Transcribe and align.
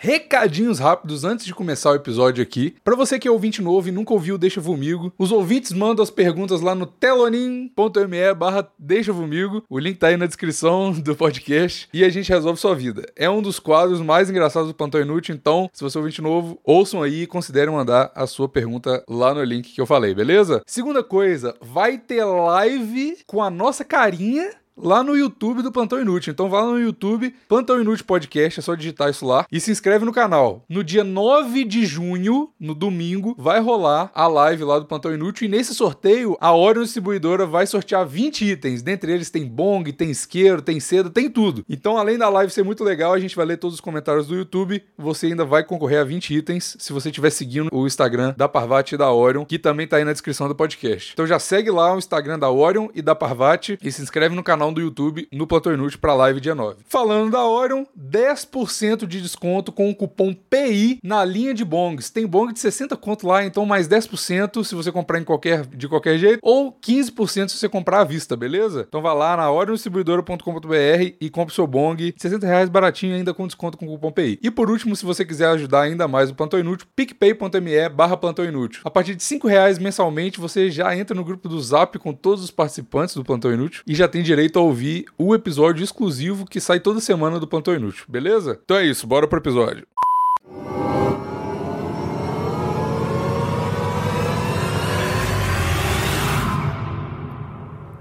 Recadinhos 0.00 0.78
rápidos 0.78 1.24
antes 1.24 1.44
de 1.44 1.52
começar 1.52 1.90
o 1.90 1.96
episódio 1.96 2.40
aqui. 2.40 2.76
Para 2.84 2.94
você 2.94 3.18
que 3.18 3.26
é 3.26 3.30
ouvinte 3.32 3.60
novo 3.60 3.88
e 3.88 3.90
nunca 3.90 4.12
ouviu 4.12 4.38
Deixa 4.38 4.60
Vomigo, 4.60 5.12
os 5.18 5.32
ouvintes 5.32 5.72
mandam 5.72 6.04
as 6.04 6.10
perguntas 6.10 6.60
lá 6.60 6.72
no 6.72 6.86
telonim.me 6.86 8.34
barra 8.36 8.70
Deixa 8.78 9.12
Vomigo. 9.12 9.64
O 9.68 9.76
link 9.76 9.98
tá 9.98 10.06
aí 10.06 10.16
na 10.16 10.26
descrição 10.26 10.92
do 11.02 11.16
podcast 11.16 11.88
e 11.92 12.04
a 12.04 12.08
gente 12.10 12.28
resolve 12.28 12.60
sua 12.60 12.76
vida. 12.76 13.10
É 13.16 13.28
um 13.28 13.42
dos 13.42 13.58
quadros 13.58 14.00
mais 14.00 14.30
engraçados 14.30 14.68
do 14.68 14.74
Plantão 14.74 15.00
Inútil, 15.00 15.34
então, 15.34 15.68
se 15.72 15.82
você 15.82 15.98
é 15.98 16.00
ouvinte 16.00 16.22
novo, 16.22 16.60
ouçam 16.62 17.02
aí 17.02 17.22
e 17.22 17.26
considerem 17.26 17.74
mandar 17.74 18.12
a 18.14 18.24
sua 18.24 18.48
pergunta 18.48 19.02
lá 19.08 19.34
no 19.34 19.42
link 19.42 19.72
que 19.72 19.80
eu 19.80 19.86
falei, 19.86 20.14
beleza? 20.14 20.62
Segunda 20.64 21.02
coisa, 21.02 21.56
vai 21.60 21.98
ter 21.98 22.22
live 22.22 23.18
com 23.26 23.42
a 23.42 23.50
nossa 23.50 23.84
carinha 23.84 24.52
lá 24.82 25.02
no 25.02 25.16
YouTube 25.16 25.62
do 25.62 25.72
Plantão 25.72 26.00
Inútil. 26.00 26.32
Então 26.32 26.48
vá 26.48 26.62
lá 26.62 26.72
no 26.72 26.80
YouTube, 26.80 27.34
Plantão 27.48 27.80
Inútil 27.80 28.06
Podcast, 28.06 28.60
é 28.60 28.62
só 28.62 28.74
digitar 28.74 29.10
isso 29.10 29.26
lá 29.26 29.46
e 29.50 29.60
se 29.60 29.70
inscreve 29.70 30.04
no 30.04 30.12
canal. 30.12 30.64
No 30.68 30.84
dia 30.84 31.04
9 31.04 31.64
de 31.64 31.84
junho, 31.86 32.50
no 32.58 32.74
domingo, 32.74 33.34
vai 33.38 33.60
rolar 33.60 34.10
a 34.14 34.26
live 34.26 34.64
lá 34.64 34.78
do 34.78 34.86
Plantão 34.86 35.12
Inútil 35.12 35.46
e 35.46 35.50
nesse 35.50 35.74
sorteio 35.74 36.36
a 36.40 36.54
Orion 36.54 36.82
Distribuidora 36.82 37.46
vai 37.46 37.66
sortear 37.66 38.06
20 38.06 38.44
itens. 38.44 38.82
Dentre 38.82 39.12
eles 39.12 39.30
tem 39.30 39.46
bong, 39.46 39.92
tem 39.92 40.10
isqueiro, 40.10 40.62
tem 40.62 40.80
seda, 40.80 41.10
tem 41.10 41.28
tudo. 41.28 41.64
Então 41.68 41.96
além 41.96 42.16
da 42.16 42.28
live 42.28 42.52
ser 42.52 42.62
muito 42.62 42.84
legal, 42.84 43.12
a 43.12 43.18
gente 43.18 43.36
vai 43.36 43.46
ler 43.46 43.56
todos 43.56 43.74
os 43.74 43.80
comentários 43.80 44.26
do 44.26 44.36
YouTube. 44.36 44.82
Você 44.96 45.26
ainda 45.26 45.44
vai 45.44 45.64
concorrer 45.64 46.00
a 46.00 46.04
20 46.04 46.34
itens 46.34 46.76
se 46.78 46.92
você 46.92 47.08
estiver 47.08 47.30
seguindo 47.30 47.68
o 47.72 47.86
Instagram 47.86 48.34
da 48.36 48.48
Parvati 48.48 48.94
e 48.94 48.98
da 48.98 49.12
Orion, 49.12 49.44
que 49.44 49.58
também 49.58 49.86
tá 49.86 49.96
aí 49.96 50.04
na 50.04 50.12
descrição 50.12 50.48
do 50.48 50.54
podcast. 50.54 51.12
Então 51.12 51.26
já 51.26 51.38
segue 51.38 51.70
lá 51.70 51.94
o 51.94 51.98
Instagram 51.98 52.38
da 52.38 52.50
Orion 52.50 52.88
e 52.94 53.02
da 53.02 53.14
Parvati 53.14 53.78
e 53.82 53.90
se 53.90 54.02
inscreve 54.02 54.34
no 54.34 54.42
canal 54.42 54.67
do 54.72 54.80
YouTube 54.80 55.28
no 55.32 55.46
Platão 55.46 55.72
Inútil 55.72 55.98
para 55.98 56.14
live 56.14 56.40
dia 56.40 56.54
9. 56.54 56.78
Falando 56.88 57.32
da 57.32 57.46
Orion, 57.46 57.84
10% 57.98 59.06
de 59.06 59.20
desconto 59.20 59.72
com 59.72 59.90
o 59.90 59.94
cupom 59.94 60.34
PI 60.34 60.98
na 61.02 61.24
linha 61.24 61.54
de 61.54 61.64
bongs. 61.64 62.10
Tem 62.10 62.26
bong 62.26 62.52
de 62.52 62.60
60 62.60 62.96
conto 62.96 63.26
lá, 63.26 63.44
então 63.44 63.64
mais 63.66 63.88
10% 63.88 64.64
se 64.64 64.74
você 64.74 64.92
comprar 64.92 65.18
em 65.18 65.24
qualquer, 65.24 65.66
de 65.66 65.88
qualquer 65.88 66.18
jeito, 66.18 66.40
ou 66.42 66.72
15% 66.72 67.48
se 67.48 67.58
você 67.58 67.68
comprar 67.68 68.00
à 68.00 68.04
vista, 68.04 68.36
beleza? 68.36 68.86
Então 68.88 69.02
vá 69.02 69.12
lá 69.12 69.36
na 69.36 69.50
oriondistribuidora.com.br 69.50 71.14
e 71.20 71.30
compre 71.30 71.54
seu 71.54 71.66
bong, 71.66 72.14
60 72.16 72.46
reais 72.46 72.68
baratinho 72.68 73.14
ainda 73.14 73.34
com 73.34 73.46
desconto 73.46 73.76
com 73.76 73.86
o 73.86 73.90
cupom 73.90 74.12
PI. 74.12 74.38
E 74.42 74.50
por 74.50 74.70
último, 74.70 74.94
se 74.94 75.04
você 75.04 75.24
quiser 75.24 75.48
ajudar 75.48 75.82
ainda 75.82 76.08
mais 76.08 76.30
o 76.30 76.34
Plantão 76.34 76.58
Inútil, 76.58 76.86
picpay.me 76.94 77.88
barra 77.88 78.16
Plantão 78.16 78.44
Inútil. 78.44 78.80
A 78.84 78.90
partir 78.90 79.14
de 79.14 79.22
5 79.22 79.46
reais 79.46 79.78
mensalmente, 79.78 80.40
você 80.40 80.70
já 80.70 80.96
entra 80.96 81.14
no 81.14 81.24
grupo 81.24 81.48
do 81.48 81.60
Zap 81.60 81.98
com 81.98 82.12
todos 82.12 82.42
os 82.42 82.50
participantes 82.50 83.14
do 83.14 83.24
Plantão 83.24 83.52
Inútil 83.52 83.82
e 83.86 83.94
já 83.94 84.08
tem 84.08 84.22
direito 84.22 84.57
a 84.58 84.62
ouvir 84.62 85.06
o 85.16 85.34
episódio 85.34 85.82
exclusivo 85.84 86.44
que 86.46 86.60
sai 86.60 86.80
toda 86.80 87.00
semana 87.00 87.38
do 87.40 87.46
Plantão 87.46 87.74
Inútil, 87.74 88.04
beleza? 88.08 88.58
Então 88.64 88.76
é 88.76 88.84
isso, 88.86 89.06
bora 89.06 89.26
pro 89.26 89.38
episódio. 89.38 89.86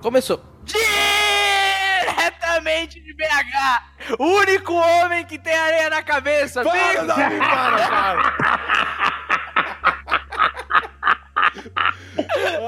Começou. 0.02 0.42
Diretamente 2.06 3.00
de 3.02 3.14
BH, 3.14 4.16
o 4.20 4.26
único 4.26 4.74
homem 4.74 5.26
que 5.26 5.38
tem 5.40 5.54
areia 5.54 5.90
na 5.90 6.02
cabeça. 6.04 6.64
Para, 6.64 6.74
Big- 7.02 7.08
Davi, 7.08 7.38
para, 7.40 7.88
para. 7.88 9.07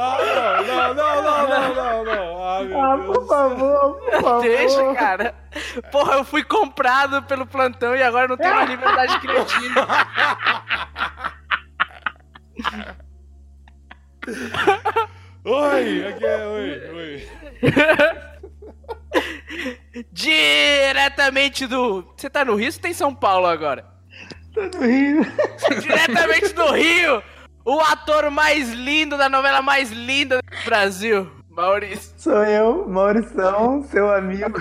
Ah, 0.01 0.63
não, 0.65 0.93
não, 0.93 1.23
não, 1.23 1.47
não, 1.49 1.75
não, 1.75 2.05
não. 2.05 2.43
Ah, 2.43 2.63
meu 2.63 2.81
Ah, 2.81 2.95
Deus. 2.97 3.05
por 3.17 3.27
favor, 3.27 3.95
por 3.99 4.11
favor. 4.21 4.41
Deixa, 4.41 4.93
cara. 4.95 5.35
Porra, 5.91 6.15
eu 6.15 6.23
fui 6.23 6.43
comprado 6.43 7.21
pelo 7.23 7.45
plantão 7.45 7.95
e 7.95 8.01
agora 8.03 8.27
não 8.27 8.37
tenho 8.37 8.55
mais 8.55 8.69
liberdade 8.69 9.19
criativa. 9.19 9.87
Oi, 15.45 16.07
aqui 16.07 16.25
é, 16.25 16.45
oi, 16.45 16.81
oi. 16.93 17.27
Diretamente 20.11 21.65
do. 21.65 22.13
Você 22.15 22.29
tá 22.29 22.45
no 22.45 22.55
Rio 22.55 22.67
ou 22.67 22.71
você 22.71 22.79
tá 22.79 22.89
em 22.89 22.93
São 22.93 23.13
Paulo 23.15 23.47
agora? 23.47 23.85
Tô 24.53 24.61
no 24.61 24.85
Rio. 24.85 25.21
Diretamente 25.81 26.53
do 26.53 26.71
Rio, 26.71 27.23
o 27.69 27.79
ator 27.81 28.31
mais 28.31 28.69
lindo 28.71 29.15
da 29.15 29.29
novela 29.29 29.61
mais 29.61 29.91
linda 29.91 30.37
do 30.37 30.65
Brasil, 30.65 31.29
Maurício. 31.51 32.11
Sou 32.17 32.43
eu, 32.43 32.87
Maurição, 32.87 33.83
seu 33.91 34.11
amigo. 34.11 34.59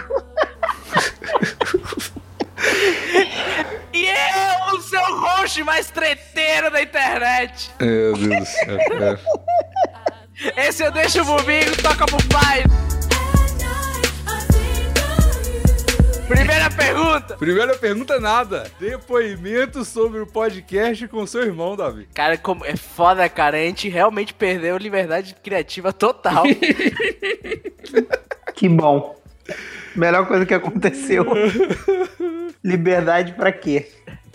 E 3.93 4.07
eu, 4.07 4.75
o 4.77 4.81
seu 4.83 5.01
host 5.01 5.63
mais 5.63 5.91
treteiro 5.91 6.71
da 6.71 6.83
internet. 6.83 7.71
Meu 7.81 8.13
Deus 8.13 8.41
do 8.41 8.47
céu, 8.47 8.79
cara. 8.89 9.21
Esse 10.57 10.85
eu 10.85 10.93
deixo 10.93 11.23
o 11.23 11.25
Bubinho, 11.25 11.75
toca 11.83 12.05
pro 12.05 12.19
pai. 12.29 12.63
Primeira 16.29 16.71
pergunta. 16.71 17.37
Primeira 17.37 17.75
pergunta, 17.77 18.21
nada. 18.21 18.71
Depoimento 18.79 19.85
sobre 19.85 20.21
o 20.21 20.27
podcast 20.27 21.09
com 21.09 21.27
seu 21.27 21.43
irmão, 21.43 21.75
Davi. 21.77 22.07
Cara, 22.15 22.37
como 22.37 22.65
é 22.65 22.77
foda, 22.77 23.29
cara. 23.29 23.57
A 23.57 23.61
gente 23.61 23.89
realmente 23.89 24.35
perdeu 24.35 24.77
liberdade 24.77 25.35
criativa 25.43 25.93
total. 25.93 26.45
Que 28.55 28.69
bom. 28.69 29.17
Melhor 29.95 30.27
coisa 30.27 30.45
que 30.45 30.53
aconteceu. 30.53 31.25
Liberdade 32.65 33.35
pra 33.35 33.53
quê? 33.53 33.89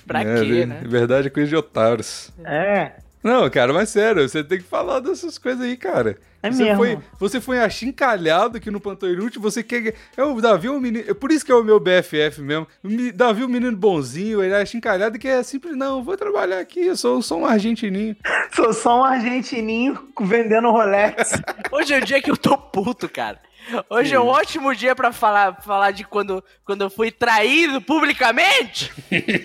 pra 0.08 0.22
É, 0.22 0.40
quê, 0.40 0.66
né? 0.66 0.82
Verdade 0.86 1.28
é 1.28 1.30
coisa 1.30 1.50
de 1.50 1.56
otários. 1.58 2.32
É, 2.46 2.94
Não, 3.24 3.50
cara, 3.50 3.72
mas 3.72 3.90
sério, 3.90 4.28
você 4.28 4.44
tem 4.44 4.58
que 4.58 4.66
falar 4.66 5.00
dessas 5.00 5.38
coisas 5.38 5.62
aí, 5.62 5.78
cara. 5.78 6.18
É 6.42 6.52
você 6.52 6.64
mesmo. 6.66 6.78
Foi, 6.78 7.00
você 7.18 7.40
foi 7.40 7.60
achincalhado 7.60 8.58
aqui 8.58 8.70
no 8.70 8.82
Plantão 8.82 9.10
Inútil, 9.10 9.42
você 9.42 9.64
quer... 9.64 9.96
É 10.18 10.24
o 10.24 10.42
Davi 10.42 10.68
é 10.68 10.72
um 10.72 10.80
menino... 10.80 11.06
é 11.10 11.14
Por 11.14 11.32
isso 11.32 11.46
que 11.46 11.52
é 11.52 11.56
o 11.56 11.64
meu 11.64 11.80
BFF 11.80 12.42
mesmo. 12.42 12.68
Davi 13.16 13.44
é 13.44 13.46
um 13.46 13.50
menino 13.50 13.78
bonzinho, 13.78 14.44
ele 14.44 14.54
é 14.54 14.62
achincalhado 14.62 15.18
que 15.18 15.28
é 15.28 15.42
simples, 15.42 15.78
não, 15.78 16.04
vou 16.04 16.18
trabalhar 16.18 16.60
aqui, 16.60 16.82
eu 16.82 16.98
sou, 16.98 17.22
sou 17.22 17.40
um 17.40 17.46
argentininho. 17.46 18.18
sou 18.54 18.74
só 18.74 19.00
um 19.00 19.06
argentininho 19.06 19.98
vendendo 20.20 20.70
Rolex. 20.70 21.32
Hoje 21.72 21.94
é 21.94 22.00
o 22.00 22.06
dia 22.06 22.22
que 22.22 22.30
eu 22.30 22.36
tô 22.36 22.58
puto, 22.58 23.08
cara. 23.08 23.40
Hoje 23.90 24.14
é 24.14 24.20
um 24.20 24.28
ótimo 24.28 24.76
dia 24.76 24.96
pra 24.96 25.12
falar, 25.12 25.62
falar 25.62 25.92
de 25.92 26.04
quando, 26.04 26.44
quando 26.66 26.82
eu 26.82 26.90
fui 26.90 27.12
traído 27.12 27.82
publicamente 27.82 28.92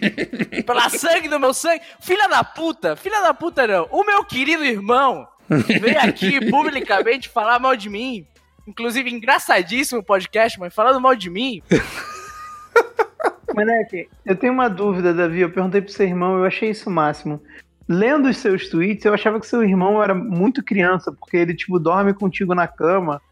pela 0.66 0.88
sangue 0.88 1.28
do 1.28 1.38
meu 1.38 1.54
sangue. 1.54 1.82
Filha 2.00 2.28
da 2.28 2.42
puta, 2.42 2.96
filha 2.96 3.22
da 3.22 3.32
puta 3.32 3.66
não. 3.66 3.88
O 3.90 4.04
meu 4.04 4.24
querido 4.24 4.64
irmão 4.64 5.26
veio 5.48 6.00
aqui 6.00 6.44
publicamente 6.50 7.28
falar 7.28 7.58
mal 7.58 7.76
de 7.76 7.88
mim. 7.88 8.26
Inclusive, 8.66 9.10
engraçadíssimo 9.10 10.00
o 10.00 10.04
podcast, 10.04 10.58
mas 10.60 10.74
falando 10.74 11.00
mal 11.00 11.16
de 11.16 11.30
mim. 11.30 11.62
Moleque, 13.54 14.08
eu 14.26 14.36
tenho 14.36 14.52
uma 14.52 14.68
dúvida, 14.68 15.14
Davi. 15.14 15.40
Eu 15.40 15.50
perguntei 15.50 15.80
pro 15.80 15.92
seu 15.92 16.06
irmão, 16.06 16.38
eu 16.38 16.44
achei 16.44 16.70
isso 16.70 16.90
o 16.90 16.92
máximo. 16.92 17.42
Lendo 17.88 18.28
os 18.28 18.36
seus 18.36 18.68
tweets, 18.68 19.06
eu 19.06 19.14
achava 19.14 19.40
que 19.40 19.46
seu 19.46 19.62
irmão 19.64 20.02
era 20.02 20.14
muito 20.14 20.62
criança, 20.62 21.10
porque 21.10 21.38
ele, 21.38 21.54
tipo, 21.54 21.78
dorme 21.78 22.12
contigo 22.12 22.54
na 22.54 22.68
cama 22.68 23.22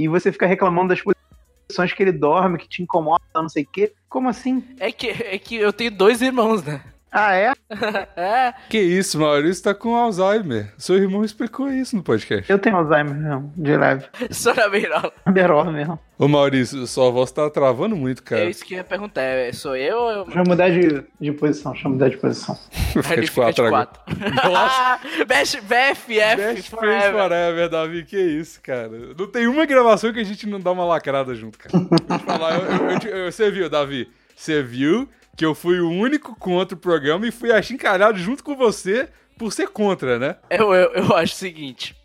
e 0.00 0.08
você 0.08 0.32
fica 0.32 0.46
reclamando 0.46 0.88
das 0.88 1.02
posições 1.02 1.92
que 1.92 2.02
ele 2.02 2.12
dorme, 2.12 2.56
que 2.56 2.66
te 2.66 2.82
incomoda, 2.82 3.22
não 3.34 3.50
sei 3.50 3.64
o 3.64 3.66
quê. 3.66 3.92
Como 4.08 4.30
assim? 4.30 4.64
É 4.78 4.90
que, 4.90 5.08
é 5.08 5.38
que 5.38 5.56
eu 5.56 5.74
tenho 5.74 5.90
dois 5.90 6.22
irmãos, 6.22 6.64
né? 6.64 6.82
Ah, 7.12 7.34
é? 7.34 7.52
É, 8.16 8.52
Que 8.68 8.78
isso, 8.78 9.18
Maurício 9.18 9.62
tá 9.64 9.72
com 9.74 9.94
Alzheimer. 9.94 10.72
Seu 10.76 10.96
irmão 10.96 11.24
explicou 11.24 11.68
isso 11.70 11.94
no 11.96 12.02
podcast. 12.02 12.50
Eu 12.50 12.58
tenho 12.58 12.76
Alzheimer 12.76 13.14
mesmo, 13.14 13.52
de 13.56 13.76
leve. 13.76 14.04
sou 14.30 14.54
na 14.54 14.68
beirola. 14.68 15.12
Berola 15.30 15.72
mesmo. 15.72 15.98
Ô 16.18 16.28
Maurício, 16.28 16.86
sua 16.86 17.10
voz 17.10 17.30
tá 17.32 17.48
travando 17.48 17.96
muito, 17.96 18.22
É 18.22 18.24
cara. 18.24 18.44
isso 18.44 18.64
que 18.64 18.74
eu 18.74 18.78
ia 18.78 18.84
perguntar. 18.84 19.22
é, 19.22 19.52
Sou 19.52 19.74
eu 19.76 19.96
ou 19.98 20.10
eu... 20.10 20.24
Deixa 20.24 20.40
eu 20.40 20.44
mudar 20.46 20.68
de, 20.70 21.04
de 21.20 21.32
posição, 21.32 21.72
deixa 21.72 21.86
eu 21.88 21.92
mudar 21.92 22.08
de 22.10 22.16
posição. 22.18 22.58
Fica 22.92 23.20
de 23.20 23.26
fica 23.28 23.34
quatro 23.42 23.62
de 23.62 23.68
agora. 23.68 23.86
quatro. 23.86 24.50
Nossa. 24.50 25.00
Best, 25.26 25.60
BFF 25.62 26.06
Best 26.08 26.36
Friends 26.36 26.66
forever. 26.66 27.12
Forever, 27.12 27.68
Davi, 27.70 28.04
que 28.04 28.18
isso, 28.20 28.60
cara. 28.62 28.90
Não 29.18 29.26
tem 29.28 29.46
uma 29.46 29.64
gravação 29.64 30.12
que 30.12 30.20
a 30.20 30.24
gente 30.24 30.46
não 30.46 30.60
dá 30.60 30.72
uma 30.72 30.84
lacrada 30.84 31.34
junto, 31.34 31.58
cara. 31.58 31.78
Vou 31.78 32.18
te 32.18 32.24
falar, 32.24 32.58
eu- 32.58 33.10
eu- 33.10 33.24
eu- 33.24 33.32
você 33.32 33.50
viu, 33.50 33.70
Davi? 33.70 34.10
Você 34.36 34.62
viu 34.62 35.08
que 35.36 35.44
eu 35.44 35.54
fui 35.54 35.80
o 35.80 35.90
único 35.90 36.34
contra 36.36 36.76
o 36.76 36.80
programa 36.80 37.26
e 37.26 37.30
fui 37.30 37.52
achincalhado 37.52 38.18
junto 38.18 38.44
com 38.44 38.56
você 38.56 39.08
por 39.38 39.52
ser 39.52 39.68
contra, 39.68 40.18
né? 40.18 40.36
Eu, 40.50 40.74
eu, 40.74 40.92
eu 40.92 41.16
acho 41.16 41.34
o 41.34 41.36
seguinte. 41.36 41.96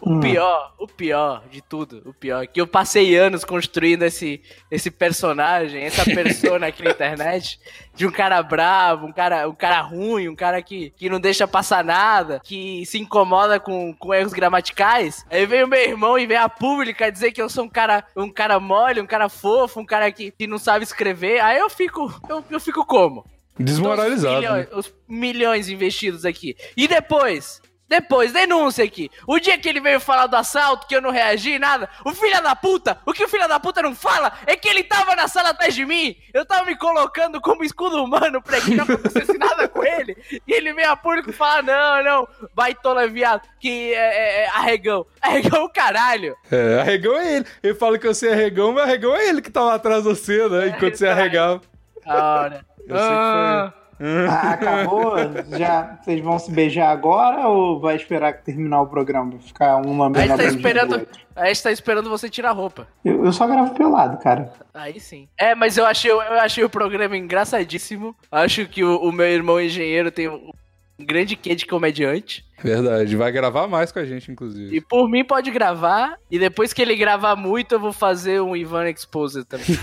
O 0.00 0.10
Hum. 0.12 0.20
pior, 0.20 0.74
o 0.78 0.86
pior 0.86 1.42
de 1.50 1.62
tudo, 1.62 2.02
o 2.04 2.12
pior, 2.12 2.44
é 2.44 2.46
que 2.46 2.60
eu 2.60 2.66
passei 2.66 3.16
anos 3.16 3.44
construindo 3.44 4.02
esse, 4.02 4.42
esse 4.70 4.90
personagem, 4.90 5.82
essa 5.82 6.04
persona 6.04 6.66
aqui 6.66 6.82
na 6.82 6.90
internet, 6.90 7.58
de 7.94 8.06
um 8.06 8.10
cara 8.10 8.42
bravo, 8.42 9.06
um 9.06 9.12
cara, 9.12 9.48
um 9.48 9.54
cara 9.54 9.80
ruim, 9.80 10.28
um 10.28 10.36
cara 10.36 10.60
que, 10.60 10.90
que 10.90 11.08
não 11.08 11.18
deixa 11.18 11.48
passar 11.48 11.82
nada, 11.82 12.40
que 12.44 12.84
se 12.86 12.98
incomoda 12.98 13.58
com, 13.58 13.94
com 13.94 14.12
erros 14.14 14.32
gramaticais. 14.32 15.24
Aí 15.30 15.46
vem 15.46 15.64
o 15.64 15.68
meu 15.68 15.80
irmão 15.80 16.18
e 16.18 16.26
vem 16.26 16.36
a 16.36 16.48
pública 16.48 17.10
dizer 17.10 17.32
que 17.32 17.40
eu 17.40 17.48
sou 17.48 17.64
um 17.64 17.68
cara, 17.68 18.04
um 18.14 18.30
cara 18.30 18.60
mole, 18.60 19.00
um 19.00 19.06
cara 19.06 19.28
fofo, 19.28 19.80
um 19.80 19.86
cara 19.86 20.12
que, 20.12 20.30
que 20.30 20.46
não 20.46 20.58
sabe 20.58 20.84
escrever. 20.84 21.40
Aí 21.40 21.58
eu 21.58 21.70
fico, 21.70 22.12
eu, 22.28 22.44
eu 22.50 22.60
fico 22.60 22.84
como? 22.84 23.24
Desmoralizado. 23.58 24.36
Os 24.36 24.42
milhões, 24.42 24.68
os 24.72 24.94
milhões 25.08 25.68
investidos 25.68 26.24
aqui. 26.24 26.54
E 26.76 26.86
depois? 26.86 27.62
Depois, 27.88 28.32
denúncia 28.32 28.84
aqui. 28.84 29.08
O 29.26 29.38
dia 29.38 29.56
que 29.58 29.68
ele 29.68 29.80
veio 29.80 30.00
falar 30.00 30.26
do 30.26 30.34
assalto, 30.36 30.86
que 30.88 30.96
eu 30.96 31.00
não 31.00 31.10
reagi, 31.10 31.56
nada. 31.58 31.88
O 32.04 32.12
filho 32.12 32.42
da 32.42 32.56
puta, 32.56 32.98
o 33.06 33.12
que 33.12 33.24
o 33.24 33.28
filho 33.28 33.46
da 33.46 33.60
puta 33.60 33.80
não 33.80 33.94
fala 33.94 34.32
é 34.44 34.56
que 34.56 34.68
ele 34.68 34.82
tava 34.82 35.14
na 35.14 35.28
sala 35.28 35.50
atrás 35.50 35.72
de 35.74 35.86
mim. 35.86 36.16
Eu 36.34 36.44
tava 36.44 36.64
me 36.64 36.76
colocando 36.76 37.40
como 37.40 37.62
escudo 37.62 38.02
humano 38.02 38.42
pra 38.42 38.60
que 38.60 38.74
não 38.74 38.82
acontecesse 38.84 39.38
nada 39.38 39.68
com 39.68 39.84
ele. 39.84 40.16
E 40.46 40.52
ele 40.52 40.72
veio 40.72 40.90
a 40.90 40.96
público 40.96 41.32
falar: 41.32 41.62
não, 41.62 42.02
não, 42.02 42.28
baitola 42.54 43.06
viado, 43.06 43.42
que 43.60 43.94
é, 43.94 43.98
é, 43.98 44.44
é 44.44 44.48
arregão. 44.48 45.06
Arregão 45.22 45.64
o 45.64 45.70
caralho. 45.72 46.36
É, 46.50 46.80
arregão 46.80 47.16
é 47.16 47.36
ele. 47.36 47.46
Ele 47.62 47.74
fala 47.74 47.98
que 47.98 48.06
você 48.08 48.28
é 48.28 48.32
arregão, 48.32 48.72
mas 48.72 48.82
arregão 48.84 49.14
é 49.14 49.28
ele 49.28 49.40
que 49.40 49.50
tava 49.50 49.74
atrás 49.74 50.02
de 50.02 50.08
você, 50.08 50.48
né? 50.48 50.68
Enquanto 50.68 50.96
você 50.96 51.06
arregava. 51.06 51.60
Ora. 52.04 52.64
Eu 52.88 52.96
sei 52.96 53.06
que 53.06 53.12
Ah. 53.14 53.72
foi. 53.72 53.85
Ah, 54.28 54.50
acabou? 54.50 55.14
Já 55.56 55.98
vocês 56.02 56.22
vão 56.22 56.38
se 56.38 56.50
beijar 56.50 56.90
agora 56.90 57.48
ou 57.48 57.80
vai 57.80 57.96
esperar 57.96 58.32
que 58.34 58.44
terminar 58.44 58.82
o 58.82 58.86
programa? 58.86 59.30
Vai 59.32 59.40
ficar 59.40 59.76
um 59.78 59.98
lambendo 59.98 60.34
a 60.34 60.36
tá 60.36 60.44
esperando, 60.44 60.92
outro? 60.92 61.20
a 61.34 61.46
gente 61.46 61.62
tá 61.62 61.72
esperando 61.72 62.10
você 62.10 62.28
tirar 62.28 62.50
a 62.50 62.52
roupa. 62.52 62.86
Eu, 63.04 63.24
eu 63.24 63.32
só 63.32 63.46
gravo 63.46 63.74
pelado, 63.74 64.18
cara. 64.18 64.52
Aí 64.74 65.00
sim. 65.00 65.28
É, 65.38 65.54
mas 65.54 65.76
eu 65.76 65.86
achei, 65.86 66.10
eu 66.10 66.20
achei 66.20 66.64
o 66.64 66.70
programa 66.70 67.16
engraçadíssimo. 67.16 68.14
Acho 68.30 68.66
que 68.66 68.84
o, 68.84 68.98
o 68.98 69.12
meu 69.12 69.26
irmão 69.26 69.60
engenheiro 69.60 70.10
tem 70.10 70.28
um 70.28 70.50
grande 70.98 71.36
quê 71.36 71.54
de 71.54 71.66
comediante. 71.66 72.44
Verdade. 72.62 73.14
Vai 73.16 73.30
gravar 73.30 73.68
mais 73.68 73.92
com 73.92 73.98
a 73.98 74.04
gente, 74.04 74.32
inclusive. 74.32 74.74
E 74.74 74.80
por 74.80 75.10
mim 75.10 75.22
pode 75.24 75.50
gravar. 75.50 76.18
E 76.30 76.38
depois 76.38 76.72
que 76.72 76.80
ele 76.80 76.96
gravar 76.96 77.36
muito, 77.36 77.74
eu 77.74 77.80
vou 77.80 77.92
fazer 77.92 78.40
um 78.40 78.56
Ivan 78.56 78.88
Exposer 78.88 79.44
também. 79.44 79.66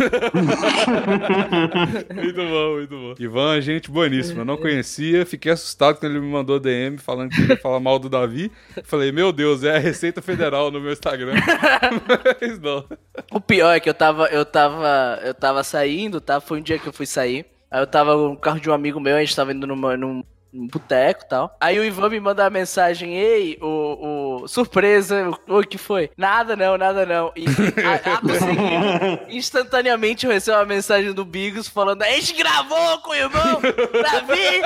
muito 2.16 2.42
bom, 2.42 2.74
muito 2.78 2.96
bom. 2.98 3.14
Ivan, 3.20 3.62
gente 3.62 3.92
boníssima. 3.92 4.42
Eu 4.42 4.46
não 4.46 4.58
conhecia, 4.58 5.26
fiquei 5.26 5.52
assustado 5.52 6.00
quando 6.00 6.12
ele 6.12 6.20
me 6.20 6.32
mandou 6.32 6.60
DM 6.60 6.98
falando 6.98 7.30
que 7.30 7.42
ia 7.42 7.58
falar 7.58 7.80
mal 7.80 8.00
do 8.00 8.10
Davi. 8.10 8.52
Falei, 8.84 9.12
meu 9.12 9.32
Deus, 9.32 9.64
é 9.64 9.76
a 9.76 9.80
Receita 9.80 10.22
Federal 10.22 10.72
no 10.72 10.82
meu 10.82 10.94
Instagram. 10.94 11.34
Mas 12.42 12.60
não. 12.60 12.86
o 13.32 13.40
pior 13.40 13.72
é 13.72 13.80
que 13.80 13.90
eu 13.90 13.94
tava, 13.94 14.26
eu 14.28 14.44
tava, 14.46 15.20
eu 15.24 15.36
tava 15.36 15.64
saindo, 15.64 16.20
tá? 16.20 16.42
Foi 16.42 16.60
um 16.60 16.64
dia 16.64 16.80
que 16.80 16.88
eu 16.88 16.94
fui 16.94 17.06
sair. 17.06 17.46
Aí 17.70 17.82
eu 17.82 17.88
tava 17.88 18.16
no 18.16 18.38
carro 18.38 18.60
de 18.60 18.70
um 18.70 18.74
amigo 18.74 19.00
meu, 19.00 19.16
a 19.16 19.20
gente 19.20 19.36
tava 19.36 19.52
indo 19.52 19.66
numa, 19.66 19.98
num, 19.98 20.24
num 20.54 20.68
boteco 20.68 21.24
e 21.26 21.28
tal. 21.30 21.58
Aí 21.60 21.80
o 21.80 21.84
Ivan 21.84 22.10
me 22.10 22.20
manda 22.20 22.44
uma 22.44 22.50
mensagem, 22.50 23.16
ei, 23.18 23.58
o, 23.62 24.42
o 24.44 24.48
surpresa, 24.48 25.30
o, 25.48 25.60
o 25.60 25.64
que 25.68 25.78
foi? 25.78 26.12
Nada 26.18 26.56
não, 26.56 26.78
nada 26.78 27.06
não. 27.06 27.32
E 27.36 27.46
a- 27.84 28.16
ato 28.16 28.30
seguinte, 28.38 29.24
instantaneamente 29.30 30.26
eu 30.26 30.32
recebo 30.32 30.58
uma 30.58 30.66
mensagem 30.66 31.12
do 31.14 31.26
Bigos 31.26 31.68
falando, 31.68 32.04
a 32.04 32.10
gente 32.12 32.34
gravou 32.34 33.00
com 33.00 33.12
o 33.12 33.16
irmão, 33.16 33.62
Davi, 34.02 34.62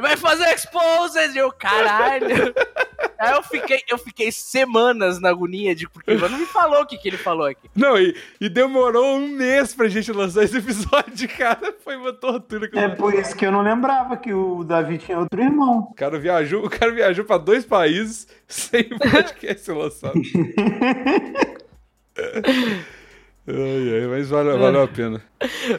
vai 0.00 0.16
fazer 0.16 0.52
exposed, 0.54 1.34
e 1.34 1.38
eu, 1.38 1.52
caralho. 1.52 2.54
Aí 3.18 3.32
eu 3.32 3.42
fiquei, 3.42 3.80
eu 3.88 3.98
fiquei 3.98 4.32
semanas 4.32 5.20
na 5.20 5.28
agonia 5.30 5.74
de 5.74 5.88
porque 5.88 6.10
o 6.10 6.14
Ivan 6.14 6.28
não 6.28 6.38
me 6.38 6.46
falou 6.46 6.82
o 6.82 6.86
que, 6.86 6.96
que 6.98 7.08
ele 7.08 7.16
falou 7.16 7.46
aqui. 7.46 7.70
Não, 7.74 7.96
e, 7.96 8.16
e 8.40 8.48
demorou 8.48 9.16
um 9.16 9.28
mês 9.28 9.74
pra 9.74 9.88
gente 9.88 10.10
lançar 10.12 10.42
esse 10.44 10.56
episódio, 10.58 11.28
cara. 11.36 11.74
Foi 11.84 11.96
uma 11.96 12.12
tortura. 12.12 12.68
É 12.74 12.88
por 12.88 13.14
isso 13.14 13.36
que 13.36 13.46
eu 13.46 13.52
não 13.52 13.62
lembrava 13.62 14.16
que 14.16 14.32
o 14.32 14.64
Davi 14.64 14.98
tinha 15.04 15.18
outro 15.18 15.40
irmão. 15.40 15.88
O 15.90 15.94
cara 15.94 16.18
viajou, 16.18 16.64
o 16.64 16.70
cara 16.70 16.92
viajou 16.92 17.24
pra 17.24 17.38
dois 17.38 17.64
países 17.64 18.26
sem 18.46 18.82
o 18.92 18.98
podcast 19.10 19.64
ser 19.64 19.72
lançado. 19.72 20.20
ai, 23.48 24.00
ai, 24.00 24.06
mas 24.08 24.28
valeu, 24.28 24.58
valeu 24.58 24.82
a 24.82 24.88
pena. 24.88 25.22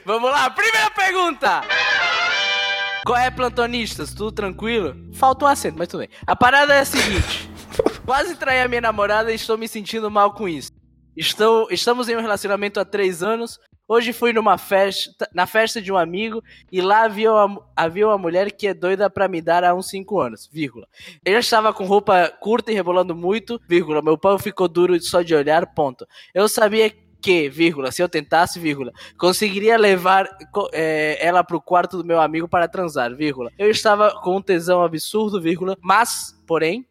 Vamos 0.05 0.31
lá, 0.31 0.49
primeira 0.49 0.89
pergunta! 0.91 1.61
Qual 3.05 3.17
é, 3.17 3.29
plantonistas? 3.29 4.13
Tudo 4.13 4.31
tranquilo? 4.31 4.95
Falta 5.13 5.45
um 5.45 5.47
acento, 5.47 5.77
mas 5.77 5.87
tudo 5.89 6.01
bem. 6.01 6.09
A 6.25 6.35
parada 6.35 6.73
é 6.73 6.79
a 6.79 6.85
seguinte: 6.85 7.49
quase 8.05 8.35
traí 8.35 8.61
a 8.61 8.67
minha 8.67 8.81
namorada 8.81 9.31
e 9.31 9.35
estou 9.35 9.57
me 9.57 9.67
sentindo 9.67 10.09
mal 10.09 10.33
com 10.33 10.47
isso. 10.47 10.71
Estou, 11.15 11.67
estamos 11.69 12.09
em 12.09 12.15
um 12.15 12.21
relacionamento 12.21 12.79
há 12.79 12.85
três 12.85 13.21
anos. 13.21 13.59
Hoje 13.93 14.11
fui 14.11 14.33
numa 14.33 14.57
festa, 14.57 15.29
na 15.35 15.45
festa 15.45 15.79
de 15.79 15.91
um 15.91 15.97
amigo 15.97 16.43
e 16.71 16.81
lá 16.81 17.03
havia 17.03 17.31
uma, 17.31 17.63
havia 17.75 18.07
uma 18.07 18.17
mulher 18.17 18.51
que 18.51 18.65
é 18.65 18.73
doida 18.73 19.07
pra 19.07 19.27
me 19.27 19.39
dar 19.39 19.63
há 19.63 19.75
uns 19.75 19.87
cinco 19.87 20.19
anos, 20.19 20.49
vírgula. 20.51 20.87
Eu 21.23 21.37
estava 21.37 21.71
com 21.71 21.85
roupa 21.85 22.27
curta 22.39 22.71
e 22.71 22.73
rebolando 22.73 23.15
muito, 23.15 23.61
vírgula. 23.69 24.01
Meu 24.01 24.17
pão 24.17 24.39
ficou 24.39 24.67
duro 24.67 24.99
só 24.99 25.21
de 25.21 25.35
olhar, 25.35 25.75
ponto. 25.75 26.07
Eu 26.33 26.49
sabia 26.49 26.91
que, 27.21 27.47
vírgula, 27.49 27.91
se 27.91 28.01
eu 28.01 28.09
tentasse, 28.09 28.59
vírgula, 28.59 28.91
conseguiria 29.15 29.77
levar 29.77 30.27
é, 30.71 31.23
ela 31.23 31.43
pro 31.43 31.61
quarto 31.61 31.95
do 31.99 32.03
meu 32.03 32.19
amigo 32.19 32.47
para 32.47 32.67
transar, 32.67 33.15
vírgula. 33.15 33.51
Eu 33.59 33.69
estava 33.69 34.19
com 34.23 34.37
um 34.37 34.41
tesão 34.41 34.81
absurdo, 34.81 35.39
vírgula, 35.39 35.77
mas, 35.79 36.35
porém, 36.47 36.83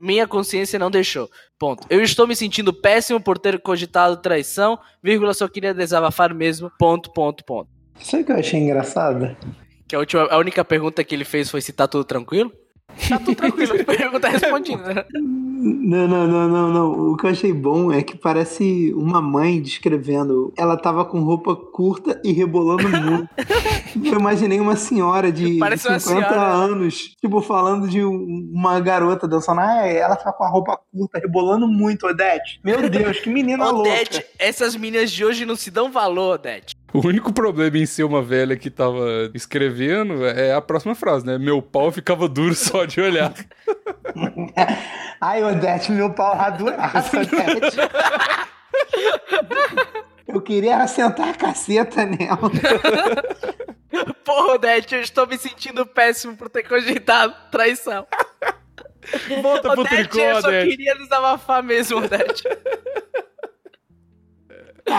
minha 0.00 0.26
consciência 0.26 0.78
não 0.78 0.90
deixou. 0.90 1.28
Ponto. 1.58 1.86
Eu 1.90 2.02
estou 2.02 2.26
me 2.26 2.34
sentindo 2.34 2.72
péssimo 2.72 3.20
por 3.20 3.38
ter 3.38 3.60
cogitado 3.60 4.16
traição, 4.16 4.78
vírgula, 5.02 5.34
só 5.34 5.46
queria 5.46 5.74
desabafar 5.74 6.34
mesmo. 6.34 6.70
Ponto, 6.78 7.12
ponto, 7.12 7.44
ponto. 7.44 7.68
Sabe 8.00 8.22
o 8.22 8.26
que 8.26 8.32
eu 8.32 8.36
achei 8.36 8.58
engraçado? 8.58 9.36
Que 9.86 9.94
a, 9.94 9.98
última, 9.98 10.22
a 10.22 10.38
única 10.38 10.64
pergunta 10.64 11.04
que 11.04 11.14
ele 11.14 11.24
fez 11.24 11.50
foi 11.50 11.60
se 11.60 11.72
tá 11.72 11.86
tudo 11.86 12.04
tranquilo? 12.04 12.50
Tá 13.08 13.18
tudo 13.18 13.34
tranquilo, 13.34 13.84
pergunta 13.84 14.28
respondida. 14.28 15.06
né? 15.60 16.06
Não, 16.06 16.26
não, 16.26 16.26
não, 16.26 16.48
não, 16.48 16.72
não. 16.72 17.12
O 17.12 17.16
que 17.16 17.26
eu 17.26 17.30
achei 17.30 17.52
bom 17.52 17.92
é 17.92 18.02
que 18.02 18.16
parece 18.16 18.92
uma 18.96 19.20
mãe 19.20 19.60
descrevendo. 19.60 20.52
Ela 20.56 20.76
tava 20.76 21.04
com 21.04 21.20
roupa 21.20 21.54
curta 21.54 22.20
e 22.24 22.32
rebolando 22.32 22.82
muito. 22.88 23.28
eu 24.04 24.18
imaginei 24.18 24.58
uma 24.60 24.76
senhora 24.76 25.30
de 25.30 25.58
Parece 25.58 25.88
uma 25.88 25.98
50 26.00 26.28
senhora. 26.28 26.46
anos, 26.48 27.14
tipo, 27.20 27.40
falando 27.42 27.88
de 27.88 28.04
um- 28.04 28.50
uma 28.52 28.80
garota 28.80 29.26
dançando. 29.28 29.60
Ah, 29.60 29.86
ela 29.86 30.16
tá 30.16 30.32
com 30.32 30.44
a 30.44 30.48
roupa 30.48 30.78
curta, 30.92 31.18
rebolando 31.18 31.66
muito, 31.68 32.06
Odete. 32.06 32.60
Meu 32.64 32.88
Deus, 32.88 33.18
que 33.20 33.28
menina 33.30 33.68
Odete, 33.70 34.14
louca. 34.14 34.26
essas 34.38 34.74
meninas 34.76 35.10
de 35.10 35.24
hoje 35.24 35.44
não 35.44 35.56
se 35.56 35.70
dão 35.70 35.90
valor, 35.90 36.34
Odete. 36.36 36.74
O 36.92 37.06
único 37.06 37.32
problema 37.32 37.78
em 37.78 37.86
ser 37.86 38.04
uma 38.04 38.20
velha 38.22 38.56
que 38.56 38.68
tava 38.70 39.30
escrevendo 39.34 40.26
é 40.26 40.52
a 40.52 40.60
próxima 40.60 40.94
frase, 40.94 41.24
né? 41.24 41.38
Meu 41.38 41.62
pau 41.62 41.90
ficava 41.92 42.28
duro 42.28 42.54
só 42.54 42.84
de 42.84 43.00
olhar. 43.00 43.32
Ai, 45.20 45.44
Odete, 45.44 45.92
meu 45.92 46.12
pau 46.12 46.34
raduraço, 46.34 47.14
Odete. 47.20 47.76
Eu 50.26 50.40
queria 50.40 50.86
sentar 50.86 51.28
a 51.30 51.34
caceta 51.34 52.04
nela. 52.06 52.38
Porra, 54.24 54.54
Odete, 54.54 54.94
eu 54.94 55.00
estou 55.00 55.26
me 55.26 55.36
sentindo 55.38 55.84
péssimo 55.86 56.36
por 56.36 56.48
ter 56.48 56.62
cogitado 56.62 57.34
traição. 57.50 58.06
Volta 59.42 59.70
pro 59.72 59.80
Odete, 59.82 60.08
tricô, 60.08 60.18
eu 60.20 60.40
só 60.40 60.48
Odete. 60.48 60.70
queria 60.70 60.96
desabafar 60.96 61.62
mesmo, 61.62 61.98
Odete. 61.98 62.44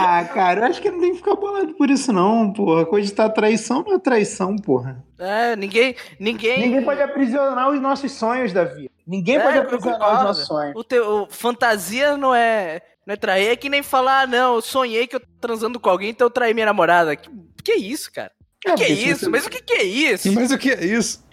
Ah, 0.05 0.25
cara, 0.25 0.62
eu 0.62 0.65
acho 0.65 0.81
que 0.81 0.89
não 0.91 1.00
tem 1.00 1.12
que 1.12 1.17
ficar 1.17 1.36
bolado 1.36 1.74
por 1.74 1.89
isso, 1.89 2.12
não, 2.13 2.51
porra. 2.53 2.86
Cogitar 2.86 3.31
traição 3.34 3.84
não 3.84 3.96
é 3.96 4.00
traição, 4.00 4.55
porra. 4.55 5.03
É, 5.20 5.55
ninguém, 5.55 5.96
ninguém... 6.20 6.60
Ninguém 6.60 6.84
pode 6.84 7.01
aprisionar 7.01 7.70
os 7.70 7.79
nossos 7.81 8.12
sonhos, 8.12 8.51
Davi. 8.53 8.89
Ninguém 9.05 9.38
É, 9.38 9.39
pode 9.39 9.58
aprisionar 9.58 10.17
os 10.20 10.24
nossos 10.24 10.48
sonhos. 10.48 10.74
O 10.75 10.84
teu, 10.84 11.24
o- 11.24 11.27
fantasia 11.29 12.15
não 12.17 12.34
é, 12.34 12.81
não 13.05 13.13
é 13.13 13.17
trair, 13.17 13.48
é 13.50 13.55
que 13.55 13.70
nem 13.70 13.84
falar, 13.84 14.22
ah, 14.22 14.27
não, 14.27 14.55
eu 14.55 14.62
sonhei 14.62 15.08
que 15.08 15.15
eu 15.15 15.20
tô 15.20 15.27
transando 15.39 15.79
com 15.79 15.89
alguém, 15.89 16.10
então 16.10 16.25
eu 16.27 16.31
traí 16.31 16.53
minha 16.53 16.65
namorada. 16.65 17.15
Que, 17.15 17.29
que 17.63 17.74
isso, 17.75 18.12
cara? 18.12 18.31
É, 18.65 18.74
que 18.74 18.84
é 18.84 18.89
isso? 18.89 19.22
você- 19.25 19.29
Mas 19.29 19.46
o 19.46 19.50
que, 19.50 19.62
que 19.62 19.74
é 19.74 19.84
isso? 19.84 20.31
Mas 20.34 20.51
o 20.51 20.58
que 20.58 20.72
é 20.72 20.86
isso? 20.86 21.24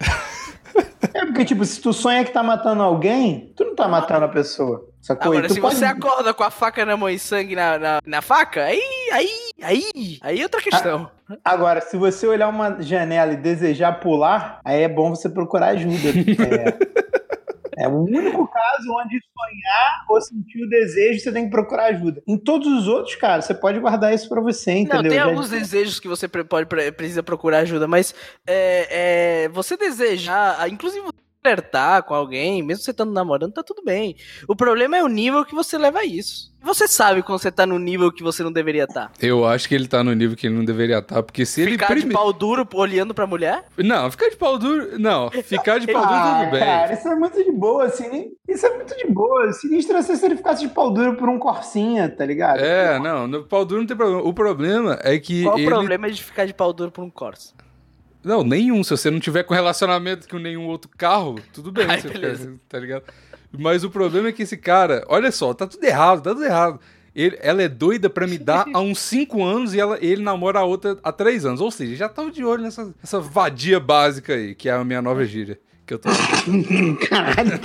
É 1.13 1.25
porque, 1.25 1.45
tipo, 1.45 1.63
se 1.65 1.81
tu 1.81 1.91
sonha 1.93 2.23
que 2.23 2.31
tá 2.31 2.43
matando 2.43 2.83
alguém, 2.83 3.53
tu 3.55 3.63
não 3.65 3.75
tá 3.75 3.87
matando 3.87 4.25
a 4.25 4.29
pessoa. 4.29 4.87
Sacou? 5.01 5.31
Agora, 5.31 5.45
E 5.45 5.47
tu 5.47 5.53
se 5.53 5.61
pode- 5.61 5.75
você 5.77 5.85
acorda 5.85 6.33
com 6.33 6.43
a 6.43 6.51
faca 6.51 6.85
na 6.85 6.97
mão 6.97 7.09
e 7.09 7.17
sangue 7.17 7.55
na, 7.55 7.79
na, 7.79 7.99
na 8.05 8.21
faca, 8.21 8.63
aí, 8.65 8.81
aí, 9.13 9.29
aí, 9.63 10.17
aí 10.21 10.39
é 10.39 10.43
outra 10.43 10.61
questão. 10.61 11.09
Agora, 11.43 11.79
se 11.81 11.95
você 11.97 12.27
olhar 12.27 12.49
uma 12.49 12.81
janela 12.81 13.33
e 13.33 13.37
desejar 13.37 13.93
pular, 13.99 14.59
aí 14.63 14.81
é 14.83 14.89
bom 14.89 15.09
você 15.15 15.29
procurar 15.29 15.67
ajuda. 15.69 15.95
É, 17.81 17.85
é 17.85 17.87
o 17.87 18.03
único 18.03 18.45
caso 18.45 18.91
onde 18.91 19.17
sonhar 19.21 20.03
ou 20.09 20.19
sentir 20.19 20.65
o 20.65 20.69
desejo, 20.69 21.21
você 21.21 21.31
tem 21.31 21.45
que 21.45 21.51
procurar 21.51 21.85
ajuda. 21.85 22.21
Em 22.27 22.37
todos 22.37 22.67
os 22.67 22.89
outros, 22.89 23.15
cara, 23.15 23.41
você 23.41 23.53
pode 23.53 23.79
guardar 23.79 24.13
isso 24.13 24.27
pra 24.27 24.41
você, 24.41 24.73
Não, 24.73 24.79
entendeu? 24.81 25.03
tem 25.11 25.17
Já- 25.19 25.23
alguns 25.23 25.49
desejos 25.49 25.97
que 25.97 26.07
você 26.09 26.27
pode, 26.27 26.65
pre- 26.67 26.91
precisa 26.91 27.23
procurar 27.23 27.59
ajuda, 27.59 27.87
mas 27.87 28.13
é, 28.45 29.43
é, 29.45 29.49
você 29.49 29.77
desejar, 29.77 30.57
ah, 30.59 30.67
inclusive 30.67 31.07
flertar 31.41 32.03
com 32.03 32.13
alguém, 32.13 32.61
mesmo 32.61 32.83
você 32.83 32.91
estando 32.91 33.11
namorando, 33.11 33.53
tá 33.53 33.63
tudo 33.63 33.81
bem. 33.83 34.15
O 34.47 34.55
problema 34.55 34.97
é 34.97 35.03
o 35.03 35.07
nível 35.07 35.45
que 35.45 35.55
você 35.55 35.77
leva 35.77 35.99
a 35.99 36.05
isso. 36.05 36.49
E 36.61 36.65
Você 36.65 36.87
sabe 36.87 37.23
quando 37.23 37.39
você 37.39 37.49
tá 37.51 37.65
no 37.65 37.79
nível 37.79 38.11
que 38.11 38.21
você 38.21 38.43
não 38.43 38.51
deveria 38.51 38.83
estar. 38.83 39.11
Eu 39.21 39.45
acho 39.47 39.67
que 39.67 39.73
ele 39.73 39.87
tá 39.87 40.03
no 40.03 40.13
nível 40.13 40.35
que 40.35 40.47
ele 40.47 40.55
não 40.55 40.65
deveria 40.65 40.99
estar, 40.99 41.23
porque 41.23 41.45
se 41.45 41.61
ele 41.61 41.71
Ficar 41.71 41.95
de 41.95 42.07
pau 42.07 42.33
duro 42.33 42.67
olhando 42.73 43.13
pra 43.13 43.25
mulher? 43.25 43.63
Não, 43.77 44.11
ficar 44.11 44.29
de 44.29 44.35
pau 44.35 44.57
duro. 44.57 44.99
Não, 44.99 45.31
ficar 45.31 45.79
de 45.79 45.87
pau 45.87 46.01
duro 46.05 46.13
Ah, 46.15 46.39
tudo 46.41 46.51
bem. 46.51 46.59
cara, 46.59 46.93
isso 46.93 47.07
é 47.07 47.15
muito 47.15 47.43
de 47.43 47.51
boa, 47.51 47.85
assim. 47.85 48.31
Isso 48.47 48.65
é 48.65 48.75
muito 48.75 48.95
de 48.97 49.07
boa. 49.07 49.53
Sinistro 49.53 50.03
ser 50.03 50.17
se 50.17 50.25
ele 50.25 50.35
ficasse 50.35 50.67
de 50.67 50.73
pau 50.73 50.91
duro 50.91 51.15
por 51.15 51.29
um 51.29 51.39
corsinha, 51.39 52.09
tá 52.09 52.25
ligado? 52.25 52.59
É, 52.59 52.99
não, 52.99 53.25
no 53.27 53.43
pau 53.45 53.63
duro 53.63 53.79
não 53.81 53.87
tem 53.87 53.95
problema. 53.95 54.21
O 54.21 54.33
problema 54.33 54.99
é 55.01 55.17
que 55.17 55.43
Qual 55.43 55.57
ele. 55.57 55.67
o 55.67 55.69
problema 55.69 56.11
de 56.11 56.21
ficar 56.21 56.45
de 56.45 56.53
pau 56.53 56.73
duro 56.73 56.91
por 56.91 57.03
um 57.03 57.09
Corsa? 57.09 57.53
Não, 58.23 58.43
nenhum. 58.43 58.83
Se 58.83 58.91
você 58.91 59.09
não 59.09 59.19
tiver 59.19 59.43
com 59.43 59.53
relacionamento 59.53 60.27
com 60.27 60.37
nenhum 60.37 60.65
outro 60.67 60.89
carro, 60.97 61.35
tudo 61.53 61.71
bem. 61.71 61.85
Ai, 61.89 62.01
você 62.01 62.09
beleza. 62.09 62.43
fica- 62.51 62.59
tá 62.69 62.79
ligado? 62.79 63.03
Mas 63.57 63.83
o 63.83 63.89
problema 63.89 64.27
é 64.27 64.31
que 64.31 64.43
esse 64.43 64.57
cara, 64.57 65.03
olha 65.07 65.31
só, 65.31 65.53
tá 65.53 65.65
tudo 65.65 65.83
errado, 65.83 66.21
tá 66.21 66.31
tudo 66.31 66.43
errado. 66.45 66.79
Ele- 67.19 67.37
ela 67.41 67.61
é 67.61 67.67
doida 67.67 68.09
pra 68.09 68.25
me 68.27 68.37
dar 68.37 68.65
há 68.73 68.79
uns 68.79 68.99
5 68.99 69.43
anos 69.43 69.73
e 69.73 69.79
ela, 69.79 69.97
ele 70.01 70.21
namora 70.21 70.59
a 70.59 70.63
outra 70.63 70.97
há 71.03 71.11
3 71.11 71.45
anos. 71.45 71.61
Ou 71.61 71.71
seja, 71.71 71.95
já 71.95 72.09
tava 72.09 72.31
de 72.31 72.43
olho 72.43 72.61
nessa, 72.63 72.93
nessa 73.01 73.19
vadia 73.19 73.79
básica 73.79 74.33
aí, 74.33 74.55
que 74.55 74.69
é 74.69 74.73
a 74.73 74.83
minha 74.83 75.01
nova 75.01 75.25
gíria. 75.25 75.59
Que 75.85 75.95
eu 75.95 75.99
tô... 75.99 76.09
Caralho. 77.09 77.59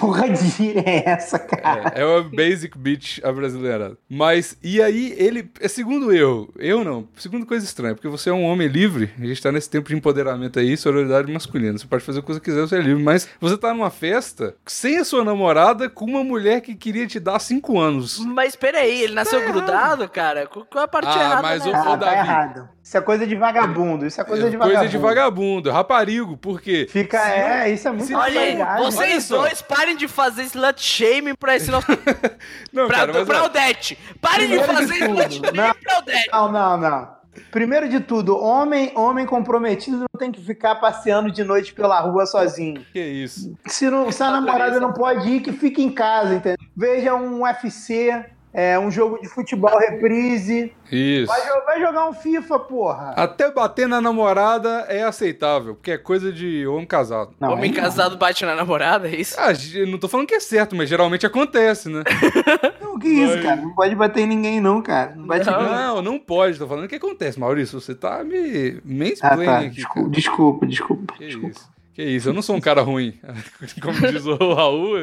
Porra 0.00 0.30
de 0.30 0.48
gíria 0.48 0.82
é 0.86 1.10
essa, 1.10 1.38
cara? 1.38 1.92
É, 1.94 2.00
é 2.00 2.04
uma 2.06 2.22
basic 2.22 2.76
bitch 2.78 3.18
a 3.22 3.30
brasileira. 3.30 3.98
Mas, 4.08 4.56
e 4.62 4.80
aí, 4.82 5.14
ele. 5.18 5.50
É 5.60 5.68
segundo 5.68 6.10
eu. 6.10 6.48
Eu 6.58 6.82
não. 6.82 7.06
Segundo 7.16 7.44
coisa 7.44 7.64
estranha, 7.64 7.94
porque 7.94 8.08
você 8.08 8.30
é 8.30 8.32
um 8.32 8.44
homem 8.44 8.66
livre. 8.66 9.10
A 9.20 9.26
gente 9.26 9.42
tá 9.42 9.52
nesse 9.52 9.68
tempo 9.68 9.88
de 9.90 9.94
empoderamento 9.94 10.58
aí, 10.58 10.74
sororidade 10.76 11.30
masculina. 11.30 11.76
Você 11.76 11.86
pode 11.86 12.02
fazer 12.02 12.20
o 12.20 12.22
que 12.22 12.32
você 12.32 12.40
quiser, 12.40 12.60
você 12.62 12.76
é 12.76 12.80
livre. 12.80 13.02
Mas 13.02 13.28
você 13.38 13.56
tá 13.58 13.74
numa 13.74 13.90
festa 13.90 14.54
sem 14.66 14.96
a 14.98 15.04
sua 15.04 15.22
namorada 15.22 15.88
com 15.90 16.06
uma 16.06 16.24
mulher 16.24 16.62
que 16.62 16.74
queria 16.74 17.06
te 17.06 17.20
dar 17.20 17.38
cinco 17.40 17.78
anos. 17.78 18.20
Mas 18.20 18.56
peraí, 18.64 19.02
ele 19.02 19.12
nasceu 19.14 19.44
grudado, 19.46 20.08
cara? 20.08 20.46
Qual 20.46 20.66
é 20.76 20.84
a 20.84 20.88
parte 20.88 21.08
Ah, 21.08 21.20
errada? 21.22 21.42
mas 21.42 21.66
né? 21.66 21.70
o- 21.70 21.76
Ah, 21.76 21.82
tá 21.84 21.96
Davi. 21.96 22.16
errado. 22.16 22.68
Isso 22.82 22.96
é 22.96 23.00
coisa 23.02 23.26
de 23.26 23.36
vagabundo. 23.36 24.06
Isso 24.06 24.18
é 24.20 24.24
coisa 24.24 24.48
de 24.48 24.56
vagabundo. 24.56 24.78
Coisa 24.78 24.90
de 24.90 24.98
vagabundo, 24.98 25.70
raparigo, 25.70 26.36
porque. 26.38 26.86
Fica, 26.90 27.18
é, 27.30 27.70
isso 27.70 27.86
é 27.88 27.90
muito 27.92 28.16
Olha 28.16 28.40
aí. 28.40 28.60
Olha 28.62 28.82
vocês 28.90 29.24
só. 29.24 29.36
dois 29.38 29.60
parem 29.60 29.96
de 29.96 30.08
fazer 30.08 30.44
slut 30.44 30.80
shaming 30.80 31.34
pra 31.34 31.56
esse 31.56 31.70
nosso. 31.70 31.86
Não, 32.72 32.86
pra, 32.86 32.96
cara, 33.00 33.12
mas, 33.12 33.26
pra 33.26 33.44
Odete! 33.44 33.98
Parem 34.20 34.48
de 34.48 34.58
de 34.58 34.64
fazer 34.64 34.98
tudo, 35.06 35.20
slut 35.20 35.34
shaming 35.34 35.56
não. 35.58 35.74
pra 35.74 35.98
Odete! 35.98 36.30
Não, 36.32 36.52
não, 36.52 36.76
não. 36.78 37.14
Primeiro 37.50 37.88
de 37.88 37.98
tudo, 37.98 38.38
homem, 38.38 38.92
homem 38.96 39.26
comprometido 39.26 39.98
não 39.98 40.06
tem 40.20 40.30
que 40.30 40.40
ficar 40.40 40.76
passeando 40.76 41.32
de 41.32 41.42
noite 41.42 41.74
pela 41.74 41.98
rua 42.00 42.26
sozinho. 42.26 42.84
que 42.92 43.00
isso. 43.00 43.56
Se, 43.66 43.90
não, 43.90 44.10
se 44.12 44.22
a 44.22 44.30
namorada 44.30 44.78
não 44.78 44.92
pode 44.92 45.28
ir, 45.28 45.40
que 45.40 45.52
fique 45.52 45.82
em 45.82 45.90
casa, 45.90 46.34
entendeu? 46.34 46.56
Veja 46.76 47.14
um 47.16 47.42
UFC, 47.42 48.24
é, 48.54 48.78
um 48.78 48.88
jogo 48.90 49.20
de 49.20 49.28
futebol 49.28 49.76
reprise. 49.76 50.72
Isso. 50.90 51.26
Vai, 51.26 51.40
vai 51.64 51.80
jogar 51.80 52.08
um 52.08 52.12
FIFA, 52.12 52.58
porra. 52.60 53.10
Até 53.16 53.50
bater 53.50 53.88
na 53.88 54.00
namorada 54.00 54.86
é 54.88 55.02
aceitável, 55.02 55.74
porque 55.74 55.90
é 55.90 55.98
coisa 55.98 56.32
de 56.32 56.64
homem 56.66 56.86
casado. 56.86 57.34
Não, 57.40 57.52
Homem 57.54 57.72
não. 57.72 57.80
casado 57.82 58.16
bate 58.16 58.46
na 58.46 58.54
namorada, 58.54 59.08
é 59.08 59.16
isso? 59.16 59.34
Ah, 59.38 59.48
não 59.88 59.98
tô 59.98 60.06
falando 60.08 60.28
que 60.28 60.34
é 60.34 60.40
certo, 60.40 60.76
mas 60.76 60.88
geralmente 60.88 61.26
acontece, 61.26 61.88
né? 61.88 62.02
Não, 62.80 62.98
que 63.00 63.08
isso, 63.08 63.32
Vai. 63.34 63.42
cara? 63.42 63.56
Não 63.60 63.74
pode 63.74 63.94
bater 63.96 64.20
em 64.22 64.26
ninguém, 64.26 64.60
não, 64.60 64.80
cara. 64.80 65.14
Não 65.16 65.26
bate 65.26 65.46
Não. 65.46 65.58
ninguém. 65.60 65.74
Não, 65.74 66.02
não 66.02 66.18
pode. 66.18 66.56
Tô 66.58 66.68
falando 66.68 66.84
o 66.84 66.88
que 66.88 66.94
acontece, 66.94 67.40
Maurício. 67.40 67.80
Você 67.80 67.92
tá 67.92 68.22
me 68.22 68.76
Ah, 68.78 68.80
mansplaining 68.84 69.44
tá. 69.46 69.58
aqui, 69.58 69.70
Desculpa, 69.70 70.10
desculpa, 70.10 70.66
desculpa. 70.66 71.14
Que 71.14 71.26
desculpa. 71.26 71.60
Que 71.94 72.02
isso, 72.02 72.28
eu 72.28 72.32
não 72.32 72.42
sou 72.42 72.56
um 72.56 72.60
cara 72.60 72.82
ruim. 72.82 73.14
Como 73.80 73.98
diz 74.00 74.26
o 74.26 74.34
Raul, 74.52 74.98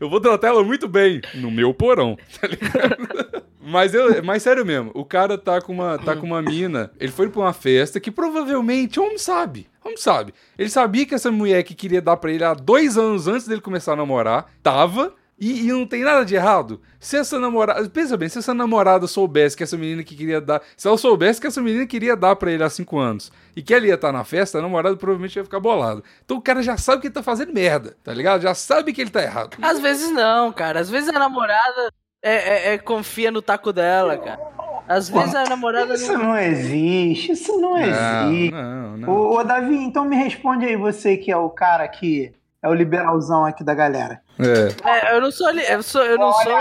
eu 0.00 0.10
vou 0.10 0.20
tratar 0.20 0.48
ela 0.48 0.64
muito 0.64 0.88
bem 0.88 1.20
no 1.34 1.48
meu 1.48 1.72
porão, 1.72 2.18
tá 2.40 2.48
ligado? 2.48 3.48
Mas, 3.60 3.92
eu, 3.92 4.24
mas 4.24 4.42
sério 4.42 4.64
mesmo, 4.64 4.90
o 4.94 5.04
cara 5.04 5.36
tá 5.36 5.60
com, 5.60 5.74
uma, 5.74 5.98
tá 5.98 6.16
com 6.16 6.24
uma 6.24 6.40
mina, 6.40 6.90
ele 6.98 7.12
foi 7.12 7.28
pra 7.28 7.42
uma 7.42 7.52
festa 7.52 8.00
que 8.00 8.10
provavelmente, 8.10 8.98
homem 8.98 9.18
sabe, 9.18 9.68
homem 9.84 9.98
sabe. 9.98 10.32
Ele 10.56 10.70
sabia 10.70 11.04
que 11.04 11.14
essa 11.14 11.30
mulher 11.30 11.62
que 11.64 11.74
queria 11.74 12.00
dar 12.00 12.16
pra 12.16 12.32
ele 12.32 12.42
há 12.42 12.54
dois 12.54 12.96
anos 12.96 13.28
antes 13.28 13.46
dele 13.46 13.60
começar 13.60 13.92
a 13.92 13.96
namorar, 13.96 14.50
tava, 14.62 15.14
e, 15.40 15.66
e 15.68 15.72
não 15.72 15.86
tem 15.86 16.02
nada 16.02 16.24
de 16.24 16.34
errado. 16.34 16.80
Se 16.98 17.16
essa 17.16 17.38
namorada, 17.38 17.88
pensa 17.88 18.16
bem, 18.16 18.28
se 18.28 18.38
essa 18.38 18.52
namorada 18.52 19.06
soubesse 19.06 19.56
que 19.56 19.62
essa 19.62 19.76
menina 19.76 20.02
que 20.02 20.16
queria 20.16 20.40
dar, 20.40 20.60
se 20.76 20.88
ela 20.88 20.98
soubesse 20.98 21.40
que 21.40 21.46
essa 21.46 21.60
menina 21.62 21.86
queria 21.86 22.16
dar 22.16 22.34
pra 22.36 22.50
ele 22.50 22.62
há 22.64 22.68
cinco 22.70 22.98
anos 22.98 23.30
e 23.54 23.62
que 23.62 23.72
ela 23.72 23.86
ia 23.86 23.94
estar 23.94 24.10
na 24.12 24.24
festa, 24.24 24.58
a 24.58 24.62
namorada 24.62 24.96
provavelmente 24.96 25.36
ia 25.36 25.44
ficar 25.44 25.60
bolada. 25.60 26.02
Então 26.24 26.36
o 26.38 26.42
cara 26.42 26.62
já 26.62 26.76
sabe 26.76 27.00
que 27.02 27.06
ele 27.06 27.14
tá 27.14 27.22
fazendo 27.22 27.52
merda, 27.52 27.96
tá 28.02 28.12
ligado? 28.12 28.42
Já 28.42 28.54
sabe 28.54 28.92
que 28.92 29.00
ele 29.00 29.10
tá 29.10 29.22
errado. 29.22 29.56
Às 29.62 29.78
vezes 29.78 30.10
não, 30.10 30.52
cara. 30.52 30.80
Às 30.80 30.90
vezes 30.90 31.08
a 31.08 31.18
namorada 31.18 31.92
é, 32.20 32.32
é- 32.70 32.74
é- 32.74 32.78
confia 32.78 33.30
no 33.30 33.40
taco 33.40 33.72
dela, 33.72 34.16
cara. 34.18 34.40
Às 34.88 35.08
vezes 35.08 35.34
a 35.34 35.44
namorada 35.44 35.94
Isso 35.94 36.12
não. 36.14 36.24
não 36.30 36.36
existe, 36.38 37.32
isso 37.32 37.60
não 37.60 37.76
existe. 37.78 38.50
não, 38.50 38.96
não. 38.96 39.08
Ô, 39.10 39.38
ô, 39.38 39.44
Davi, 39.44 39.76
então 39.76 40.04
me 40.06 40.16
responde 40.16 40.64
aí, 40.64 40.76
você 40.76 41.16
que 41.16 41.30
é 41.30 41.36
o 41.36 41.50
cara 41.50 41.86
que 41.86 42.32
é 42.62 42.68
o 42.68 42.74
liberalzão 42.74 43.44
aqui 43.44 43.62
da 43.64 43.74
galera. 43.74 44.20
É. 44.38 44.88
É, 44.88 45.14
eu 45.16 45.20
não 45.20 45.30
sou. 45.30 45.50
li- 45.50 45.64
Eu, 45.68 45.82
sou, 45.82 46.02
eu 46.04 46.16
não 46.18 46.32
sou. 46.32 46.52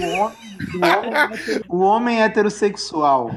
O 0.00 0.04
homem, 0.04 0.38
o 0.74 0.86
homem- 0.86 1.62
homem 1.70 2.22
heterossexual, 2.22 3.30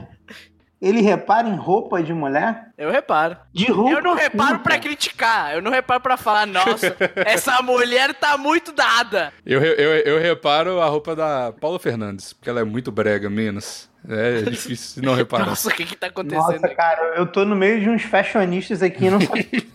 ele 0.81 1.01
repara 1.01 1.47
em 1.47 1.55
roupa 1.55 2.01
de 2.01 2.13
mulher? 2.13 2.67
Eu 2.77 2.91
reparo. 2.91 3.35
De 3.53 3.71
roupa. 3.71 3.91
Eu 3.91 4.01
não 4.01 4.13
reparo 4.13 4.59
pra 4.59 4.77
criticar. 4.79 5.53
Eu 5.53 5.61
não 5.61 5.71
reparo 5.71 5.99
pra 6.01 6.15
falar, 6.17 6.45
nossa, 6.45 6.95
essa 7.25 7.61
mulher 7.61 8.13
tá 8.13 8.37
muito 8.37 8.71
dada. 8.71 9.33
Eu, 9.45 9.61
eu, 9.63 9.93
eu 9.99 10.19
reparo 10.21 10.79
a 10.81 10.85
roupa 10.87 11.15
da 11.15 11.53
Paula 11.59 11.79
Fernandes, 11.79 12.31
porque 12.33 12.49
ela 12.49 12.61
é 12.61 12.63
muito 12.65 12.91
brega, 12.91 13.29
menos. 13.29 13.89
É 14.07 14.41
difícil 14.43 15.01
não 15.03 15.15
reparar. 15.15 15.47
Nossa, 15.47 15.67
o 15.67 15.71
que 15.73 15.83
que 15.85 15.95
tá 15.95 16.07
acontecendo? 16.07 16.41
Nossa, 16.53 16.65
aqui? 16.67 16.75
cara, 16.75 17.15
eu 17.17 17.25
tô 17.25 17.43
no 17.43 17.55
meio 17.55 17.81
de 17.81 17.89
uns 17.89 18.03
fashionistas 18.03 18.83
aqui, 18.83 19.09
não 19.09 19.17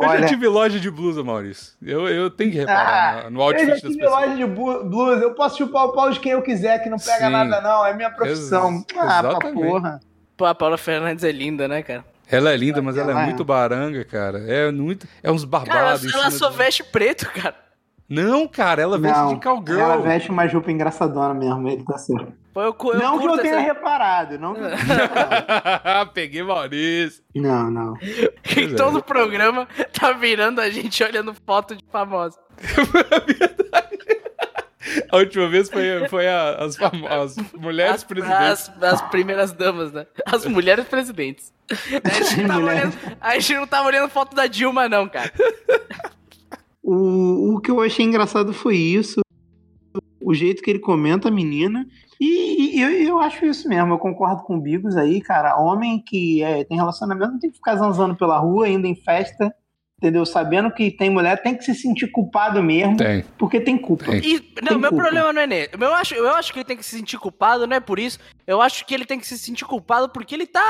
sei. 0.00 0.08
Eu 0.08 0.10
Olha- 0.12 0.20
já 0.22 0.28
tive 0.28 0.48
loja 0.48 0.80
de 0.80 0.90
blusa, 0.90 1.22
Maurício. 1.24 1.72
Eu, 1.82 2.08
eu 2.08 2.30
tenho 2.30 2.50
que 2.50 2.58
reparar 2.58 3.24
Ah, 3.26 3.30
no 3.30 3.40
eu 3.40 3.42
outfit 3.44 3.66
já 3.66 3.72
das 3.72 3.80
tive 3.82 3.96
pessoas. 3.98 4.20
loja 4.20 4.36
de 4.36 4.46
blusa, 4.46 5.22
eu 5.22 5.34
posso 5.34 5.58
chupar 5.58 5.84
o 5.86 5.92
pau 5.92 6.10
de 6.10 6.20
quem 6.20 6.32
eu 6.32 6.42
quiser, 6.42 6.78
que 6.82 6.88
não 6.88 6.98
pega 6.98 7.26
Sim. 7.26 7.30
nada 7.32 7.60
não, 7.60 7.84
é 7.86 7.94
minha 7.94 8.10
profissão. 8.10 8.84
Ex- 8.90 8.98
ah, 8.98 9.22
pra 9.38 9.52
porra. 9.52 10.00
Pô, 10.36 10.44
a 10.46 10.54
Paula 10.54 10.78
Fernandes 10.78 11.22
é 11.24 11.30
linda, 11.32 11.68
né, 11.68 11.82
cara? 11.82 12.04
Ela 12.30 12.52
é 12.52 12.56
linda, 12.56 12.80
mas 12.80 12.96
ela 12.96 13.10
é 13.18 13.22
é. 13.22 13.26
muito 13.26 13.44
baranga, 13.44 14.04
cara. 14.04 14.38
É 14.46 14.70
muito. 14.70 15.06
É 15.22 15.30
uns 15.32 15.44
Cara, 15.44 15.64
barbados. 15.66 16.04
em 16.04 16.14
ela, 16.16 16.30
só 16.30 16.48
veste 16.48 16.84
preto, 16.84 17.28
cara. 17.34 17.54
Não, 18.10 18.48
cara, 18.48 18.82
ela 18.82 18.98
veste 18.98 19.18
Não, 19.18 19.34
de 19.34 19.40
cowgirl. 19.40 19.78
ela 19.80 19.96
veste 19.98 20.30
uma 20.30 20.44
roupa 20.44 20.72
engraçadona 20.72 21.32
mesmo, 21.32 21.68
ele 21.68 21.84
tá 21.84 21.96
certo. 21.96 22.32
Pô, 22.52 22.60
eu, 22.62 22.76
eu 22.94 22.98
não 22.98 23.18
que 23.20 23.26
eu 23.26 23.38
tenha 23.38 23.54
essa... 23.54 23.60
reparado, 23.62 24.36
não 24.36 24.52
que 24.54 24.60
eu 24.60 24.70
tenha 24.70 24.76
reparado. 24.96 26.10
Peguei 26.12 26.42
Maurício. 26.42 27.22
Não, 27.32 27.70
não. 27.70 27.94
Em 28.56 28.72
é. 28.72 28.74
todo 28.74 28.98
o 28.98 29.02
programa 29.02 29.68
tá 29.92 30.10
virando 30.10 30.60
a 30.60 30.68
gente 30.68 31.00
olhando 31.04 31.32
foto 31.46 31.76
de 31.76 31.84
famosa. 31.92 32.36
A 35.12 35.16
última 35.18 35.48
vez 35.48 35.68
foi, 35.68 36.08
foi 36.08 36.26
a- 36.26 36.56
as, 36.64 36.74
famo- 36.76 37.06
as 37.06 37.36
mulheres 37.54 37.96
As, 37.96 38.04
presidentes. 38.04 38.70
as, 38.80 38.82
as 38.82 39.02
primeiras 39.02 39.52
damas, 39.52 39.92
né? 39.92 40.06
As 40.26 40.44
mulheres 40.46 40.84
presidentes. 40.86 41.52
A 42.02 42.10
gente, 42.24 42.40
não 42.42 42.48
tava 42.48 42.60
Mulheres. 42.60 42.82
olhando, 42.82 43.16
a 43.20 43.34
gente 43.38 43.54
não 43.54 43.66
tava 43.66 43.86
olhando 43.86 44.08
foto 44.10 44.34
da 44.34 44.46
Dilma, 44.48 44.88
não, 44.88 45.08
cara. 45.08 45.30
O, 46.82 47.54
o 47.54 47.60
que 47.60 47.70
eu 47.70 47.80
achei 47.80 48.04
engraçado 48.04 48.52
foi 48.52 48.76
isso. 48.76 49.20
O 50.22 50.34
jeito 50.34 50.62
que 50.62 50.70
ele 50.70 50.78
comenta 50.78 51.28
a 51.28 51.30
menina. 51.30 51.86
E, 52.20 52.76
e 52.76 52.82
eu, 52.82 52.90
eu 52.90 53.20
acho 53.20 53.46
isso 53.46 53.68
mesmo, 53.68 53.94
eu 53.94 53.98
concordo 53.98 54.42
com 54.42 54.56
o 54.56 54.60
Bigos 54.60 54.96
aí, 54.96 55.20
cara. 55.20 55.56
Homem 55.56 56.02
que 56.06 56.42
é, 56.42 56.64
tem 56.64 56.76
relacionamento 56.76 57.32
não 57.32 57.38
tem 57.38 57.50
que 57.50 57.56
ficar 57.56 57.76
zanzando 57.76 58.14
pela 58.14 58.38
rua, 58.38 58.68
indo 58.68 58.86
em 58.86 58.94
festa, 58.94 59.54
entendeu? 59.96 60.26
Sabendo 60.26 60.70
que 60.70 60.90
tem 60.90 61.08
mulher, 61.08 61.42
tem 61.42 61.54
que 61.54 61.64
se 61.64 61.74
sentir 61.74 62.08
culpado 62.08 62.62
mesmo, 62.62 62.96
Tem. 62.98 63.24
porque 63.38 63.58
tem 63.60 63.78
culpa. 63.78 64.04
Tem. 64.04 64.20
E, 64.20 64.34
não, 64.62 64.68
Tem 64.68 64.78
meu 64.78 64.90
culpa. 64.90 65.04
problema 65.04 65.32
não 65.32 65.40
é 65.40 65.46
nele. 65.46 65.70
Eu 65.80 65.94
acho, 65.94 66.14
eu 66.14 66.28
acho 66.34 66.52
que 66.52 66.58
ele 66.58 66.64
tem 66.66 66.76
que 66.76 66.84
se 66.84 66.96
sentir 66.96 67.18
culpado, 67.18 67.66
não 67.66 67.76
é 67.76 67.80
por 67.80 67.98
isso. 67.98 68.18
Eu 68.46 68.60
acho 68.60 68.84
que 68.86 68.94
ele 68.94 69.06
tem 69.06 69.18
que 69.18 69.26
se 69.26 69.38
sentir 69.38 69.64
culpado 69.64 70.10
porque 70.10 70.34
ele 70.34 70.46
tá 70.46 70.62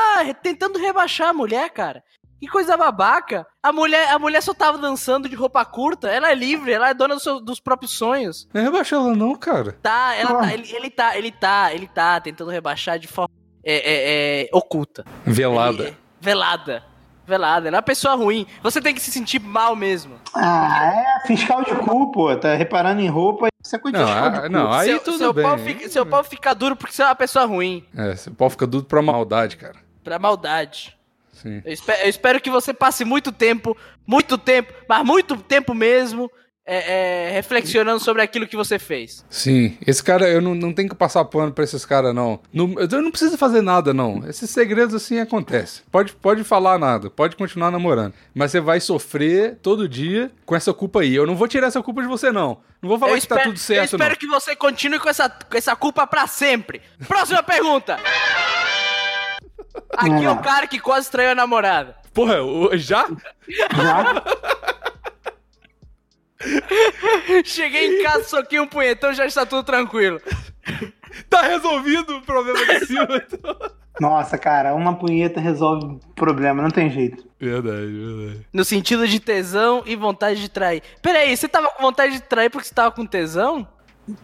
tentando 0.43 0.79
rebaixar 0.79 1.31
a 1.31 1.35
mulher, 1.35 1.69
cara. 1.71 2.03
Que 2.41 2.49
coisa 2.49 2.77
babaca. 2.77 3.47
A 3.63 3.71
mulher, 3.73 4.09
a 4.11 4.19
mulher 4.19 4.43
só 4.43 4.55
tava 4.55 4.79
dançando 4.79 5.29
de 5.29 5.37
roupa 5.37 5.63
curta. 5.65 6.09
Ela 6.09 6.31
é 6.31 6.35
livre, 6.35 6.73
ela 6.73 6.89
é 6.89 6.95
dona 6.95 7.15
do 7.15 7.21
seu- 7.21 7.39
dos 7.41 7.61
próprios 7.61 7.93
sonhos. 7.93 8.49
Não 8.55 8.63
é 8.63 8.65
rebaixar 8.65 8.99
ela, 8.99 9.15
não, 9.15 9.35
cara. 9.37 9.77
Tá, 9.83 10.15
ela 10.15 10.31
Ah. 10.31 10.41
tá, 10.47 10.55
ele, 10.55 10.73
ele 10.75 10.91
tá, 10.91 11.19
ele 11.19 11.31
tá, 11.31 11.75
ele 11.75 11.87
tá 11.87 12.19
tentando 12.21 12.51
rebaixar 12.51 12.99
de 12.99 13.07
forma 13.07 13.29
é, 13.63 13.75
é, 13.75 14.43
é, 14.45 14.49
oculta. 14.55 15.05
Velada. 15.25 15.83
Ele- 15.89 15.97
velada. 16.19 16.83
Velada. 17.27 17.69
Ela 17.69 17.77
é 17.77 17.79
uma 17.79 17.83
pessoa 17.83 18.15
ruim. 18.15 18.47
Você 18.63 18.81
tem 18.81 18.95
que 18.95 19.01
se 19.03 19.11
sentir 19.13 19.39
mal 19.39 19.77
mesmo. 19.77 20.17
Ah, 20.35 20.93
é 21.23 21.27
fiscal 21.27 21.63
de 21.63 21.75
cu, 21.77 22.11
pô. 22.11 22.35
Tá 22.35 22.55
reparando 22.55 23.03
em 23.03 23.09
roupa. 23.09 23.49
Isso 23.63 23.77
é 23.77 23.79
coisa 23.79 23.99
de 23.99 24.05
Não, 24.05 24.49
não, 24.65 24.73
aí 24.73 24.89
seu, 24.89 25.01
tudo 25.01 25.19
seu 25.19 25.33
bem. 25.35 25.45
Pau 25.45 25.59
fica, 25.59 25.89
seu 25.91 26.07
pau 26.07 26.25
fica 26.25 26.55
duro 26.55 26.75
porque 26.75 26.95
você 26.95 27.03
é 27.03 27.07
uma 27.07 27.15
pessoa 27.15 27.45
ruim. 27.45 27.87
É, 27.95 28.15
o 28.31 28.35
pau 28.35 28.49
fica 28.49 28.67
duro 28.67 28.85
pra 28.87 29.03
maldade, 29.03 29.59
cara. 29.59 29.77
Pra 30.03 30.19
maldade. 30.19 30.99
Sim. 31.43 31.63
Eu 31.65 31.73
espero, 31.73 32.03
eu 32.03 32.09
espero 32.09 32.41
que 32.41 32.51
você 32.51 32.73
passe 32.75 33.05
muito 33.05 33.33
tempo, 33.33 33.77
muito 34.07 34.37
tempo, 34.37 34.73
mas 34.89 35.05
muito 35.05 35.37
tempo 35.37 35.75
mesmo, 35.75 36.31
é, 36.73 37.29
é, 37.29 37.31
reflexionando 37.33 37.99
sobre 37.99 38.23
aquilo 38.23 38.47
que 38.47 38.57
você 38.57 38.79
fez. 38.79 39.25
Sim, 39.29 39.77
esse 39.85 40.03
cara, 40.05 40.29
eu 40.29 40.41
não, 40.41 40.55
não 40.55 40.73
tenho 40.73 40.89
que 40.89 40.95
passar 40.95 41.25
pano 41.25 41.53
pra 41.53 41.65
esses 41.65 41.85
caras, 41.85 42.15
não. 42.15 42.39
não. 42.53 42.75
Eu 42.79 43.03
não 43.03 43.11
preciso 43.11 43.37
fazer 43.37 43.61
nada, 43.61 43.93
não. 43.93 44.23
Esses 44.29 44.49
segredos 44.51 44.95
assim 44.95 45.19
acontecem. 45.19 45.83
Pode, 45.91 46.13
pode 46.13 46.45
falar 46.45 46.79
nada, 46.79 47.11
pode 47.11 47.35
continuar 47.35 47.73
namorando. 47.73 48.15
Mas 48.33 48.53
você 48.53 48.61
vai 48.61 48.79
sofrer 48.79 49.59
todo 49.61 49.89
dia 49.89 50.31
com 50.47 50.55
essa 50.55 50.73
culpa 50.73 51.01
aí. 51.01 51.13
Eu 51.13 51.27
não 51.27 51.35
vou 51.35 51.49
tirar 51.49 51.67
essa 51.67 51.83
culpa 51.83 52.03
de 52.03 52.09
você, 52.09 52.31
não. 52.31 52.59
Não 52.81 52.89
vou 52.89 52.99
falar 53.01 53.13
eu 53.13 53.17
que 53.17 53.23
espero, 53.23 53.41
tá 53.41 53.47
tudo 53.47 53.57
eu 53.57 53.61
certo, 53.61 53.97
espero 53.97 54.11
não. 54.11 54.17
que 54.17 54.27
você 54.29 54.55
continue 54.55 55.01
com 55.01 55.09
essa, 55.09 55.29
com 55.29 55.57
essa 55.57 55.75
culpa 55.75 56.07
pra 56.07 56.29
sempre. 56.29 56.81
Próxima 57.09 57.43
pergunta. 57.43 57.99
Aqui 59.97 60.13
é 60.15 60.25
É. 60.25 60.31
o 60.31 60.39
cara 60.41 60.67
que 60.67 60.79
quase 60.81 61.11
traiu 61.11 61.31
a 61.31 61.35
namorada. 61.35 61.97
Porra, 62.13 62.43
o- 62.43 62.77
já? 62.77 63.07
Já? 63.49 64.23
Cheguei 67.45 68.01
em 68.01 68.03
casa, 68.03 68.25
soquei 68.25 68.59
um 68.61 68.67
punhetão, 68.67 69.13
já 69.13 69.27
está 69.27 69.45
tudo 69.45 69.63
tranquilo. 69.65 70.21
Tá 71.29 71.43
resolvido 71.43 72.17
o 72.17 72.23
problema 72.23 72.59
de 72.79 72.87
cima. 72.87 73.07
então. 73.33 73.57
Nossa, 74.01 74.39
cara, 74.39 74.75
uma 74.75 74.95
punheta 74.97 75.41
resolve 75.41 75.85
o 75.85 75.99
problema, 76.15 76.63
não 76.63 76.71
tem 76.71 76.89
jeito. 76.91 77.29
Verdade, 77.39 77.87
verdade. 77.93 78.47
No 78.53 78.65
sentido 78.65 79.07
de 79.07 79.21
tesão 79.21 79.83
e 79.85 79.95
vontade 79.95 80.41
de 80.41 80.49
trair. 80.49 80.83
Peraí, 81.03 81.37
você 81.37 81.47
tava 81.49 81.69
com 81.69 81.83
vontade 81.83 82.15
de 82.15 82.23
trair 82.23 82.49
porque 82.49 82.67
você 82.69 82.75
tava 82.75 82.91
com 82.93 83.05
tesão? 83.05 83.67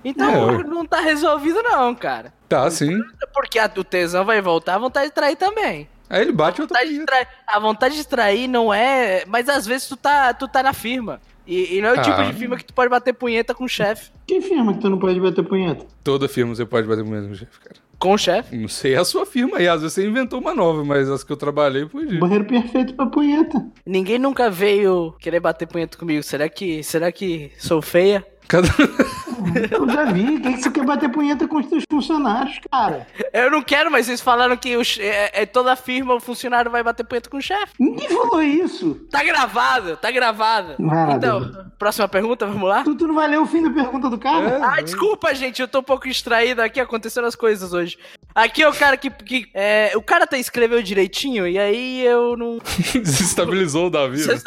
Então 0.05 0.61
É, 0.61 0.65
não 0.65 0.85
tá 0.85 1.01
resolvido 1.01 1.63
não, 1.63 1.95
cara. 1.95 2.33
Tá, 2.49 2.71
sim. 2.71 3.01
Porque 3.33 3.59
a- 3.59 3.71
o 3.77 3.85
tesão 3.85 4.25
vai 4.25 4.41
voltar, 4.41 4.75
a 4.75 4.79
vontade 4.79 5.09
de 5.09 5.15
trair 5.15 5.37
também. 5.37 5.89
Aí 6.09 6.23
ele 6.23 6.33
bate 6.33 6.61
A 6.61 6.65
vontade, 6.65 6.91
de 6.91 7.05
trair, 7.05 7.29
a 7.49 7.59
vontade 7.59 7.97
de 7.97 8.07
trair 8.07 8.49
não 8.49 8.73
é. 8.73 9.25
Mas 9.27 9.49
às 9.49 9.67
vezes 9.67 9.89
tu 9.89 9.97
tá, 9.97 10.33
tu 10.33 10.47
tá 10.47 10.63
na 10.63 10.73
firma. 10.73 11.21
E, 11.47 11.77
e 11.77 11.81
não 11.83 11.91
é 11.91 11.93
o 11.93 12.03
tipo 12.03 12.17
Ah. 12.21 12.25
de 12.25 12.33
firma 12.33 12.57
que 12.57 12.65
tu 12.65 12.75
pode 12.75 12.89
bater 12.91 13.13
punheta 13.13 13.55
com 13.55 13.65
o 13.65 13.69
chefe. 13.69 14.11
Que 14.27 14.41
firma 14.41 14.75
que 14.75 14.81
tu 14.81 14.89
não 14.91 14.99
pode 14.99 15.21
bater 15.21 15.45
punheta? 15.45 15.85
Toda 16.03 16.29
firma 16.29 16.55
você 16.55 16.65
pode 16.65 16.87
bater 16.89 17.05
punheta 17.05 17.27
com 17.27 17.33
o 17.33 17.37
chefe, 17.37 17.61
cara. 17.61 17.77
Com 17.99 18.13
o 18.13 18.19
chefe? 18.19 18.57
Não 18.57 18.69
sei 18.69 18.95
a 18.97 19.05
sua 19.05 19.25
firma 19.25 19.57
aí, 19.59 19.67
às 19.69 19.81
vezes 19.81 19.95
você 19.95 20.07
inventou 20.07 20.41
uma 20.41 20.53
nova, 20.55 20.85
mas 20.85 21.09
as 21.09 21.25
que 21.25 21.33
eu 21.33 21.37
trabalhei 21.37 21.87
podia. 21.87 22.19
Banheiro 22.21 22.45
perfeito 22.45 22.95
pra 22.95 23.07
punheta. 23.07 23.65
Ninguém 23.87 24.19
nunca 24.19 24.51
veio 24.51 25.15
querer 25.19 25.41
bater 25.41 25.67
punheta 25.67 25.97
comigo. 25.97 26.23
Será 26.23 26.49
que. 26.49 26.83
Será 26.83 27.11
que 27.11 27.51
sou 27.59 27.81
feia? 27.83 28.25
Cada... 28.49 28.69
Eu 29.71 29.89
já 29.89 30.05
vi. 30.05 30.41
Quem 30.41 30.55
que 30.57 30.63
você 30.63 30.71
quer 30.71 30.85
bater 30.85 31.11
punheta 31.11 31.47
com 31.49 31.59
os 31.59 31.67
teus 31.67 31.83
funcionários, 31.91 32.59
cara? 32.71 33.07
Eu 33.33 33.51
não 33.51 33.63
quero, 33.63 33.91
mas 33.91 34.07
vocês 34.07 34.21
falaram 34.21 34.57
que 34.57 34.77
o 34.77 34.85
che- 34.85 35.03
é, 35.03 35.43
é 35.43 35.47
toda 35.47 35.75
firma 35.77 36.15
o 36.15 36.21
funcionário 36.21 36.71
vai 36.71 36.83
bater 36.83 37.05
punheta 37.05 37.29
com 37.31 37.37
o 37.37 37.43
chefe. 37.43 37.73
Ninguém 37.79 38.09
falou 38.09 38.43
isso. 38.43 38.95
Tá 39.11 39.23
gravado, 39.23 39.97
tá 39.97 40.11
gravado. 40.11 40.77
Ah, 40.91 41.13
então, 41.17 41.67
próxima 41.79 42.09
pergunta, 42.09 42.47
vamos 42.47 42.69
lá? 42.69 42.83
Tu, 42.85 42.95
tu 42.95 43.07
não 43.07 43.15
vai 43.15 43.29
ler 43.29 43.39
o 43.41 43.47
fim 43.47 43.63
da 43.63 43.71
pergunta 43.71 44.09
do 44.11 44.19
cara? 44.19 44.61
Ah, 44.63 44.81
desculpa, 44.81 45.35
gente, 45.35 45.61
eu 45.61 45.69
tô 45.69 45.81
um 45.81 45.83
pouco 45.83 46.09
distraído 46.09 46.63
aqui, 46.63 46.81
aconteceram 46.81 47.27
as 47.29 47.35
coisas 47.37 47.73
hoje. 47.73 47.99
Aqui 48.35 48.63
é 48.63 48.69
o 48.69 48.75
cara 48.75 48.97
que. 48.97 49.09
que 49.11 49.49
é, 49.55 49.93
o 49.97 50.03
cara 50.03 50.27
tá 50.27 50.37
escreveu 50.37 50.83
direitinho 50.83 51.47
e 51.47 51.59
aí 51.59 52.05
eu 52.05 52.37
não. 52.37 52.59
Desestabilizou 52.95 53.87
o 53.87 53.91
Davi. 53.91 54.19
Você 54.23 54.35
né? 54.35 54.41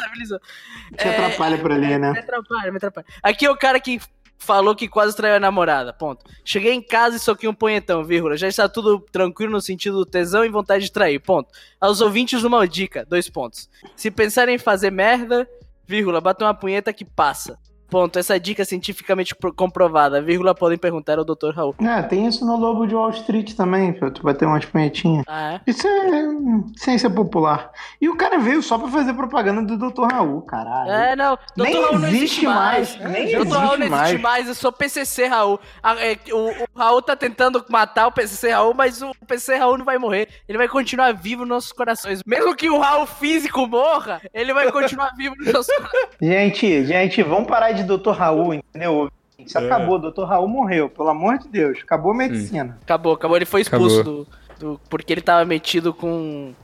Te 0.96 1.08
atrapalha 1.08 1.58
pra 1.58 1.74
ler, 1.76 1.90
Me 1.90 1.98
né? 1.98 2.10
atrapalha, 2.18 2.70
me 2.70 2.76
atrapalha. 2.76 3.06
Aqui 3.22 3.46
é 3.46 3.50
o 3.50 3.56
cara 3.56 3.78
que 3.80 4.00
falou 4.40 4.74
que 4.74 4.88
quase 4.88 5.14
traiu 5.14 5.36
a 5.36 5.40
namorada, 5.40 5.92
ponto. 5.92 6.24
Cheguei 6.44 6.72
em 6.72 6.82
casa 6.82 7.16
e 7.16 7.20
soquei 7.20 7.48
um 7.48 7.54
punhetão, 7.54 8.02
vírgula. 8.02 8.36
Já 8.36 8.48
está 8.48 8.68
tudo 8.68 8.98
tranquilo 9.12 9.52
no 9.52 9.60
sentido 9.60 9.98
do 9.98 10.06
tesão 10.06 10.44
e 10.44 10.48
vontade 10.48 10.84
de 10.84 10.92
trair, 10.92 11.20
ponto. 11.20 11.50
Aos 11.80 12.00
ouvintes, 12.00 12.42
uma 12.42 12.66
dica, 12.66 13.06
dois 13.08 13.28
pontos. 13.28 13.68
Se 13.94 14.10
pensarem 14.10 14.56
em 14.56 14.58
fazer 14.58 14.90
merda, 14.90 15.48
vírgula, 15.86 16.20
bata 16.20 16.44
uma 16.44 16.54
punheta 16.54 16.92
que 16.92 17.04
passa. 17.04 17.58
Ponto. 17.90 18.18
Essa 18.18 18.38
dica 18.38 18.62
é 18.62 18.64
cientificamente 18.64 19.34
pro- 19.34 19.52
comprovada, 19.52 20.22
vírgula, 20.22 20.54
podem 20.54 20.78
perguntar 20.78 21.18
ao 21.18 21.24
Dr. 21.24 21.50
Raul. 21.54 21.74
É, 21.80 22.02
tem 22.02 22.26
isso 22.26 22.44
no 22.46 22.56
Lobo 22.56 22.86
de 22.86 22.94
Wall 22.94 23.10
Street 23.10 23.54
também, 23.54 23.92
tu 23.92 24.22
bater 24.22 24.46
umas 24.46 24.64
punhetinhas. 24.64 25.24
Ah, 25.26 25.54
é? 25.54 25.60
Isso 25.66 25.86
é 25.86 26.28
hum, 26.28 26.66
ciência 26.76 27.10
popular. 27.10 27.70
E 28.00 28.08
o 28.08 28.16
cara 28.16 28.38
veio 28.38 28.62
só 28.62 28.78
pra 28.78 28.88
fazer 28.88 29.14
propaganda 29.14 29.62
do 29.62 29.90
Dr. 29.90 30.04
Raul, 30.12 30.42
caralho. 30.42 30.90
É, 30.90 31.16
não. 31.16 31.36
Dr. 31.56 31.62
Nem 31.64 31.74
Raul 31.74 31.98
não 31.98 32.08
existe 32.08 32.20
existe 32.20 32.44
mais. 32.46 32.96
mais, 32.98 33.12
nem 33.12 33.26
Dr. 33.38 33.52
Raul 33.52 33.78
não 33.78 33.86
existe 33.86 34.00
existe 34.04 34.22
mais. 34.22 34.48
Eu 34.48 34.54
sou 34.54 34.72
PCC 34.72 35.26
Raul. 35.26 35.58
É, 35.98 36.18
o, 36.32 36.50
o 36.64 36.78
Raul 36.78 37.02
tá 37.02 37.16
tentando 37.16 37.64
matar 37.68 38.06
o 38.06 38.12
PCC 38.12 38.50
Raul, 38.50 38.74
mas 38.74 39.02
o 39.02 39.10
PCC 39.26 39.56
Raul 39.56 39.78
não 39.78 39.84
vai 39.84 39.98
morrer. 39.98 40.28
Ele 40.48 40.58
vai 40.58 40.68
continuar 40.68 41.12
vivo 41.12 41.40
nos 41.42 41.48
nossos 41.48 41.72
corações. 41.72 42.22
Mesmo 42.24 42.54
que 42.54 42.70
o 42.70 42.78
Raul 42.78 43.06
físico 43.06 43.66
morra, 43.66 44.20
ele 44.32 44.52
vai 44.54 44.70
continuar 44.70 45.10
vivo 45.16 45.34
nos 45.36 45.52
nossos 45.52 45.74
corações. 45.76 46.10
Gente, 46.20 46.84
gente, 46.86 47.22
vamos 47.22 47.48
parar 47.48 47.72
de 47.72 47.79
Dr. 47.82 48.10
Raul, 48.10 48.54
entendeu? 48.54 49.10
Isso 49.38 49.58
É. 49.58 49.64
acabou, 49.64 49.98
Dr. 49.98 50.24
Raul 50.24 50.46
morreu, 50.48 50.88
pelo 50.88 51.08
amor 51.08 51.38
de 51.38 51.48
Deus. 51.48 51.78
Acabou 51.82 52.12
a 52.12 52.14
medicina. 52.14 52.78
Acabou, 52.82 53.14
acabou. 53.14 53.36
Ele 53.36 53.46
foi 53.46 53.62
expulso 53.62 54.02
do, 54.02 54.26
do- 54.58 54.80
Porque 54.90 55.12
ele 55.12 55.22
tava 55.22 55.44
metido 55.44 55.94
com 55.94 56.54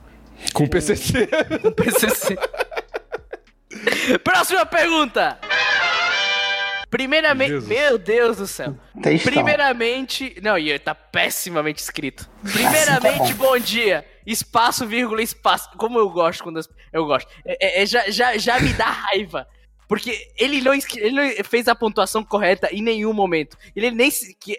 Com 0.53 0.63
o 0.65 0.69
PCC. 0.69 1.27
o 1.63 1.71
PCC. 1.71 2.37
Próxima 4.23 4.65
pergunta. 4.65 5.37
Primeiramente, 6.89 7.49
Jesus. 7.49 7.67
meu 7.67 7.97
Deus 7.97 8.37
do 8.37 8.47
céu. 8.47 8.73
Textão. 9.01 9.33
Primeiramente. 9.33 10.39
Não, 10.41 10.57
e 10.57 10.77
tá 10.79 10.95
pessimamente 10.95 11.81
escrito. 11.81 12.29
Primeiramente, 12.53 13.33
bom 13.33 13.57
dia. 13.59 14.05
Espaço, 14.25 14.85
vírgula, 14.87 15.21
espaço. 15.21 15.69
Como 15.77 15.99
eu 15.99 16.09
gosto 16.09 16.43
quando. 16.43 16.57
as- 16.57 16.69
Eu 16.93 17.05
gosto. 17.05 17.27
É- 17.45 17.81
é- 17.81 17.83
é- 17.83 17.85
já, 17.85 18.09
já, 18.09 18.37
já 18.37 18.59
me 18.59 18.71
dá 18.73 18.85
raiva. 18.85 19.45
Porque 19.87 20.27
ele 20.37 20.59
não, 20.61 20.73
ele 20.73 21.11
não 21.11 21.43
fez 21.45 21.67
a 21.67 21.73
pontuação 21.75 22.23
correta 22.23 22.67
em 22.73 22.81
nenhum 22.81 23.13
momento. 23.13 23.57
Ele 23.75 23.89
nem, 23.91 24.11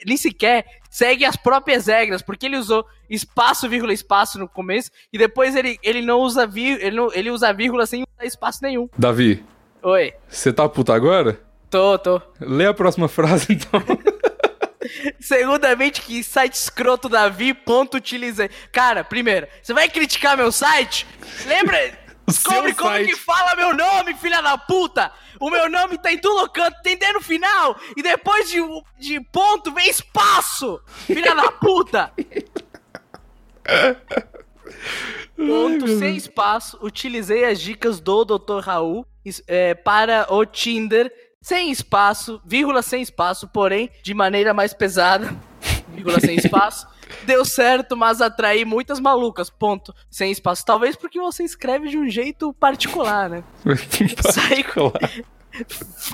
nem 0.06 0.16
sequer 0.16 0.64
segue 0.90 1.24
as 1.24 1.36
próprias 1.36 1.86
regras, 1.86 2.22
porque 2.22 2.46
ele 2.46 2.56
usou 2.56 2.84
espaço, 3.10 3.68
vírgula, 3.68 3.92
espaço 3.92 4.38
no 4.38 4.48
começo, 4.48 4.90
e 5.12 5.18
depois 5.18 5.54
ele, 5.54 5.78
ele 5.82 6.00
não 6.00 6.20
usa 6.20 6.46
vírgula, 6.46 6.86
ele, 6.86 6.96
não- 6.96 7.12
ele 7.12 7.30
usa 7.30 7.52
vírgula 7.52 7.84
sem 7.86 8.02
usar 8.04 8.26
espaço 8.26 8.60
nenhum. 8.62 8.88
Davi, 8.96 9.44
Oi, 9.82 10.12
você 10.28 10.52
tá 10.52 10.68
puto 10.68 10.92
agora? 10.92 11.38
tô, 11.70 11.98
tô. 11.98 12.20
Lê 12.40 12.66
a 12.66 12.72
próxima 12.74 13.06
frase, 13.08 13.48
então. 13.52 13.82
Segundamente, 15.20 16.00
que 16.02 16.22
site 16.22 16.54
escroto 16.54 17.08
Davi, 17.08 17.52
ponto 17.52 17.96
utilizei. 17.98 18.48
Cara, 18.72 19.04
primeiro, 19.04 19.46
você 19.62 19.74
vai 19.74 19.88
criticar 19.88 20.36
meu 20.36 20.50
site? 20.50 21.06
Lembra? 21.46 22.07
Descobre 22.28 22.74
como 22.74 22.90
site. 22.90 23.10
que 23.10 23.16
fala 23.16 23.56
meu 23.56 23.74
nome, 23.74 24.14
filha 24.14 24.40
da 24.40 24.56
puta! 24.58 25.10
O 25.40 25.50
meu 25.50 25.68
nome 25.68 25.98
tá 25.98 26.12
em 26.12 26.18
todo 26.18 26.48
canto, 26.50 26.80
tem 26.82 26.96
D 26.96 27.12
no 27.12 27.20
final, 27.20 27.78
e 27.96 28.02
depois 28.02 28.50
de, 28.50 28.58
de 28.98 29.20
ponto 29.32 29.72
vem 29.72 29.88
espaço! 29.88 30.80
Filha 31.06 31.34
da 31.34 31.50
puta! 31.52 32.12
Ponto 35.36 35.86
sem 35.98 36.16
espaço, 36.16 36.78
utilizei 36.82 37.44
as 37.44 37.60
dicas 37.60 38.00
do 38.00 38.24
Dr. 38.24 38.58
Raul 38.60 39.06
é, 39.46 39.72
para 39.72 40.26
o 40.32 40.44
Tinder, 40.44 41.12
sem 41.40 41.70
espaço, 41.70 42.42
vírgula 42.44 42.82
sem 42.82 43.02
espaço, 43.02 43.46
porém 43.46 43.88
de 44.02 44.12
maneira 44.14 44.52
mais 44.52 44.74
pesada, 44.74 45.32
vírgula 45.88 46.18
sem 46.18 46.34
espaço. 46.36 46.88
Deu 47.24 47.44
certo, 47.44 47.96
mas 47.96 48.20
atraí 48.20 48.64
muitas 48.64 49.00
malucas, 49.00 49.50
ponto, 49.50 49.94
sem 50.10 50.30
espaço. 50.30 50.64
Talvez 50.64 50.96
porque 50.96 51.20
você 51.20 51.42
escreve 51.44 51.88
de 51.88 51.98
um 51.98 52.08
jeito 52.08 52.52
particular, 52.54 53.28
né? 53.28 53.42
Sai 54.32 54.62
com- 54.64 54.92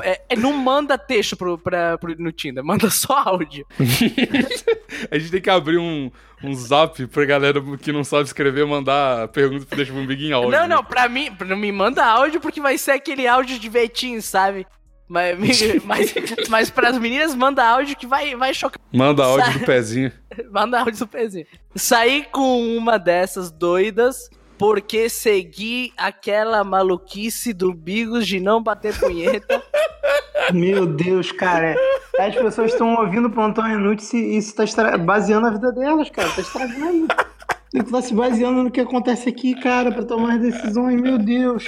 É, 0.03 0.21
é, 0.31 0.37
não 0.37 0.53
manda 0.53 0.97
texto 0.97 1.37
pro, 1.37 1.59
pra, 1.59 1.99
pro- 1.99 2.15
no 2.19 2.33
Tinder, 2.33 2.65
manda 2.65 2.89
só 2.91 3.23
áudio. 3.27 3.67
A 5.11 5.19
gente 5.19 5.31
tem 5.31 5.41
que 5.41 5.51
abrir 5.51 5.79
um, 5.79 6.11
um 6.43 6.55
zap 6.55 7.07
pra 7.09 7.25
galera 7.25 7.61
que 7.81 7.93
não 7.93 8.05
sabe 8.05 8.23
escrever 8.25 8.65
mandar 8.67 9.29
pergunta 9.29 9.67
pro 9.67 9.77
Deixa 9.77 9.93
Comigo 9.93 10.13
em 10.13 10.33
áudio. 10.33 10.51
Não, 10.51 10.67
não, 10.69 10.85
pra 10.85 11.09
mim, 11.09 11.31
não 11.47 11.57
me 11.57 11.71
manda 11.73 12.05
áudio 12.05 12.41
porque 12.41 12.61
vai 12.61 12.79
ser 12.79 12.93
aquele 12.93 13.27
áudio 13.27 13.59
de 13.59 13.69
vetinho, 13.69 14.23
sabe? 14.23 14.67
Mas, 15.07 15.37
mas, 15.85 16.15
mas 16.49 16.71
pras 16.71 16.97
meninas, 16.99 17.35
manda 17.35 17.63
áudio 17.67 17.97
que 17.97 18.07
vai, 18.07 18.35
vai 18.35 18.55
chocar. 18.55 18.81
Manda 18.93 19.25
áudio 19.25 19.45
Sai. 19.47 19.59
do 19.59 19.67
pezinho. 19.67 20.13
Manda 20.51 20.81
áudio 20.81 20.99
do 21.01 21.07
pezinho. 21.09 21.47
Saí 21.75 22.25
com 22.31 22.77
uma 22.77 22.99
dessas 22.99 23.51
doidas 23.51 24.29
porque 24.59 25.09
segui 25.09 25.93
aquela 25.97 26.63
maluquice 26.63 27.53
do 27.53 27.73
Bigos 27.75 28.27
de 28.27 28.39
não 28.41 28.63
bater 28.63 28.99
punheta. 28.99 29.63
Meu 30.53 30.87
Deus, 30.87 31.33
cara. 31.33 31.75
é- 32.19 32.27
As 32.27 32.35
pessoas 32.37 32.73
estão 32.73 32.95
ouvindo 32.95 33.29
o 33.29 33.31
plantão 33.33 33.69
inútil 33.69 34.19
e 34.21 34.37
isso 34.37 34.55
tá 34.55 34.65
estra- 34.65 34.97
baseando 34.99 35.47
a 35.47 35.51
vida 35.51 35.73
delas, 35.73 36.09
cara. 36.11 36.29
Tá 36.31 36.41
estragando. 36.41 37.09
Tem 37.73 37.81
que 37.83 37.89
estar 37.89 38.03
se 38.03 38.15
baseando 38.15 38.63
no 38.63 38.71
que 38.71 38.81
acontece 38.81 39.29
aqui, 39.29 39.55
cara, 39.61 39.91
pra 39.91 40.05
tomar 40.05 40.35
as 40.35 40.41
decisões. 40.41 41.01
Meu 41.01 41.19
Deus. 41.19 41.67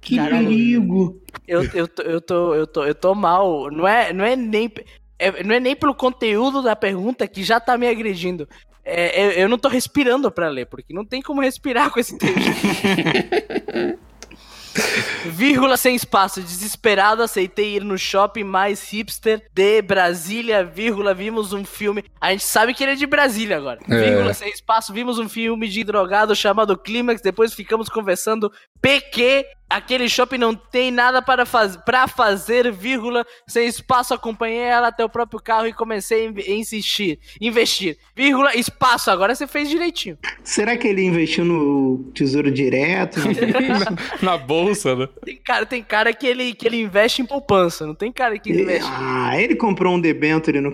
Que 0.00 0.16
Caralho. 0.16 0.46
perigo. 0.48 1.20
Eu, 1.46 1.62
eu, 1.72 1.88
tô, 1.88 2.02
eu, 2.02 2.20
tô, 2.20 2.54
eu, 2.54 2.66
tô, 2.66 2.84
eu 2.84 2.94
tô 2.94 3.14
mal. 3.14 3.70
Não 3.70 3.88
é, 3.88 4.12
não 4.12 4.24
é 4.24 4.36
nem. 4.36 4.70
É- 5.18 5.42
não 5.42 5.54
é 5.54 5.60
nem 5.60 5.74
pelo 5.74 5.94
conteúdo 5.94 6.62
da 6.62 6.76
pergunta 6.76 7.26
que 7.26 7.42
já 7.42 7.58
tá 7.58 7.76
me 7.76 7.88
agredindo. 7.88 8.48
É, 8.84 9.22
eu, 9.22 9.30
eu 9.32 9.48
não 9.48 9.58
tô 9.58 9.68
respirando 9.68 10.30
pra 10.30 10.48
ler, 10.48 10.66
porque 10.66 10.94
não 10.94 11.04
tem 11.04 11.20
como 11.20 11.42
respirar 11.42 11.90
com 11.90 12.00
esse 12.00 12.16
texto. 12.16 12.38
Vírgula 15.26 15.76
sem 15.76 15.94
espaço. 15.94 16.40
Desesperado, 16.40 17.22
aceitei 17.22 17.76
ir 17.76 17.84
no 17.84 17.98
shopping 17.98 18.44
mais 18.44 18.88
hipster 18.90 19.42
de 19.52 19.82
Brasília. 19.82 20.64
Vírgula, 20.64 21.14
vimos 21.14 21.52
um 21.52 21.64
filme. 21.64 22.04
A 22.20 22.30
gente 22.30 22.44
sabe 22.44 22.74
que 22.74 22.82
ele 22.82 22.92
é 22.92 22.96
de 22.96 23.06
Brasília 23.06 23.56
agora. 23.56 23.80
É. 23.88 24.04
Vírgula 24.04 24.32
sem 24.32 24.50
espaço. 24.50 24.92
Vimos 24.92 25.18
um 25.18 25.28
filme 25.28 25.68
de 25.68 25.84
drogado 25.84 26.34
chamado 26.34 26.76
Clímax. 26.78 27.20
Depois 27.20 27.52
ficamos 27.54 27.88
conversando. 27.88 28.50
PQ. 28.80 29.44
Aquele 29.70 30.08
shopping 30.08 30.38
não 30.38 30.54
tem 30.54 30.90
nada 30.90 31.20
para 31.20 31.44
faz... 31.44 31.76
pra 31.76 32.08
fazer, 32.08 32.72
vírgula, 32.72 33.26
sem 33.46 33.66
espaço, 33.66 34.14
acompanhei 34.14 34.60
ela 34.60 34.88
até 34.88 35.04
o 35.04 35.08
próprio 35.08 35.40
carro 35.42 35.66
e 35.66 35.72
comecei 35.72 36.26
a 36.28 36.50
insistir, 36.50 37.18
investir, 37.40 37.98
vírgula, 38.16 38.56
espaço, 38.56 39.10
agora 39.10 39.34
você 39.34 39.46
fez 39.46 39.68
direitinho. 39.68 40.16
Será 40.42 40.76
que 40.76 40.88
ele 40.88 41.02
investiu 41.02 41.44
no 41.44 42.10
Tesouro 42.14 42.50
Direto? 42.50 43.18
Na, 44.22 44.32
na 44.32 44.38
bolsa, 44.38 44.94
né? 44.96 45.08
Tem 45.24 45.36
cara, 45.36 45.66
tem 45.66 45.82
cara 45.82 46.12
que, 46.12 46.26
ele, 46.26 46.54
que 46.54 46.66
ele 46.66 46.80
investe 46.80 47.20
em 47.22 47.26
poupança, 47.26 47.86
não 47.86 47.94
tem 47.94 48.10
cara 48.10 48.38
que 48.38 48.50
investe. 48.50 48.88
ah, 48.90 49.32
ele 49.40 49.54
comprou 49.54 49.94
um 49.94 50.00
debenture 50.00 50.60
ca- 50.60 50.60
no 50.60 50.72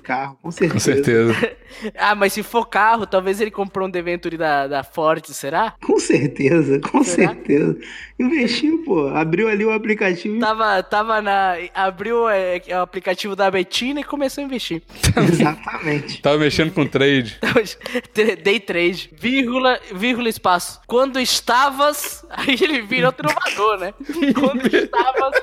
carro, 0.00 0.38
com 0.42 0.50
certeza. 0.50 0.74
Com 0.74 0.80
certeza. 0.80 1.56
Ah, 1.96 2.14
mas 2.14 2.34
se 2.34 2.42
for 2.42 2.66
carro, 2.66 3.06
talvez 3.06 3.40
ele 3.40 3.50
comprou 3.50 3.88
um 3.88 3.90
Deventure 3.90 4.36
da, 4.36 4.66
da 4.66 4.84
Ford, 4.84 5.24
será? 5.28 5.74
Com 5.82 5.98
certeza, 5.98 6.78
com 6.80 7.02
Será? 7.02 7.28
certeza. 7.28 7.78
Investiu, 8.18 8.84
pô. 8.84 9.08
Abriu 9.08 9.48
ali 9.48 9.64
o 9.64 9.72
aplicativo. 9.72 10.38
Tava, 10.38 10.82
tava 10.82 11.22
na. 11.22 11.54
Abriu 11.74 12.28
é, 12.28 12.60
o 12.68 12.80
aplicativo 12.82 13.34
da 13.34 13.50
Betina 13.50 14.00
e 14.00 14.04
começou 14.04 14.42
a 14.42 14.46
investir. 14.46 14.82
Exatamente. 15.16 16.20
Tava 16.20 16.38
mexendo 16.38 16.72
com 16.72 16.86
trade. 16.86 17.40
Day 18.44 18.60
trade, 18.60 19.10
vírgula, 19.18 19.80
vírgula 19.94 20.28
espaço. 20.28 20.80
Quando 20.86 21.18
estavas. 21.18 22.24
Aí 22.30 22.56
ele 22.60 22.82
vira 22.82 23.10
trovador, 23.12 23.78
né? 23.78 23.94
Quando 24.38 24.66
estavas. 24.66 25.42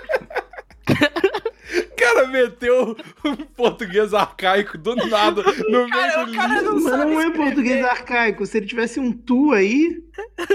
O 1.70 1.96
cara 1.96 2.28
meteu 2.28 2.96
um 3.26 3.36
português 3.60 4.13
arcaico 4.13 4.78
do 4.78 4.95
nada 4.95 5.43
no 5.67 5.86
meio 5.86 5.89
Cara, 5.89 6.24
do 6.24 6.32
o 6.32 6.36
cara 6.36 6.62
não 6.62 6.80
não 6.80 7.22
é 7.22 7.30
português 7.32 7.84
arcaico. 7.84 8.45
Se 8.45 8.58
ele 8.58 8.65
tivesse 8.65 9.02
um 9.02 9.12
tu 9.12 9.52
aí, 9.52 10.02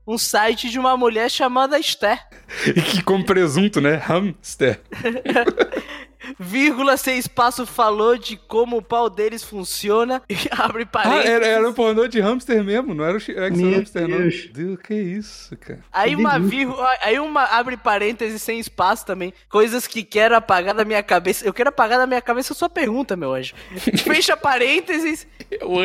um 0.06 0.16
site 0.18 0.70
de 0.70 0.78
uma 0.78 0.96
mulher 0.96 1.30
chamada 1.30 1.78
Esther. 1.78 2.20
E 2.66 2.80
que 2.80 3.02
com 3.02 3.22
presunto, 3.22 3.80
né? 3.80 3.94
Hamster. 3.96 4.80
Vírgula 6.38 6.96
sem 6.96 7.18
espaço 7.18 7.64
falou 7.66 8.16
de 8.16 8.36
como 8.36 8.76
o 8.78 8.82
pau 8.82 9.08
deles 9.10 9.42
funciona 9.42 10.22
e 10.28 10.34
abre 10.56 10.82
Ah, 10.84 10.86
parênteses. 10.86 11.30
era, 11.30 11.46
era 11.46 11.68
um 11.68 11.72
pornô 11.72 12.06
de 12.06 12.20
hamster 12.20 12.62
mesmo, 12.64 12.94
não 12.94 13.04
era 13.04 13.18
o 13.18 13.56
Meu 13.56 13.70
hamster, 13.78 14.08
não. 14.08 14.18
Deus. 14.18 14.48
Deus, 14.52 14.78
que 14.82 14.94
isso, 14.94 15.56
cara. 15.56 15.80
Aí 15.92 16.10
Que 16.10 16.16
uma 16.16 16.38
vírgula, 16.38 16.88
aí 17.02 17.18
uma 17.18 17.44
abre 17.44 17.76
parênteses 17.76 18.42
sem 18.42 18.58
espaço 18.58 19.04
também. 19.06 19.32
Coisas 19.48 19.86
que 19.86 20.02
quero 20.02 20.34
apagar 20.36 20.74
da 20.74 20.84
minha 20.84 21.02
cabeça. 21.02 21.46
Eu 21.46 21.52
quero 21.52 21.68
apagar 21.70 21.98
da 21.98 22.06
minha 22.06 22.20
cabeça 22.22 22.52
a 22.52 22.56
sua 22.56 22.68
pergunta, 22.68 23.16
meu 23.16 23.32
anjo. 23.34 23.54
Fecha 24.04 24.36
parênteses, 24.36 25.26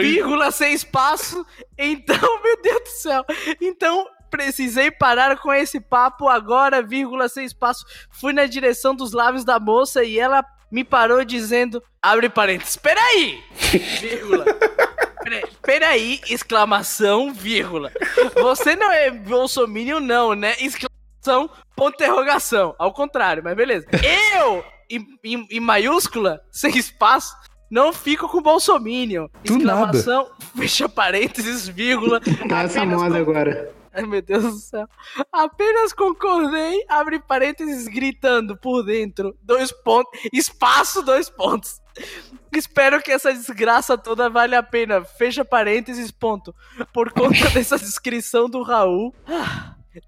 vírgula 0.01 0.51
sem 0.51 0.73
espaço. 0.73 1.45
Então, 1.77 2.17
meu 2.43 2.61
Deus 2.61 2.81
do 2.83 2.89
céu. 2.89 3.25
Então, 3.61 4.07
precisei 4.35 4.91
parar 4.91 5.37
com 5.37 5.53
esse 5.53 5.79
papo 5.79 6.27
agora, 6.27 6.81
vírgula 6.81 7.27
sem 7.29 7.45
espaço. 7.45 7.85
Fui 8.09 8.33
na 8.33 8.45
direção 8.45 8.95
dos 8.95 9.11
lábios 9.13 9.43
da 9.45 9.59
moça 9.59 10.03
e 10.03 10.19
ela 10.19 10.43
me 10.71 10.83
parou 10.83 11.23
dizendo, 11.23 11.81
abre 12.01 12.27
parênteses, 12.29 12.75
peraí, 12.75 13.41
vírgula. 14.01 14.45
Peraí, 15.63 16.21
exclamação, 16.29 17.33
vírgula. 17.33 17.91
Você 18.35 18.75
não 18.75 18.91
é 18.91 19.09
bolsominion, 19.09 19.99
não, 19.99 20.33
né? 20.35 20.53
Exclamação, 20.59 21.49
ponto 21.75 21.97
de 21.97 22.03
interrogação. 22.03 22.75
Ao 22.77 22.93
contrário, 22.93 23.43
mas 23.43 23.55
beleza. 23.55 23.87
Eu, 24.37 24.63
em, 24.89 25.05
em- 25.23 25.47
em 25.49 25.59
maiúscula, 25.59 26.41
sem 26.51 26.77
espaço, 26.77 27.35
não 27.71 27.91
fico 27.91 28.27
com 28.29 28.41
bolsominion. 28.41 29.27
Do 29.43 29.57
nada. 29.57 29.97
Exclamação, 29.97 30.29
fecha 30.55 30.87
parênteses, 30.87 31.67
vírgula. 31.67 32.19
Tá 32.47 32.61
essa 32.63 32.85
moda 32.85 33.09
com- 33.09 33.15
agora. 33.31 33.71
Ai, 33.95 34.03
meu 34.03 34.21
Deus 34.21 34.43
do 34.43 34.59
céu. 34.59 34.87
Apenas 35.31 35.93
concordei, 35.93 36.83
abre 36.89 37.19
parênteses, 37.19 37.87
gritando 37.87 38.57
por 38.57 38.83
dentro. 38.83 39.37
Dois 39.41 39.71
pontos. 39.71 40.19
Espaço, 40.33 41.01
dois 41.01 41.29
pontos. 41.29 41.81
Espero 42.53 43.01
que 43.01 43.11
essa 43.11 43.33
desgraça 43.33 43.97
toda 43.97 44.29
vale 44.29 44.55
a 44.55 44.61
pena. 44.61 45.03
Fecha 45.03 45.45
parênteses, 45.45 46.11
ponto. 46.11 46.53
Por 46.93 47.11
conta 47.11 47.49
dessa 47.51 47.77
descrição 47.79 48.49
do 48.49 48.61
Raul. 48.61 49.15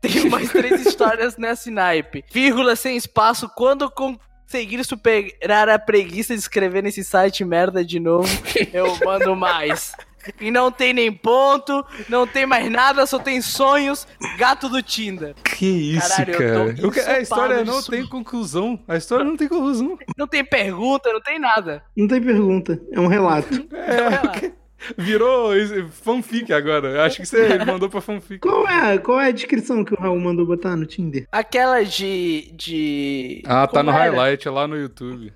Tenho 0.02 0.30
mais 0.30 0.50
três 0.50 0.86
histórias 0.86 1.38
nessa 1.38 1.72
naipe. 1.72 2.26
Vírgula 2.30 2.76
sem 2.76 2.98
espaço. 2.98 3.50
Quando 3.56 3.90
conseguir 3.90 4.84
superar 4.84 5.70
a 5.70 5.80
preguiça 5.80 6.34
de 6.34 6.40
escrever 6.40 6.84
nesse 6.84 7.06
site 7.06 7.46
merda 7.46 7.86
de 7.86 8.00
novo, 8.00 8.28
eu 8.74 8.98
mando 9.06 9.34
mais. 9.34 9.94
E 10.40 10.52
não 10.52 10.72
tem 10.72 10.94
nem 10.94 11.12
ponto, 11.12 11.86
não 12.10 12.26
tem 12.28 12.46
mais 12.46 12.70
nada, 12.72 13.06
só 13.06 13.20
tem 13.20 13.42
sonhos. 13.42 14.08
Gato 14.38 14.70
do 14.70 14.82
Tinder. 14.82 15.34
Que 15.44 15.66
isso, 15.96 16.10
Caralho, 16.10 16.32
eu 16.80 16.92
cara. 16.92 17.04
que- 17.06 17.12
a 17.12 17.20
história 17.20 17.64
não 17.66 17.78
disso. 17.78 17.92
tem 17.92 18.06
conclusão. 18.08 18.80
A 18.88 18.96
história 18.98 19.26
não 19.26 19.36
tem 19.38 19.48
conclusão. 19.48 19.98
Não 20.18 20.28
tem 20.28 20.44
pergunta, 20.44 21.12
não 21.12 21.22
tem 21.22 21.40
nada. 21.40 21.84
Não 21.96 22.08
tem 22.08 22.22
pergunta, 22.22 22.80
é 22.92 23.00
um 23.00 23.08
relato. 23.08 23.48
É, 23.74 24.52
virou 24.98 25.56
isso- 25.56 25.88
fanfic 25.90 26.54
agora. 26.54 27.04
Acho 27.04 27.18
que 27.22 27.26
você 27.26 27.58
mandou 27.66 27.90
pra 27.90 28.00
fanfic. 28.00 28.40
Qual 28.40 28.68
é, 28.68 28.98
qual 29.00 29.20
é 29.20 29.28
a 29.28 29.32
descrição 29.32 29.84
que 29.84 29.94
o 29.94 29.98
Raul 29.98 30.20
mandou 30.20 30.46
botar 30.46 30.76
no 30.76 30.86
Tinder? 30.86 31.26
Aquela 31.32 31.84
de. 31.84 32.52
de. 32.56 33.42
Ah, 33.46 33.66
tá 33.66 33.80
como 33.80 33.92
no 33.92 33.98
era? 33.98 34.12
highlight 34.12 34.48
é 34.48 34.52
lá 34.52 34.68
no 34.68 34.78
YouTube. 34.78 35.34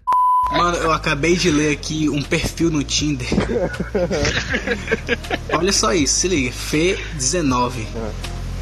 Mano, 0.50 0.78
eu 0.78 0.92
acabei 0.92 1.36
de 1.38 1.50
ler 1.52 1.72
aqui 1.72 2.10
um 2.10 2.22
perfil 2.22 2.70
no 2.72 2.84
Tinder. 2.84 3.28
Olha 5.54 5.72
só 5.72 5.94
isso, 5.94 6.16
se 6.16 6.28
liga. 6.28 6.52
Fê19. 6.52 7.86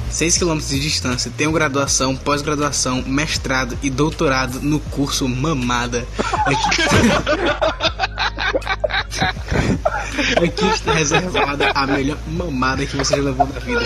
6 0.09 0.37
km 0.37 0.57
de 0.57 0.79
distância. 0.79 1.31
Tenho 1.35 1.51
graduação, 1.51 2.15
pós-graduação, 2.15 3.03
mestrado 3.05 3.77
e 3.81 3.89
doutorado 3.89 4.61
no 4.61 4.79
curso 4.79 5.27
Mamada. 5.27 6.05
Aqui, 6.45 6.69
Aqui 10.43 10.65
está 10.65 10.93
reservada 10.93 11.71
a 11.73 11.87
melhor 11.87 12.17
mamada 12.27 12.85
que 12.85 12.95
você 12.95 13.15
já 13.15 13.23
levou 13.23 13.47
na 13.47 13.59
vida. 13.59 13.81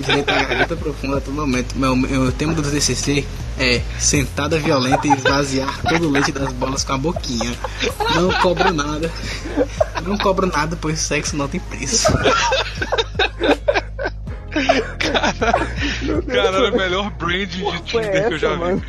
Direito 0.00 0.30
à 0.30 0.42
garganta 0.42 0.76
profunda 0.76 1.18
a 1.18 1.20
todo 1.20 1.34
momento. 1.34 1.76
Meu, 1.76 1.96
meu 1.96 2.32
tema 2.32 2.54
do 2.54 2.62
TCC 2.62 3.26
é 3.58 3.80
sentada 3.98 4.58
violenta 4.58 5.06
e 5.06 5.12
esvaziar 5.12 5.80
todo 5.88 6.08
o 6.08 6.10
leite 6.10 6.32
das 6.32 6.52
bolas 6.52 6.84
com 6.84 6.92
a 6.92 6.98
boquinha. 6.98 7.52
Não 8.14 8.32
cobro 8.40 8.72
nada. 8.72 9.10
Não 10.02 10.16
cobro 10.18 10.46
nada, 10.46 10.76
pois 10.80 10.98
sexo 11.00 11.36
não 11.36 11.48
tem 11.48 11.60
preço. 11.60 12.12
Cara, 14.98 16.48
era 16.58 16.72
o 16.72 16.76
melhor 16.76 17.10
brand 17.12 17.48
de 17.48 17.82
Tinder 17.82 18.28
que 18.28 18.34
eu 18.34 18.38
já 18.38 18.54
vi. 18.56 18.82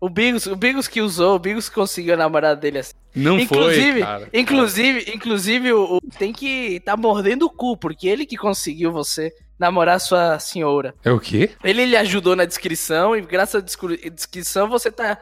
O 0.00 0.08
Bigos, 0.08 0.46
o 0.46 0.56
Bigos 0.56 0.88
que 0.88 1.02
usou, 1.02 1.36
o 1.36 1.38
Bigos 1.38 1.68
que 1.68 1.74
conseguiu 1.74 2.14
a 2.14 2.16
namorada 2.16 2.58
dele 2.58 2.78
assim. 2.78 2.94
Não 3.14 3.38
inclusive, 3.38 3.92
foi, 3.92 4.00
cara. 4.00 4.28
inclusive, 4.32 5.12
inclusive, 5.14 5.72
o, 5.74 5.96
o- 5.96 6.00
tem 6.18 6.32
que 6.32 6.80
tá 6.80 6.96
mordendo 6.96 7.44
o 7.44 7.50
cu, 7.50 7.76
porque 7.76 8.08
ele 8.08 8.24
que 8.24 8.36
conseguiu 8.36 8.90
você 8.92 9.30
namorar 9.58 10.00
sua 10.00 10.38
senhora. 10.38 10.94
É 11.04 11.10
o 11.12 11.20
quê? 11.20 11.50
Ele 11.62 11.84
lhe 11.84 11.96
ajudou 11.98 12.34
na 12.34 12.46
descrição 12.46 13.14
e 13.14 13.20
graças 13.20 13.56
à 13.56 13.60
descri- 13.64 14.08
descrição 14.08 14.70
você 14.70 14.90
tá, 14.90 15.18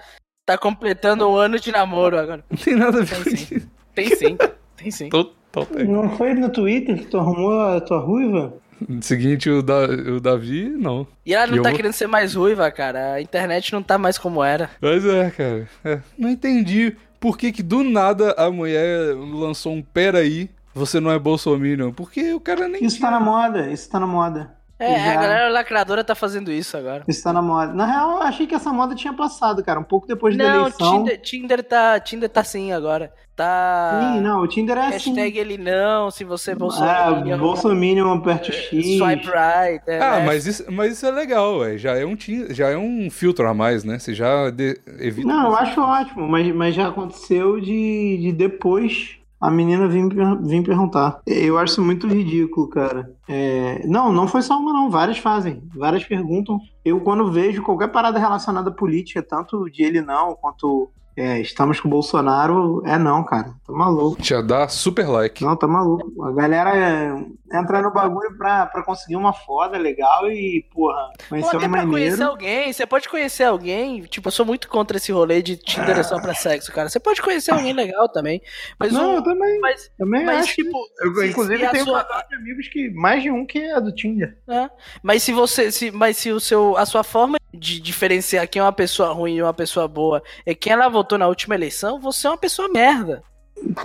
tá 0.46 0.56
completando 0.56 1.28
um 1.28 1.34
ano 1.34 1.58
de 1.58 1.72
namoro 1.72 2.16
agora. 2.16 2.44
Não 2.48 2.56
tem 2.56 2.76
nada 2.76 3.00
a 3.00 3.04
ver 3.04 3.16
Tem 3.16 3.24
com 3.24 3.30
sim. 3.36 3.56
isso. 3.56 3.68
Tem 3.96 4.08
sim, 4.16 4.38
tem 4.76 4.90
sim. 4.92 5.08
Total 5.08 5.66
tem. 5.66 5.88
Não 5.88 6.16
foi 6.16 6.34
no 6.34 6.50
Twitter 6.52 6.96
que 6.98 7.06
tu 7.06 7.18
arrumou 7.18 7.58
a 7.62 7.80
tua 7.80 7.98
ruiva? 7.98 8.54
Seguinte, 9.00 9.48
o, 9.50 9.62
da, 9.62 9.84
o 9.84 10.20
Davi, 10.20 10.68
não. 10.68 11.06
E 11.24 11.34
ela 11.34 11.46
não 11.46 11.54
E 11.54 11.58
eu 11.58 11.62
tá 11.62 11.68
vou- 11.70 11.76
querendo 11.76 11.92
ser 11.92 12.06
mais 12.06 12.34
ruiva, 12.34 12.70
cara. 12.70 13.14
A 13.14 13.20
internet 13.20 13.72
não 13.72 13.82
tá 13.82 13.98
mais 13.98 14.18
como 14.18 14.42
era. 14.42 14.70
Mas 14.80 15.04
é, 15.04 15.30
cara. 15.30 15.68
é. 15.84 16.00
Não 16.18 16.28
entendi 16.30 16.96
por 17.20 17.36
que, 17.36 17.50
que 17.52 17.62
do 17.62 17.82
nada 17.82 18.32
a 18.38 18.50
mulher 18.50 19.14
lançou 19.16 19.72
um 19.74 19.82
peraí, 19.82 20.48
você 20.74 21.00
não 21.00 21.10
é 21.10 21.18
bolsominion. 21.18 21.92
Porque 21.92 22.32
o 22.32 22.40
cara 22.40 22.68
nem. 22.68 22.84
Isso 22.84 23.00
tá 23.00 23.10
na 23.10 23.20
moda, 23.20 23.70
isso 23.70 23.88
tá 23.90 23.98
na 23.98 24.06
moda. 24.06 24.56
É, 24.78 24.96
Já. 24.96 25.12
a 25.12 25.14
galera 25.16 25.48
lacradora 25.48 26.04
tá 26.04 26.14
fazendo 26.14 26.52
isso 26.52 26.76
agora. 26.76 27.02
Isso 27.08 27.22
tá 27.24 27.32
na 27.32 27.42
moda. 27.42 27.72
Na 27.74 27.84
real, 27.84 28.10
eu 28.12 28.22
achei 28.22 28.46
que 28.46 28.54
essa 28.54 28.72
moda 28.72 28.94
tinha 28.94 29.12
passado, 29.12 29.62
cara. 29.64 29.80
Um 29.80 29.84
pouco 29.84 30.06
depois 30.06 30.36
da 30.36 30.44
Não, 30.44 30.60
eleição. 30.62 30.98
Tinder, 30.98 31.20
Tinder 31.20 31.64
tá, 31.64 31.98
Tinder 31.98 32.28
tá 32.28 32.44
sim 32.44 32.72
agora. 32.72 33.12
Tá. 33.34 34.00
Sim, 34.14 34.20
não, 34.20 34.40
o 34.42 34.48
Tinder 34.48 34.76
é 34.76 34.86
assim. 34.96 35.10
Hashtag 35.14 35.38
ele 35.38 35.58
não, 35.58 36.10
se 36.10 36.24
você 36.24 36.50
é 36.50 36.54
É, 36.54 36.56
Bolsonaro. 36.56 37.38
Bolsominion 37.38 38.12
aperte 38.14 38.50
o 38.50 38.54
X. 38.54 38.98
Swipe 38.98 39.26
right. 39.26 39.82
É, 39.86 40.00
Ah, 40.00 40.18
né? 40.20 40.26
mas 40.26 40.44
isso, 40.46 40.64
mas 40.70 40.92
isso 40.94 41.06
é 41.06 41.10
legal, 41.12 41.58
ué. 41.58 41.76
Já 41.78 41.96
é 41.96 42.04
um 42.04 42.16
já 42.50 42.68
é 42.70 42.76
um 42.76 43.08
filtro 43.10 43.46
a 43.48 43.54
mais, 43.54 43.84
né? 43.84 43.98
Você 43.98 44.12
já 44.12 44.50
de- 44.50 44.76
evita. 44.98 45.26
Não, 45.28 45.46
eu 45.50 45.56
acho 45.56 45.80
ótimo, 45.80 46.26
mas, 46.28 46.52
mas 46.54 46.74
já 46.74 46.88
aconteceu 46.88 47.60
de, 47.60 48.18
de 48.22 48.32
depois 48.32 49.17
a 49.40 49.50
menina 49.50 49.88
per- 50.08 50.42
vir 50.42 50.62
perguntar. 50.64 51.20
Eu 51.26 51.56
acho 51.58 51.72
isso 51.74 51.82
muito 51.82 52.06
ridículo, 52.08 52.68
cara. 52.68 53.14
É, 53.28 53.86
não, 53.86 54.12
não 54.12 54.26
foi 54.26 54.42
só 54.42 54.58
uma, 54.58 54.72
não. 54.72 54.90
Várias 54.90 55.18
fazem. 55.18 55.62
Várias 55.74 56.04
perguntam. 56.04 56.58
Eu, 56.84 57.00
quando 57.00 57.30
vejo 57.30 57.62
qualquer 57.62 57.88
parada 57.88 58.18
relacionada 58.18 58.70
à 58.70 58.72
política, 58.72 59.22
tanto 59.22 59.70
de 59.70 59.82
ele 59.82 60.00
não, 60.00 60.34
quanto 60.34 60.90
é, 61.20 61.40
estamos 61.40 61.80
com 61.80 61.88
o 61.88 61.90
Bolsonaro, 61.90 62.82
é 62.86 62.96
não, 62.98 63.24
cara. 63.24 63.54
Tá 63.66 63.72
maluco. 63.72 64.22
Já 64.22 64.40
dá 64.40 64.68
super 64.68 65.08
like. 65.08 65.42
Não, 65.44 65.56
tá 65.56 65.66
maluco. 65.66 66.22
A 66.24 66.32
galera 66.32 66.76
é, 66.76 67.58
entra 67.58 67.80
no 67.82 67.92
bagulho 67.92 68.36
pra, 68.36 68.66
pra 68.66 68.82
conseguir 68.82 69.16
uma 69.16 69.32
foda 69.32 69.76
legal 69.78 70.30
e, 70.30 70.64
porra, 70.72 71.10
Pô, 71.18 71.24
conhecer 71.30 71.56
até 71.56 71.66
um 71.66 71.70
pra 71.70 71.86
conhecer 71.86 72.22
alguém, 72.22 72.72
você 72.72 72.86
pode 72.86 73.08
conhecer 73.08 73.44
alguém. 73.44 74.02
Tipo, 74.02 74.28
eu 74.28 74.32
sou 74.32 74.44
muito 74.46 74.68
contra 74.68 74.96
esse 74.96 75.10
rolê 75.12 75.42
de 75.42 75.56
Tinder 75.56 75.98
é 75.98 76.02
só 76.02 76.20
pra 76.20 76.34
sexo, 76.34 76.72
cara. 76.72 76.88
Você 76.88 77.00
pode 77.00 77.20
conhecer 77.22 77.50
alguém 77.52 77.72
legal 77.72 78.08
também. 78.08 78.40
Mas, 78.78 78.92
Não, 78.92 79.14
o- 79.14 79.16
eu 79.16 79.22
também, 79.22 79.58
mas, 79.60 79.90
também 79.98 80.24
mas 80.24 80.40
acho. 80.44 80.54
tipo. 80.54 80.78
Eu, 81.00 81.24
inclusive, 81.24 81.68
tenho 81.70 81.84
sua- 81.84 82.02
um 82.02 82.28
de 82.28 82.34
amigos 82.36 82.68
que. 82.68 82.90
Mais 82.90 83.22
de 83.22 83.30
um 83.30 83.46
que 83.46 83.58
é 83.58 83.80
do 83.80 83.92
Tinder. 83.92 84.36
É. 84.48 84.68
Mas 85.02 85.22
se 85.22 85.32
você. 85.32 85.72
Se, 85.72 85.90
mas 85.90 86.16
se 86.16 86.30
o 86.30 86.38
seu, 86.40 86.76
a 86.76 86.84
sua 86.86 87.02
forma 87.02 87.37
de 87.52 87.80
diferenciar 87.80 88.46
quem 88.48 88.60
é 88.60 88.62
uma 88.64 88.72
pessoa 88.72 89.12
ruim 89.12 89.36
e 89.36 89.42
uma 89.42 89.54
pessoa 89.54 89.88
boa 89.88 90.22
é 90.44 90.54
quem 90.54 90.72
ela 90.72 90.88
votou 90.88 91.16
na 91.18 91.26
última 91.26 91.54
eleição, 91.54 91.98
você 92.00 92.26
é 92.26 92.30
uma 92.30 92.36
pessoa 92.38 92.68
merda. 92.68 93.22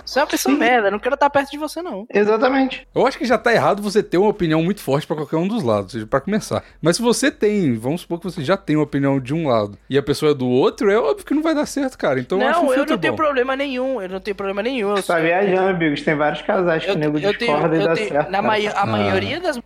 Você 0.06 0.20
é 0.20 0.22
uma 0.22 0.28
pessoa 0.28 0.52
Sim. 0.54 0.60
merda. 0.60 0.86
Eu 0.86 0.92
não 0.92 1.00
quero 1.00 1.16
estar 1.16 1.28
perto 1.28 1.50
de 1.50 1.58
você, 1.58 1.82
não. 1.82 2.06
Exatamente. 2.08 2.86
Eu 2.94 3.04
acho 3.08 3.18
que 3.18 3.24
já 3.24 3.36
tá 3.36 3.52
errado 3.52 3.82
você 3.82 4.04
ter 4.04 4.18
uma 4.18 4.28
opinião 4.30 4.62
muito 4.62 4.80
forte 4.80 5.04
pra 5.04 5.16
qualquer 5.16 5.34
um 5.36 5.48
dos 5.48 5.64
lados, 5.64 5.90
seja, 5.90 6.06
pra 6.06 6.20
começar. 6.20 6.62
Mas 6.80 6.94
se 6.94 7.02
você 7.02 7.28
tem, 7.28 7.76
vamos 7.76 8.02
supor 8.02 8.20
que 8.20 8.24
você 8.26 8.44
já 8.44 8.56
tem 8.56 8.76
uma 8.76 8.84
opinião 8.84 9.18
de 9.18 9.34
um 9.34 9.48
lado 9.48 9.76
e 9.90 9.98
a 9.98 10.02
pessoa 10.02 10.30
é 10.30 10.34
do 10.34 10.46
outro, 10.48 10.92
é 10.92 10.96
óbvio 10.96 11.26
que 11.26 11.34
não 11.34 11.42
vai 11.42 11.56
dar 11.56 11.66
certo, 11.66 11.98
cara. 11.98 12.20
Então 12.20 12.40
eu 12.40 12.46
acho 12.48 12.60
um 12.60 12.66
não, 12.66 12.72
eu 12.74 12.86
não 12.86 12.98
tenho 12.98 13.12
bom. 13.14 13.16
problema 13.16 13.56
nenhum. 13.56 14.00
Eu 14.00 14.08
não 14.10 14.20
tenho 14.20 14.36
problema 14.36 14.62
nenhum. 14.62 14.96
Eu 14.96 15.02
Tá 15.02 15.18
viajando, 15.18 15.68
amigos. 15.70 16.02
Tem 16.02 16.14
vários 16.14 16.42
casais 16.42 16.84
que 16.84 16.90
eu, 16.90 16.94
o 16.94 16.98
nego 16.98 17.18
discorda 17.18 17.74
e 17.76 17.78
dá 17.84 17.94
tenho- 17.94 18.08
certo. 18.10 18.30
na 18.30 18.40
mai- 18.40 18.68
a 18.68 18.82
Ah. 18.82 18.86
maioria 18.86 19.40
das, 19.40 19.58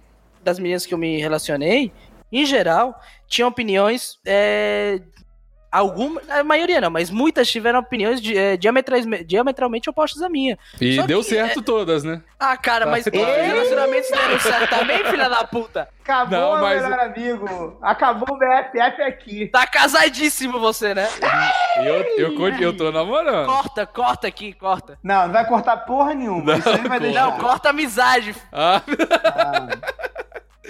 das 0.43 0.59
meninas 0.59 0.87
que 0.87 0.95
eu 0.95 0.99
me 0.99 1.21
relacionei, 1.21 1.93
em 2.33 2.47
geral, 2.47 2.99
tinham 3.29 3.49
opiniões. 3.49 4.19
É, 4.27 5.01
alguma, 5.71 6.21
a 6.31 6.43
maioria 6.43 6.81
não, 6.81 6.91
mas 6.91 7.11
muitas 7.11 7.47
tiveram 7.51 7.79
opiniões 7.81 8.23
de, 8.23 8.37
é, 8.37 8.57
diametrais- 8.57 9.05
diametralmente 9.27 9.91
opostas 9.91 10.23
à 10.23 10.29
minha. 10.29 10.59
E 10.81 10.97
Só 10.97 11.03
deu 11.07 11.19
que, 11.21 11.27
certo 11.27 11.61
todas, 11.61 12.03
né? 12.03 12.23
Ah, 12.41 12.57
cara, 12.57 12.87
Tá 12.87 12.91
mas 12.93 13.07
os 13.07 13.13
relacionamentos 13.13 14.11
deram 14.11 14.41
certo 14.41 14.71
também, 14.71 15.05
filha 15.05 15.29
da 15.29 15.45
puta. 15.45 15.89
Acabou, 16.03 16.39
Não, 16.39 16.53
meu 16.55 16.61
mas- 16.63 16.83
melhor 16.83 17.01
amigo. 17.01 17.79
Acabou 17.83 18.35
o 18.35 18.39
BFF 18.39 19.03
aqui. 19.03 19.47
Tá 19.49 19.67
casadíssimo 19.67 20.59
você, 20.59 20.95
né? 20.95 21.07
Eu, 21.85 21.95
eu, 22.17 22.35
con- 22.35 22.49
eu 22.49 22.75
tô 22.75 22.91
namorando. 22.91 23.45
Corta, 23.47 23.87
corta 23.87 24.27
aqui, 24.27 24.55
corta. 24.55 24.99
Não, 25.03 25.27
não 25.27 25.33
vai 25.35 25.47
cortar 25.47 25.77
porra 25.79 26.15
nenhuma. 26.15 26.53
Não, 26.53 26.59
Isso 26.59 26.69
aí 26.71 26.89
vai 26.89 26.99
deixar. 26.99 27.27
Não, 27.27 27.39
corta 27.39 27.69
a 27.69 27.71
amizade. 27.73 28.35
Ah, 28.51 28.81
Ah, 29.23 29.69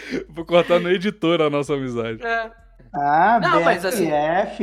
vou 0.28 0.44
cortar 0.44 0.78
no 0.80 0.90
editor 0.90 1.40
a 1.42 1.50
nossa 1.50 1.74
amizade. 1.74 2.22
É. 2.24 2.50
ah 2.94 3.38
Não, 3.42 3.50
BFF. 3.58 3.64
mas 3.64 3.84
assim- 3.84 4.10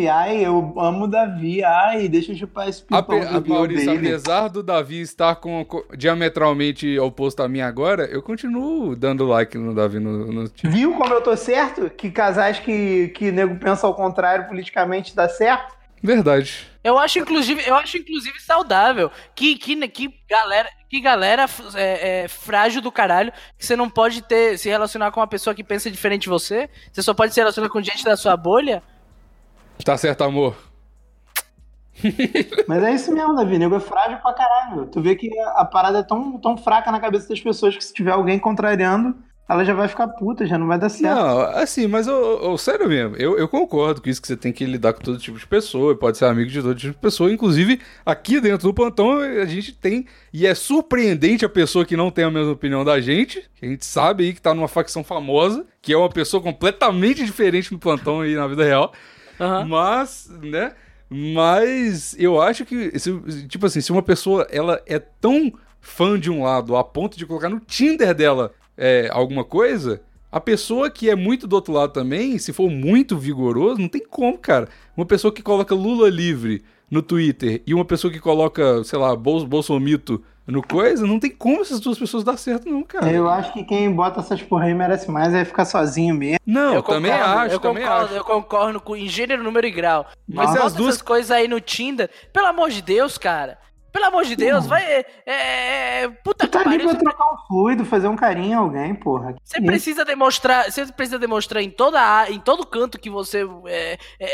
Ai, 0.09 0.45
eu 0.45 0.73
amo 0.79 1.03
o 1.05 1.07
Davi. 1.07 1.63
Ai, 1.63 2.07
deixa 2.07 2.31
eu 2.31 2.35
chupar 2.37 2.67
esse 2.67 2.81
pipão 2.81 2.97
Ape, 3.21 3.39
do 3.47 3.49
Maurício, 3.53 3.91
dele. 3.91 4.07
apesar 4.07 4.47
do 4.47 4.63
Davi 4.63 5.01
estar 5.01 5.35
com, 5.35 5.63
com- 5.65 5.83
diametralmente 5.95 6.97
oposto 6.99 7.43
a 7.43 7.47
mim 7.47 7.61
agora, 7.61 8.05
eu 8.05 8.21
continuo 8.21 8.95
dando 8.95 9.25
like 9.25 9.57
no 9.57 9.73
Davi 9.75 9.99
no, 9.99 10.31
no 10.31 10.51
Viu 10.63 10.93
como 10.95 11.13
eu 11.13 11.21
tô 11.21 11.35
certo? 11.37 11.89
Que 11.89 12.09
casais 12.09 12.59
que, 12.59 13.09
que 13.09 13.31
nego 13.31 13.55
pensa 13.57 13.85
ao 13.85 13.93
contrário 13.93 14.47
politicamente 14.47 15.15
dá 15.15 15.29
certo? 15.29 15.75
Verdade. 16.01 16.67
Eu 16.85 16.99
acho, 16.99 17.17
inclusive, 17.17 17.67
eu 17.67 17.73
acho, 17.73 17.97
inclusive, 17.97 18.39
saudável. 18.39 19.09
Que, 19.33 19.57
que, 19.57 19.87
que 19.87 20.13
galera, 20.29 20.69
que 20.87 21.01
galera 21.01 21.47
é, 21.73 22.25
é, 22.25 22.27
frágil 22.27 22.79
do 22.79 22.91
caralho. 22.91 23.33
Que 23.57 23.65
você 23.65 23.75
não 23.75 23.89
pode 23.89 24.21
ter, 24.21 24.55
se 24.59 24.69
relacionar 24.69 25.09
com 25.09 25.19
uma 25.19 25.25
pessoa 25.25 25.55
que 25.55 25.63
pensa 25.63 25.89
diferente 25.89 26.21
de 26.21 26.29
você. 26.29 26.69
Você 26.93 27.01
só 27.01 27.15
pode 27.15 27.33
se 27.33 27.39
relacionar 27.39 27.69
com 27.69 27.81
gente 27.81 28.03
da 28.03 28.15
sua 28.15 28.37
bolha. 28.37 28.83
Tá 29.83 29.97
certo, 29.97 30.23
amor. 30.25 30.55
Mas 32.67 32.83
é 32.83 32.93
isso 32.93 33.11
mesmo, 33.11 33.33
Davi. 33.33 33.57
Nego 33.57 33.77
é 33.77 33.79
frágil 33.79 34.19
pra 34.19 34.33
caralho. 34.33 34.85
Tu 34.85 35.01
vê 35.01 35.15
que 35.15 35.35
a, 35.39 35.61
a 35.61 35.65
parada 35.65 35.97
é 35.97 36.03
tão, 36.03 36.37
tão 36.37 36.55
fraca 36.55 36.91
na 36.91 36.99
cabeça 36.99 37.27
das 37.27 37.41
pessoas 37.41 37.75
que 37.75 37.83
se 37.83 37.95
tiver 37.95 38.11
alguém 38.11 38.37
contrariando, 38.37 39.15
ela 39.47 39.63
já 39.63 39.73
vai 39.73 39.87
ficar 39.87 40.07
puta, 40.07 40.45
já 40.45 40.57
não 40.57 40.65
vai 40.67 40.79
dar 40.79 40.89
certo. 40.89 41.15
Não, 41.15 41.39
assim, 41.41 41.85
mas 41.87 42.07
ô, 42.07 42.51
ô, 42.53 42.57
sério 42.57 42.87
mesmo, 42.89 43.15
eu, 43.17 43.37
eu 43.37 43.47
concordo 43.47 44.01
com 44.01 44.09
isso 44.09 44.19
que 44.21 44.27
você 44.27 44.35
tem 44.35 44.51
que 44.51 44.65
lidar 44.65 44.93
com 44.93 45.01
todo 45.01 45.19
tipo 45.19 45.37
de 45.37 45.45
pessoa, 45.45 45.93
e 45.93 45.95
pode 45.95 46.17
ser 46.17 46.25
amigo 46.25 46.49
de 46.49 46.61
todo 46.61 46.73
tipo 46.75 46.93
de 46.93 46.99
pessoa. 46.99 47.31
Inclusive, 47.31 47.79
aqui 48.05 48.39
dentro 48.41 48.67
do 48.67 48.73
plantão 48.73 49.19
a 49.19 49.45
gente 49.45 49.71
tem, 49.71 50.07
e 50.33 50.47
é 50.47 50.55
surpreendente 50.55 51.45
a 51.45 51.49
pessoa 51.49 51.85
que 51.85 51.95
não 51.95 52.09
tem 52.09 52.25
a 52.25 52.31
mesma 52.31 52.51
opinião 52.53 52.83
da 52.83 52.99
gente, 52.99 53.43
que 53.55 53.65
a 53.65 53.69
gente 53.69 53.85
sabe 53.85 54.23
aí 54.25 54.33
que 54.33 54.41
tá 54.41 54.53
numa 54.53 54.67
facção 54.67 55.03
famosa, 55.03 55.65
que 55.81 55.93
é 55.93 55.97
uma 55.97 56.09
pessoa 56.09 56.41
completamente 56.41 57.23
diferente 57.23 57.71
no 57.71 57.77
plantão 57.77 58.21
aí 58.21 58.35
na 58.35 58.47
vida 58.47 58.63
real. 58.63 58.91
Aham. 59.39 59.65
Mas, 59.65 60.31
né? 60.41 60.71
Mas 61.07 62.15
eu 62.17 62.41
acho 62.41 62.65
que, 62.65 62.97
se- 62.97 63.47
tipo 63.47 63.65
assim, 63.67 63.79
se 63.81 63.91
uma 63.91 64.01
pessoa 64.01 64.47
ela 64.49 64.81
é 64.87 64.97
tão 64.97 65.53
fã 65.79 66.19
de 66.19 66.31
um 66.31 66.43
lado 66.43 66.75
a 66.75 66.83
ponto 66.83 67.15
de 67.15 67.25
colocar 67.27 67.47
no 67.49 67.59
Tinder 67.59 68.13
dela 68.15 68.53
é, 68.77 69.09
alguma 69.11 69.43
coisa, 69.43 70.01
a 70.31 70.39
pessoa 70.39 70.89
que 70.89 71.09
é 71.09 71.15
muito 71.15 71.47
do 71.47 71.55
outro 71.55 71.73
lado 71.73 71.93
também, 71.93 72.37
se 72.37 72.51
for 72.53 72.69
muito 72.69 73.17
vigoroso, 73.17 73.79
não 73.79 73.87
tem 73.87 74.01
como, 74.09 74.37
cara. 74.37 74.67
Uma 74.95 75.05
pessoa 75.05 75.33
que 75.33 75.41
coloca 75.41 75.73
Lula 75.73 76.09
livre 76.09 76.63
no 76.91 77.01
Twitter 77.01 77.61
e 77.65 77.73
uma 77.73 77.85
pessoa 77.85 78.11
que 78.11 78.19
coloca, 78.19 78.83
sei 78.83 78.99
lá, 78.99 79.15
Bol 79.15 79.45
Bolsomito 79.45 80.23
no 80.47 80.61
coisa, 80.61 81.07
não 81.07 81.19
tem 81.19 81.31
como 81.31 81.61
essas 81.61 81.79
duas 81.79 81.97
pessoas 81.97 82.23
dar 82.23 82.37
certo, 82.37 82.69
não, 82.69 82.83
cara. 82.83 83.11
Eu 83.11 83.27
acho 83.27 83.51
que 83.51 83.63
quem 83.63 83.91
bota 83.91 84.19
essas 84.19 84.43
porra 84.43 84.65
aí 84.65 84.75
merece 84.75 85.09
mais 85.09 85.33
é 85.33 85.43
ficar 85.43 85.65
sozinho 85.65 86.13
mesmo. 86.13 86.37
Não, 86.45 86.75
eu 86.75 86.83
também 86.83 87.11
concordo, 87.11 87.39
acho, 87.39 87.55
eu 87.55 87.59
também 87.59 87.83
concordo, 87.83 88.05
acho. 88.05 88.13
eu 88.15 88.23
concordo 88.23 88.79
com 88.79 88.95
em 88.95 89.07
gênero, 89.07 89.41
número 89.43 89.65
e 89.65 89.71
grau. 89.71 90.05
Mas 90.27 90.49
Nossa. 90.49 90.53
bota 90.53 90.67
as 90.67 90.73
duas- 90.73 90.89
essas 90.89 91.01
coisas 91.01 91.31
aí 91.31 91.47
no 91.47 91.59
Tinder, 91.59 92.11
pelo 92.31 92.45
amor 92.45 92.69
de 92.69 92.83
Deus, 92.83 93.17
cara. 93.17 93.57
Pelo 93.95 94.07
amor 94.07 94.25
de 94.25 94.35
Deus, 94.35 94.65
vai. 94.67 94.83
É, 94.83 95.05
é, 95.25 96.03
é, 96.03 96.09
puta 96.09 96.45
Tu 96.45 96.51
tá 96.51 96.63
que 96.63 96.67
ali 96.67 96.79
pariu. 96.79 96.89
pra 96.89 96.99
trocar 96.99 97.33
um 97.33 97.37
fluido, 97.47 97.85
fazer 97.85 98.09
um 98.09 98.15
carinho 98.17 98.49
em 98.49 98.53
alguém, 98.53 98.93
porra. 98.93 99.33
Você 99.41 99.61
precisa 99.61 100.03
demonstrar, 100.03 100.69
você 100.69 100.85
precisa 100.87 101.17
demonstrar 101.17 101.63
em 101.63 101.69
toda 101.69 101.97
a- 102.01 102.29
em 102.29 102.37
todo 102.37 102.65
canto 102.65 102.99
que 102.99 103.09
você 103.09 103.47
é, 103.67 103.97
é, 104.19 104.27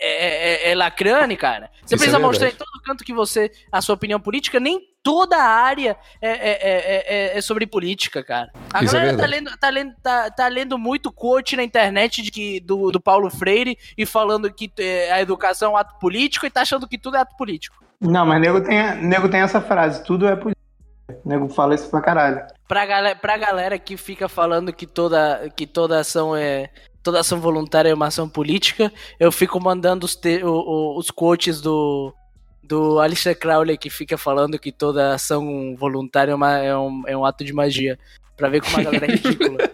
é, 0.00 0.68
é- 0.68 0.70
é 0.72 0.74
lacrane, 0.74 1.36
cara. 1.36 1.70
Você 1.84 1.94
Isso 1.94 1.94
é 1.94 1.98
precisa 1.98 2.18
mostrar 2.18 2.48
em 2.48 2.54
todo 2.56 2.82
canto 2.84 3.04
que 3.04 3.14
você 3.14 3.52
a 3.70 3.80
sua 3.80 3.94
opinião 3.94 4.18
política, 4.18 4.58
nem 4.58 4.80
toda 5.04 5.36
a 5.36 5.44
área 5.48 5.96
é, 6.20 6.28
é- 6.30 6.34
é- 6.50 7.04
é- 7.34 7.38
é 7.38 7.40
sobre 7.40 7.68
política, 7.68 8.24
cara. 8.24 8.50
A 8.74 8.82
Isso 8.82 8.96
é 8.96 8.98
galera 8.98 9.16
tá 9.18 9.26
lendo, 9.26 9.56
tá, 9.56 9.68
lendo, 9.68 9.94
tá, 10.02 10.30
tá 10.32 10.48
lendo 10.48 10.76
muito 10.76 11.12
quote 11.12 11.56
na 11.56 11.62
internet 11.62 12.22
de 12.22 12.32
que, 12.32 12.58
do, 12.58 12.90
do 12.90 13.00
Paulo 13.00 13.30
Freire 13.30 13.78
e 13.96 14.04
falando 14.04 14.52
que 14.52 14.68
é, 14.80 15.12
a 15.12 15.20
educação 15.22 15.70
é 15.70 15.74
um 15.74 15.76
ato 15.76 15.96
político 16.00 16.44
e 16.44 16.50
tá 16.50 16.62
achando 16.62 16.88
que 16.88 16.98
tudo 16.98 17.16
é 17.16 17.20
ato 17.20 17.36
político. 17.36 17.78
Não, 18.00 18.24
mas 18.24 18.40
nego 18.40 18.60
tem, 18.62 18.96
nego 19.02 19.28
tem 19.28 19.40
essa 19.40 19.60
frase, 19.60 20.02
tudo 20.04 20.26
é 20.26 20.34
política. 20.34 20.58
Nego 21.24 21.48
fala 21.48 21.74
isso 21.74 21.90
pra 21.90 22.00
caralho. 22.00 22.40
Pra 22.66 22.86
galera, 22.86 23.16
pra 23.18 23.36
galera 23.36 23.78
que 23.78 23.96
fica 23.96 24.28
falando 24.28 24.72
que 24.72 24.86
toda, 24.86 25.50
que 25.54 25.66
toda 25.66 25.98
ação 26.00 26.34
é. 26.36 26.70
Toda 27.02 27.20
ação 27.20 27.40
voluntária 27.40 27.88
é 27.88 27.94
uma 27.94 28.08
ação 28.08 28.28
política, 28.28 28.92
eu 29.18 29.32
fico 29.32 29.58
mandando 29.58 30.04
os, 30.04 30.14
te- 30.14 30.44
o- 30.44 30.50
o- 30.50 30.98
os 30.98 31.10
quotes 31.10 31.58
do, 31.58 32.12
do 32.62 33.00
Alistair 33.00 33.38
Crowley 33.38 33.78
que 33.78 33.88
fica 33.88 34.18
falando 34.18 34.58
que 34.58 34.70
toda 34.70 35.14
ação 35.14 35.74
voluntária 35.78 36.32
é, 36.32 36.34
uma- 36.34 36.58
é 36.58 36.76
um, 36.76 37.02
é 37.06 37.16
um 37.16 37.24
ato 37.24 37.42
de 37.42 37.54
magia. 37.54 37.98
Pra 38.36 38.50
ver 38.50 38.60
como 38.60 38.76
a 38.78 38.82
galera 38.82 39.06
é 39.06 39.10
ridícula. 39.16 39.58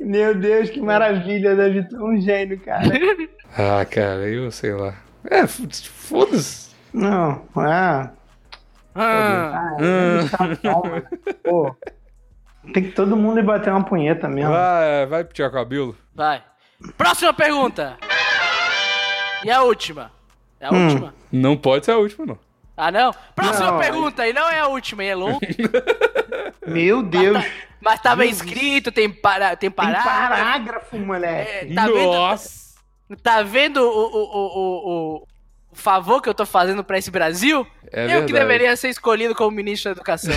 Meu 0.00 0.34
Deus, 0.34 0.70
que 0.70 0.80
maravilha, 0.80 1.54
Davi, 1.54 1.88
tu 1.88 1.96
é 1.96 2.02
um 2.02 2.20
gênio, 2.20 2.58
cara. 2.60 2.82
Ah, 3.56 3.84
cara, 3.84 4.26
eu 4.28 4.50
sei 4.50 4.72
lá. 4.72 4.94
É, 5.30 5.46
foda-se. 5.46 6.70
Não, 6.92 7.42
ah, 7.56 8.10
Ah, 8.94 9.52
ah, 9.54 9.76
é 9.80 10.18
deixar 10.18 10.56
calma. 10.58 11.02
Pô, 11.42 11.74
tem 12.74 12.82
que 12.84 12.90
todo 12.92 13.16
mundo 13.16 13.38
ir 13.38 13.42
bater 13.44 13.70
uma 13.72 13.84
punheta 13.84 14.28
mesmo. 14.28 14.52
Vai, 14.52 15.06
vai 15.06 15.24
pro 15.24 15.50
Cabelo. 15.50 15.96
vai. 16.14 16.42
Próxima 16.98 17.32
pergunta! 17.32 17.96
E 19.44 19.50
a 19.50 19.62
última? 19.62 20.10
É 20.60 20.66
a 20.66 20.70
Hum. 20.72 20.84
última? 20.84 21.14
Não 21.30 21.56
pode 21.56 21.84
ser 21.86 21.92
a 21.92 21.96
última, 21.98 22.26
não. 22.26 22.38
Ah, 22.76 22.90
não? 22.90 23.14
Próxima 23.34 23.70
Não, 23.72 23.78
pergunta, 23.78 24.26
e 24.26 24.32
não 24.32 24.48
é 24.48 24.58
a 24.60 24.66
última, 24.66 25.02
hein? 25.04 25.10
É 25.10 25.14
longa. 25.14 25.38
Meu 26.66 27.02
Deus. 27.02 27.44
Mas 27.80 28.00
tá 28.00 28.14
bem 28.16 28.30
escrito, 28.30 28.90
tem, 28.92 29.10
para, 29.10 29.50
tem 29.56 29.70
Tem 29.70 29.70
parágrafo. 29.70 30.08
parágrafo, 30.28 30.98
moleque. 30.98 31.50
É, 31.72 31.74
tá 31.74 31.86
vendo, 31.86 32.12
Nossa! 32.12 32.61
Tá 33.16 33.42
vendo 33.42 33.78
o, 33.78 33.88
o, 33.88 34.22
o, 34.22 35.16
o, 35.16 35.28
favor 35.72 36.20
que 36.20 36.28
eu 36.28 36.34
tô 36.34 36.46
fazendo 36.46 36.84
pra 36.84 36.98
esse 36.98 37.10
Brasil? 37.10 37.66
É 37.90 38.04
eu 38.04 38.08
verdade. 38.08 38.26
que 38.26 38.32
deveria 38.32 38.76
ser 38.76 38.88
escolhido 38.88 39.34
como 39.34 39.50
ministro 39.50 39.90
da 39.90 39.98
educação. 39.98 40.34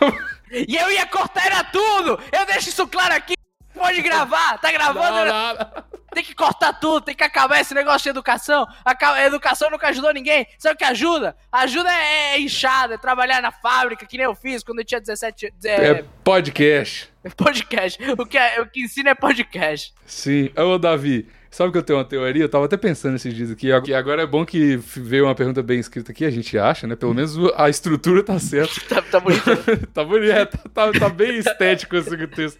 e 0.50 0.76
eu 0.76 0.90
ia 0.90 1.06
cortar 1.06 1.46
era 1.46 1.64
tudo! 1.64 2.18
Eu 2.32 2.46
deixo 2.46 2.68
isso 2.68 2.86
claro 2.86 3.14
aqui! 3.14 3.34
Pode 3.74 4.02
gravar, 4.02 4.58
tá 4.58 4.70
gravando? 4.70 5.24
Não, 5.24 5.54
não. 5.54 5.90
Tem 6.12 6.24
que 6.24 6.34
cortar 6.34 6.72
tudo, 6.72 7.04
tem 7.04 7.14
que 7.14 7.22
acabar 7.22 7.60
esse 7.60 7.72
negócio 7.72 8.02
de 8.02 8.08
educação. 8.08 8.66
A 8.84 9.24
educação 9.24 9.70
nunca 9.70 9.88
ajudou 9.88 10.12
ninguém. 10.12 10.46
Sabe 10.58 10.74
o 10.74 10.78
que 10.78 10.84
ajuda? 10.84 11.36
Ajuda 11.52 11.88
é, 11.90 12.34
é 12.34 12.40
inchada, 12.40 12.94
é 12.94 12.98
trabalhar 12.98 13.40
na 13.40 13.52
fábrica, 13.52 14.04
que 14.04 14.16
nem 14.16 14.26
eu 14.26 14.34
fiz 14.34 14.64
quando 14.64 14.80
eu 14.80 14.84
tinha 14.84 15.00
17 15.00 15.54
é, 15.64 15.70
É 15.70 16.04
podcast. 16.24 17.08
podcast. 17.36 17.98
O 18.18 18.26
que, 18.26 18.36
é- 18.36 18.60
o 18.60 18.66
que 18.66 18.82
ensina 18.82 19.10
é 19.10 19.14
podcast. 19.14 19.94
Sim. 20.04 20.50
Ô, 20.56 20.78
Davi, 20.78 21.28
sabe 21.50 21.72
que 21.72 21.78
eu 21.78 21.82
tenho 21.82 21.98
uma 21.98 22.04
teoria? 22.04 22.44
Eu 22.44 22.48
tava 22.48 22.64
até 22.66 22.76
pensando 22.76 23.16
esses 23.16 23.34
dias 23.34 23.50
aqui. 23.50 23.68
que 23.82 23.92
agora 23.94 24.22
é 24.22 24.26
bom 24.26 24.44
que 24.46 24.76
veio 24.76 25.24
uma 25.24 25.34
pergunta 25.34 25.62
bem 25.62 25.78
escrita 25.80 26.12
aqui, 26.12 26.24
a 26.24 26.30
gente 26.30 26.56
acha, 26.58 26.86
né? 26.86 26.96
Pelo 26.96 27.14
menos 27.14 27.36
a 27.56 27.68
estrutura 27.68 28.22
tá 28.22 28.38
certa. 28.38 28.80
Tá, 28.88 29.02
tá 29.02 29.20
bonito. 29.20 29.42
tá 29.92 30.04
bonito, 30.04 30.30
é, 30.32 30.44
tá, 30.46 30.58
tá- 30.72 30.92
tá 30.92 31.08
bem 31.08 31.36
estético 31.38 31.96
esse 31.96 32.26
texto. 32.28 32.58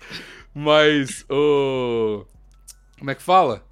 Mas, 0.55 1.24
o. 1.31 2.24
Como 2.98 3.11
é 3.11 3.14
que 3.14 3.22
fala? 3.22 3.64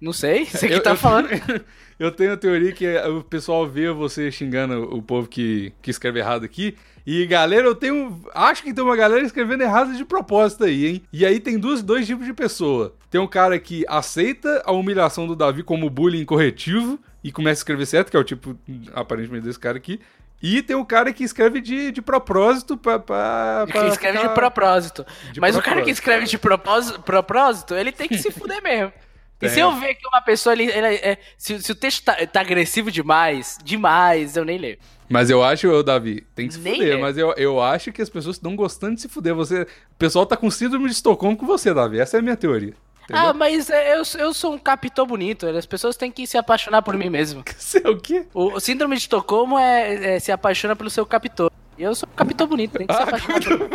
Não 0.00 0.12
sei, 0.12 0.44
você 0.44 0.68
que 0.68 0.74
Eu- 0.74 0.82
tá 0.82 0.90
eu- 0.90 0.96
falando. 0.96 1.28
Eu 1.98 2.12
tenho 2.12 2.34
a 2.34 2.36
teoria 2.36 2.72
que 2.72 2.86
o 3.08 3.22
pessoal 3.22 3.66
vê 3.66 3.90
você 3.90 4.30
xingando 4.30 4.82
o 4.94 5.00
povo 5.00 5.26
que, 5.26 5.72
que 5.80 5.90
escreve 5.90 6.18
errado 6.18 6.44
aqui. 6.44 6.76
E, 7.06 7.24
galera, 7.24 7.66
eu 7.66 7.74
tenho. 7.74 8.20
Acho 8.34 8.62
que 8.62 8.74
tem 8.74 8.84
uma 8.84 8.94
galera 8.96 9.24
escrevendo 9.24 9.62
errado 9.62 9.96
de 9.96 10.04
propósito 10.04 10.64
aí, 10.64 10.84
hein? 10.86 11.02
E 11.10 11.24
aí 11.24 11.40
tem 11.40 11.58
duas, 11.58 11.82
dois 11.82 12.06
tipos 12.06 12.26
de 12.26 12.34
pessoa. 12.34 12.94
Tem 13.10 13.20
um 13.20 13.26
cara 13.26 13.58
que 13.58 13.84
aceita 13.88 14.62
a 14.66 14.72
humilhação 14.72 15.26
do 15.26 15.36
Davi 15.36 15.62
como 15.62 15.88
bullying 15.88 16.24
corretivo 16.24 16.98
e 17.22 17.30
começa 17.32 17.60
a 17.60 17.62
escrever 17.62 17.86
certo, 17.86 18.10
que 18.10 18.16
é 18.16 18.20
o 18.20 18.24
tipo, 18.24 18.58
aparentemente, 18.94 19.44
desse 19.46 19.58
cara 19.58 19.76
aqui. 19.76 20.00
E 20.42 20.60
tem 20.60 20.76
o 20.76 20.84
cara 20.84 21.12
que 21.12 21.24
escreve 21.24 21.60
de, 21.60 21.90
de 21.92 22.02
propósito 22.02 22.76
pra. 22.76 22.98
pra, 22.98 23.66
pra 23.70 23.82
Que 23.82 23.88
escreve 23.88 24.18
de 24.18 24.28
propósito. 24.34 25.06
de 25.32 25.40
Mas 25.40 25.56
o 25.56 25.62
cara 25.62 25.76
que 25.76 25.82
propósito. 25.84 25.94
escreve 25.94 26.26
de 26.26 26.38
propósito, 26.38 27.00
propósito 27.02 27.74
ele 27.74 27.90
tem 27.90 28.06
que 28.08 28.18
se 28.18 28.30
fuder 28.32 28.62
mesmo. 28.62 28.92
E 29.36 29.38
Tem. 29.40 29.48
se 29.50 29.60
eu 29.60 29.72
ver 29.76 29.94
que 29.94 30.06
uma 30.08 30.20
pessoa 30.20 30.52
ali. 30.52 30.70
é- 30.70 31.18
se, 31.38 31.62
se 31.62 31.72
o 31.72 31.74
texto 31.74 32.04
tá, 32.04 32.14
tá 32.26 32.40
agressivo 32.40 32.90
demais, 32.90 33.58
demais, 33.64 34.36
eu 34.36 34.44
nem 34.44 34.58
leio. 34.58 34.78
Mas 35.08 35.30
eu 35.30 35.42
acho, 35.42 35.68
ô, 35.70 35.82
Davi, 35.82 36.26
tem 36.34 36.48
que 36.48 36.54
se 36.54 36.60
Nem 36.60 36.74
fuder, 36.74 36.98
mas 37.00 37.16
eu, 37.16 37.32
eu 37.36 37.60
acho 37.62 37.92
que 37.92 38.02
as 38.02 38.08
pessoas 38.10 38.36
estão 38.36 38.56
gostando 38.56 38.96
de 38.96 39.00
se 39.02 39.08
fuder. 39.08 39.34
Você, 39.34 39.62
o 39.62 39.94
pessoal 39.98 40.26
tá 40.26 40.36
com 40.36 40.50
síndrome 40.50 40.86
de 40.86 40.92
Estocolmo 40.92 41.36
com 41.36 41.46
você, 41.46 41.72
Davi. 41.72 41.98
Essa 42.00 42.16
é 42.16 42.20
a 42.20 42.22
minha 42.22 42.36
teoria. 42.36 42.74
Ah, 43.12 43.32
mas 43.32 43.70
é, 43.70 43.94
eu, 43.94 44.02
eu 44.18 44.34
sou 44.34 44.54
um 44.54 44.58
capitão 44.58 45.06
bonito. 45.06 45.46
As 45.46 45.66
pessoas 45.66 45.96
têm 45.96 46.10
que 46.10 46.26
se 46.26 46.36
apaixonar 46.36 46.82
por 46.82 46.96
mim 46.96 47.08
mesmo. 47.08 47.44
Você 47.56 47.80
é 47.84 47.88
o 47.88 47.96
quê? 47.96 48.26
O, 48.34 48.54
o 48.54 48.60
síndrome 48.60 48.96
de 48.96 49.02
Estocolmo 49.02 49.58
é, 49.58 50.16
é 50.16 50.18
se 50.20 50.32
apaixona 50.32 50.74
pelo 50.74 50.90
seu 50.90 51.06
capitão. 51.06 51.50
E 51.78 51.82
eu 51.82 51.94
sou 51.94 52.08
um 52.10 52.16
capitão 52.16 52.46
bonito, 52.46 52.78
tem 52.78 52.86
que 52.86 52.94
se 52.94 53.00
Ah, 53.00 53.04
apaixonar 53.04 53.40
por 53.40 53.52
mim. 53.52 53.68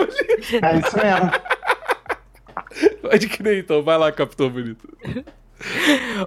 É 0.62 0.80
isso 0.80 0.98
mesmo. 0.98 1.32
Pode 3.02 3.28
crer 3.30 3.60
então, 3.60 3.84
vai 3.84 3.98
lá, 3.98 4.12
Capitão 4.12 4.50
Bonito. 4.50 4.88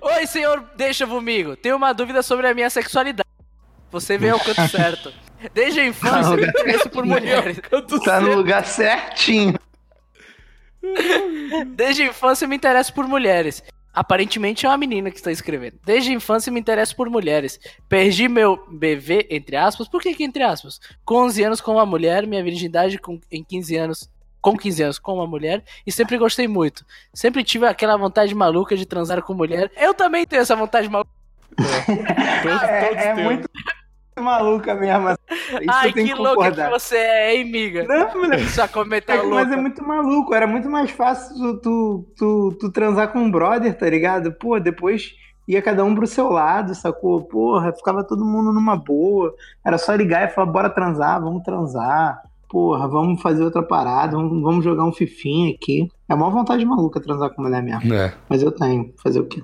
Oi, 0.01 0.27
senhor, 0.27 0.63
deixa 0.77 1.07
comigo. 1.07 1.57
Tenho 1.57 1.77
uma 1.77 1.93
dúvida 1.93 2.23
sobre 2.23 2.47
a 2.47 2.55
minha 2.55 2.71
sexualidade. 2.71 3.29
Você 3.91 4.19
veio 4.19 4.35
ao 4.35 4.41
canto 4.41 4.69
certo. 4.69 5.13
Desde 5.53 5.81
a 5.81 5.87
infância, 5.87 6.37
me 6.37 6.47
interesso 6.47 6.89
por 6.89 7.05
mulheres. 7.05 7.61
Tá 8.05 8.21
no 8.21 8.35
lugar 8.35 8.65
certinho. 8.65 9.59
Desde 11.75 12.03
a 12.03 12.07
infância 12.07 12.47
me 12.49 12.57
interesso 12.57 12.93
por 12.93 13.07
mulheres. 13.07 13.63
Aparentemente 13.93 14.67
é 14.67 14.69
uma 14.69 14.77
menina 14.77 15.09
que 15.11 15.17
está 15.17 15.31
escrevendo. 15.31 15.79
Desde 15.85 16.11
a 16.11 16.15
infância 16.15 16.51
me 16.51 16.59
interesso 16.59 16.97
por 16.97 17.09
mulheres. 17.09 17.61
Perdi 17.89 18.29
meu 18.29 18.59
bebê, 18.69 19.27
entre 19.31 19.55
aspas. 19.57 19.89
Por 19.89 20.03
que, 20.03 20.15
que 20.15 20.25
entre 20.25 20.43
aspas? 20.43 20.81
Com 21.05 21.23
11 21.27 21.45
anos 21.45 21.61
com 21.61 21.73
uma 21.73 21.87
mulher, 21.87 22.27
minha 22.27 22.43
virgindade 22.43 22.99
com, 22.99 23.21
em 23.31 23.45
15 23.45 23.77
anos. 23.77 24.11
Com 24.41 24.57
15 24.57 24.83
anos 24.83 24.99
com 24.99 25.15
uma 25.15 25.27
mulher. 25.29 25.63
E 25.87 25.93
sempre 25.93 26.19
gostei 26.19 26.49
muito. 26.49 26.85
Sempre 27.15 27.45
tive 27.45 27.67
aquela 27.67 27.97
vontade 27.97 28.35
maluca 28.35 28.77
de 28.77 28.85
transar 28.85 29.23
com 29.23 29.33
mulher. 29.33 29.71
Eu 29.77 29.95
também 29.95 30.27
tenho 30.27 30.43
essa 30.43 30.57
vontade 30.57 30.89
maluca. 30.89 31.11
Todos, 31.57 32.63
É, 32.63 32.85
todos 32.89 32.97
é 33.03 33.15
temos. 33.15 33.23
muito 33.23 33.49
maluca 34.21 34.75
mesmo. 34.75 35.11
Isso 35.11 35.61
Ai, 35.69 35.93
que 35.93 36.05
que 36.05 36.15
louca 36.15 36.35
concordar. 36.37 36.67
que 36.67 36.79
você 36.79 36.97
é, 36.97 37.37
hein, 37.37 37.45
miga? 37.45 37.85
Não, 37.85 38.23
moleque. 38.23 38.49
Só 38.49 38.69
comentar 38.69 39.17
É, 39.17 39.23
louca. 39.23 39.35
mas 39.37 39.53
é 39.53 39.57
muito 39.57 39.83
maluco, 39.87 40.35
era 40.35 40.47
muito 40.47 40.69
mais 40.69 40.91
fácil 40.91 41.35
tu, 41.37 41.59
tu, 41.61 42.07
tu, 42.17 42.57
tu 42.61 42.73
transar 42.73 43.13
com 43.13 43.19
um 43.21 43.31
brother, 43.31 43.77
tá 43.77 43.89
ligado? 43.89 44.33
Pô, 44.33 44.59
depois 44.61 45.13
ia 45.47 45.61
cada 45.61 45.85
um 45.85 45.95
pro 45.95 46.07
seu 46.07 46.29
lado, 46.31 46.75
sacou? 46.75 47.23
Porra, 47.25 47.73
ficava 47.73 48.03
todo 48.05 48.25
mundo 48.25 48.53
numa 48.53 48.77
boa. 48.77 49.35
Era 49.65 49.77
só 49.79 49.95
ligar 49.95 50.25
e 50.29 50.33
falar, 50.33 50.51
bora 50.51 50.71
transar, 50.71 51.21
vamos 51.21 51.43
transar. 51.43 52.19
Porra, 52.49 52.87
vamos 52.87 53.21
fazer 53.21 53.43
outra 53.43 53.63
parada, 53.65 54.17
vamos, 54.17 54.41
vamos 54.41 54.65
jogar 54.65 54.85
um 54.85 54.93
fifinha 54.93 55.53
aqui. 55.53 55.89
É 56.09 56.15
uma 56.15 56.31
vontade 56.31 56.65
maluca 56.65 57.01
transar 57.01 57.31
com 57.31 57.43
mulher 57.43 57.61
mesmo. 57.63 57.93
É. 57.93 58.15
Mas 58.29 58.43
eu 58.43 58.53
tenho, 58.53 58.95
fazer 59.03 59.19
o 59.19 59.27
quê? 59.27 59.43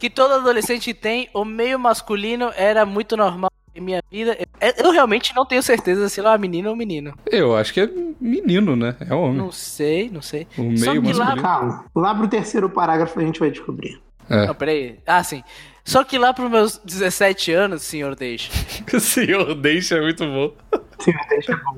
que 0.00 0.08
todo 0.08 0.32
adolescente 0.32 0.94
tem, 0.94 1.28
o 1.34 1.44
meio 1.44 1.78
masculino 1.78 2.50
era 2.56 2.86
muito 2.86 3.16
normal 3.18 3.50
em 3.76 3.80
minha 3.80 4.02
vida. 4.10 4.36
Eu, 4.60 4.84
eu 4.84 4.90
realmente 4.90 5.34
não 5.34 5.44
tenho 5.44 5.62
certeza 5.62 6.08
se 6.08 6.20
ela 6.20 6.30
é 6.30 6.32
uma 6.32 6.38
menina 6.38 6.68
ou 6.68 6.74
um 6.74 6.78
menino. 6.78 7.14
Eu 7.26 7.56
acho 7.56 7.72
que 7.72 7.80
é 7.80 7.88
menino, 8.20 8.74
né? 8.74 8.96
É 9.00 9.14
homem. 9.14 9.36
Não 9.36 9.52
sei, 9.52 10.10
não 10.10 10.22
sei. 10.22 10.46
O 10.56 10.62
meio 10.62 10.78
Só 10.78 10.92
que 11.00 11.12
lá-. 11.12 11.36
Calma, 11.36 11.84
lá 11.94 12.14
pro 12.14 12.28
terceiro 12.28 12.68
parágrafo 12.68 13.18
a 13.18 13.22
gente 13.22 13.40
vai 13.40 13.50
descobrir. 13.50 14.00
É. 14.28 14.46
Não, 14.46 14.54
peraí. 14.54 14.98
Ah, 15.06 15.22
sim. 15.22 15.42
Só 15.84 16.02
que 16.02 16.18
lá 16.18 16.34
pros 16.34 16.50
meus 16.50 16.80
17 16.84 17.52
anos, 17.52 17.82
senhor 17.82 18.16
deixa. 18.16 18.50
O 18.92 18.98
senhor 18.98 19.54
deixa 19.54 19.96
é 19.96 20.00
muito 20.00 20.24
bom. 20.26 20.52
Sim, 20.98 21.12
deixa 21.28 21.56
bom. 21.56 21.76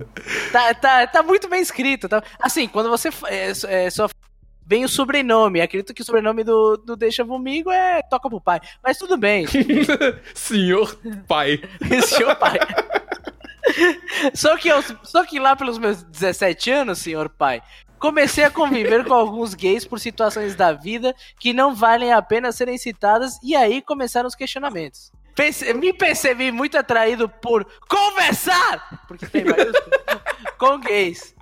Tá, 0.50 0.72
tá, 0.72 1.06
tá 1.06 1.22
muito 1.22 1.46
bem 1.46 1.60
escrito. 1.60 2.08
Tá? 2.08 2.22
Assim, 2.40 2.66
quando 2.68 2.88
você 2.88 3.10
é, 3.26 3.52
é, 3.66 3.90
só 3.90 4.08
vem 4.68 4.84
o 4.84 4.88
sobrenome. 4.88 5.62
Acredito 5.62 5.94
que 5.94 6.02
o 6.02 6.04
sobrenome 6.04 6.44
do, 6.44 6.76
do 6.76 6.94
Deixa 6.94 7.24
Comigo 7.24 7.70
é 7.70 8.02
Toca 8.02 8.28
pro 8.28 8.40
Pai. 8.40 8.60
Mas 8.84 8.98
tudo 8.98 9.16
bem. 9.16 9.46
senhor 10.34 10.94
pai. 11.26 11.58
Seu 12.06 12.36
pai. 12.36 12.58
Só 14.34 14.56
que, 14.56 14.68
eu, 14.68 14.82
só 15.02 15.24
que 15.24 15.38
lá 15.40 15.56
pelos 15.56 15.78
meus 15.78 16.02
17 16.02 16.70
anos, 16.70 16.98
senhor 16.98 17.28
pai, 17.30 17.62
comecei 17.98 18.44
a 18.44 18.50
conviver 18.50 19.04
com 19.04 19.14
alguns 19.14 19.54
gays 19.54 19.84
por 19.86 19.98
situações 19.98 20.54
da 20.54 20.72
vida 20.72 21.14
que 21.40 21.52
não 21.52 21.74
valem 21.74 22.12
a 22.12 22.20
pena 22.20 22.52
serem 22.52 22.76
citadas, 22.78 23.38
e 23.42 23.56
aí 23.56 23.80
começaram 23.82 24.26
os 24.26 24.34
questionamentos. 24.34 25.10
Pense- 25.34 25.72
me 25.74 25.92
percebi 25.92 26.50
muito 26.50 26.76
atraído 26.76 27.28
por 27.28 27.66
conversar, 27.88 29.04
porque 29.06 29.26
tem 29.26 29.44
maiúsculo, 29.44 29.90
com 30.58 30.78
gays. 30.78 31.34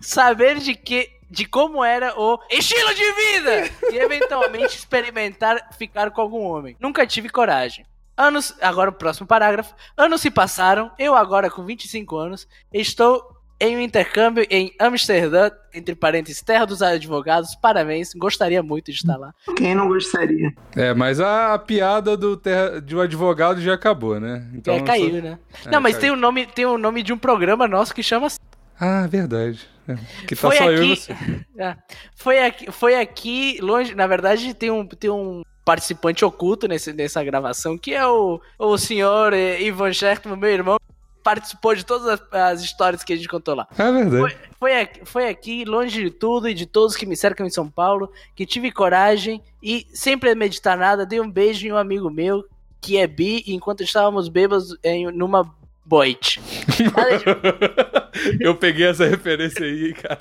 Saber 0.00 0.58
de 0.58 0.74
que 0.74 1.17
de 1.30 1.44
como 1.44 1.84
era 1.84 2.18
o 2.18 2.38
estilo 2.50 2.94
de 2.94 3.12
vida 3.12 3.70
e 3.92 3.98
eventualmente 3.98 4.76
experimentar 4.76 5.70
ficar 5.76 6.10
com 6.10 6.20
algum 6.20 6.44
homem. 6.44 6.76
Nunca 6.80 7.06
tive 7.06 7.28
coragem. 7.28 7.84
Anos, 8.16 8.54
agora 8.60 8.90
o 8.90 8.92
próximo 8.92 9.26
parágrafo. 9.26 9.74
Anos 9.96 10.20
se 10.20 10.30
passaram, 10.30 10.90
eu 10.98 11.14
agora 11.14 11.48
com 11.48 11.64
25 11.64 12.16
anos, 12.16 12.48
estou 12.72 13.38
em 13.60 13.76
um 13.76 13.80
intercâmbio 13.80 14.46
em 14.48 14.72
Amsterdã, 14.78 15.50
entre 15.74 15.94
parênteses, 15.94 16.42
terra 16.42 16.64
dos 16.64 16.80
advogados. 16.80 17.56
Parabéns, 17.56 18.12
gostaria 18.14 18.62
muito 18.62 18.92
de 18.92 18.98
estar 18.98 19.16
lá. 19.16 19.34
Quem 19.56 19.74
não 19.74 19.88
gostaria? 19.88 20.52
É, 20.76 20.94
mas 20.94 21.20
a, 21.20 21.58
piada 21.58 22.16
do 22.16 22.36
terra, 22.36 22.80
de 22.80 22.94
um 22.94 23.00
advogado 23.00 23.60
já 23.60 23.74
acabou, 23.74 24.20
né? 24.20 24.48
Então, 24.54 24.74
é, 24.74 24.82
caiu, 24.82 25.22
né? 25.22 25.38
Não, 25.66 25.80
mas 25.80 25.96
tem 25.96 26.10
o 26.10 26.16
nome, 26.16 26.46
tem 26.46 26.66
o 26.66 26.78
nome 26.78 27.02
de 27.02 27.12
um 27.12 27.18
programa 27.18 27.66
nosso 27.66 27.94
que 27.94 28.02
chama 28.02 28.28
assim. 28.28 28.38
Ah, 28.80 29.06
verdade. 29.06 29.68
É. 29.88 29.94
Que 30.26 30.34
tá 30.36 30.40
Foi 30.42 30.56
só 30.56 30.64
eu 30.70 30.84
e 30.84 30.92
aqui, 30.92 31.00
você. 31.00 31.16
É. 31.58 31.76
foi 32.14 32.38
aqui, 32.44 32.70
foi 32.70 32.94
aqui 33.00 33.58
longe. 33.60 33.94
Na 33.94 34.06
verdade, 34.06 34.54
tem 34.54 34.70
um, 34.70 34.86
tem 34.86 35.10
um 35.10 35.42
participante 35.64 36.24
oculto 36.24 36.66
nesse, 36.68 36.92
nessa 36.92 37.22
gravação 37.22 37.76
que 37.76 37.92
é 37.92 38.06
o, 38.06 38.40
o 38.58 38.78
senhor 38.78 39.32
eh, 39.32 39.60
Ivan 39.62 39.92
Schertman, 39.92 40.36
meu 40.36 40.50
irmão, 40.50 40.78
participou 41.22 41.74
de 41.74 41.84
todas 41.84 42.06
as, 42.06 42.20
as 42.32 42.62
histórias 42.62 43.04
que 43.04 43.12
a 43.12 43.16
gente 43.16 43.28
contou 43.28 43.54
lá. 43.54 43.66
É 43.78 43.92
verdade. 43.92 44.36
Foi 44.58 44.80
aqui, 44.80 45.00
foi 45.04 45.28
aqui, 45.28 45.64
longe 45.64 46.02
de 46.04 46.10
tudo 46.10 46.48
e 46.48 46.54
de 46.54 46.64
todos 46.64 46.96
que 46.96 47.04
me 47.04 47.16
cercam 47.16 47.46
em 47.46 47.50
São 47.50 47.68
Paulo, 47.68 48.10
que 48.34 48.46
tive 48.46 48.72
coragem 48.72 49.42
e, 49.62 49.86
sem 49.92 50.16
premeditar 50.18 50.76
nada, 50.78 51.04
dei 51.04 51.20
um 51.20 51.30
beijo 51.30 51.66
em 51.66 51.72
um 51.72 51.76
amigo 51.76 52.10
meu 52.10 52.44
que 52.80 52.96
é 52.96 53.06
bi, 53.06 53.44
enquanto 53.46 53.82
estávamos 53.82 54.28
bêbados 54.28 54.74
em, 54.82 55.10
numa 55.12 55.54
boite. 55.84 56.40
Nada 56.96 57.18
de- 57.18 57.97
eu 58.40 58.54
peguei 58.54 58.86
essa 58.86 59.06
referência 59.06 59.64
aí, 59.64 59.92
cara. 59.94 60.20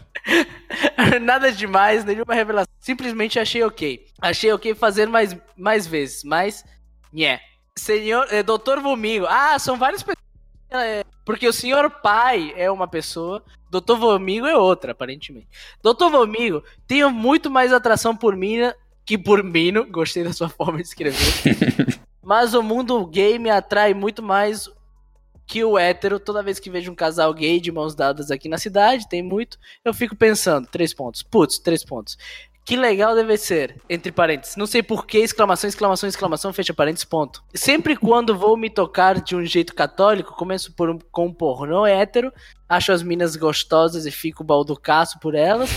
Nada 1.22 1.52
demais, 1.52 2.04
nenhuma 2.04 2.34
revelação. 2.34 2.72
Simplesmente 2.80 3.40
achei 3.40 3.64
ok. 3.64 4.06
Achei 4.22 4.52
ok 4.52 4.76
fazer 4.76 5.08
mais, 5.08 5.36
mais 5.56 5.88
vezes, 5.88 6.24
mas. 6.24 6.64
Nhé. 7.12 7.40
Senhor. 7.78 8.28
É, 8.30 8.42
Doutor 8.44 8.82
Vomigo. 8.82 9.26
Ah, 9.28 9.58
são 9.60 9.78
várias 9.78 10.02
pessoas. 10.02 10.18
É, 10.70 11.04
Porque 11.26 11.48
o 11.48 11.54
senhor 11.54 11.90
pai 12.02 12.54
é 12.58 12.70
uma 12.70 12.88
pessoa, 12.88 13.42
Dr. 13.70 13.96
Vomigo 13.96 14.46
é 14.46 14.58
outra, 14.58 14.92
aparentemente. 14.92 15.48
Dr. 15.82 16.10
Vomigo 16.12 16.64
tem 16.86 17.10
muito 17.10 17.50
mais 17.50 17.72
atração 17.72 18.16
por 18.16 18.36
mina 18.36 18.76
que 19.06 19.18
por 19.18 19.42
Mino. 19.42 19.86
Gostei 19.86 20.24
da 20.24 20.34
sua 20.34 20.50
forma 20.50 20.78
de 20.78 20.84
escrever. 20.84 21.18
Mas 22.22 22.54
o 22.54 22.62
mundo 22.62 23.06
gay 23.08 23.40
me 23.40 23.50
atrai 23.50 23.94
muito 23.94 24.22
mais 24.22 24.70
que 25.48 25.64
o 25.64 25.80
hétero. 25.80 26.20
Toda 26.20 26.44
vez 26.44 26.60
que 26.60 26.70
vejo 26.70 26.92
um 26.92 26.96
casal 26.96 27.34
gay 27.34 27.60
de 27.60 27.72
mãos 27.72 27.96
dadas 27.96 28.30
aqui 28.30 28.50
na 28.50 28.58
cidade, 28.58 29.08
tem 29.08 29.24
muito, 29.24 29.58
eu 29.84 29.94
fico 29.94 30.16
pensando, 30.16 30.68
três 30.68 30.94
pontos. 30.94 31.24
Putz, 31.24 31.58
três 31.58 31.84
pontos. 31.84 32.18
Que 32.66 32.76
legal 32.76 33.16
deve 33.16 33.38
ser, 33.38 33.78
entre 33.90 34.12
parênteses. 34.12 34.58
Não 34.58 34.68
sei 34.68 34.84
porquê, 34.84 35.20
exclamação, 35.20 35.70
exclamação, 35.70 36.10
exclamação, 36.10 36.52
fecha 36.52 36.74
parênteses, 36.74 37.06
ponto. 37.06 37.42
Sempre 37.54 37.96
quando 37.96 38.38
vou 38.38 38.58
me 38.58 38.70
tocar 38.70 39.22
de 39.22 39.38
um 39.38 39.46
jeito 39.46 39.74
católico, 39.74 40.36
começo 40.36 40.74
por 40.74 40.90
um, 40.90 41.00
com 41.10 41.28
um 41.28 41.34
pornô 41.34 41.86
hétero, 41.86 42.30
acho 42.68 42.92
as 42.92 43.02
minas 43.02 43.38
gostosas 43.38 44.06
e 44.06 44.12
fico 44.12 44.44
balducaço 44.44 45.18
por 45.22 45.34
elas. 45.34 45.70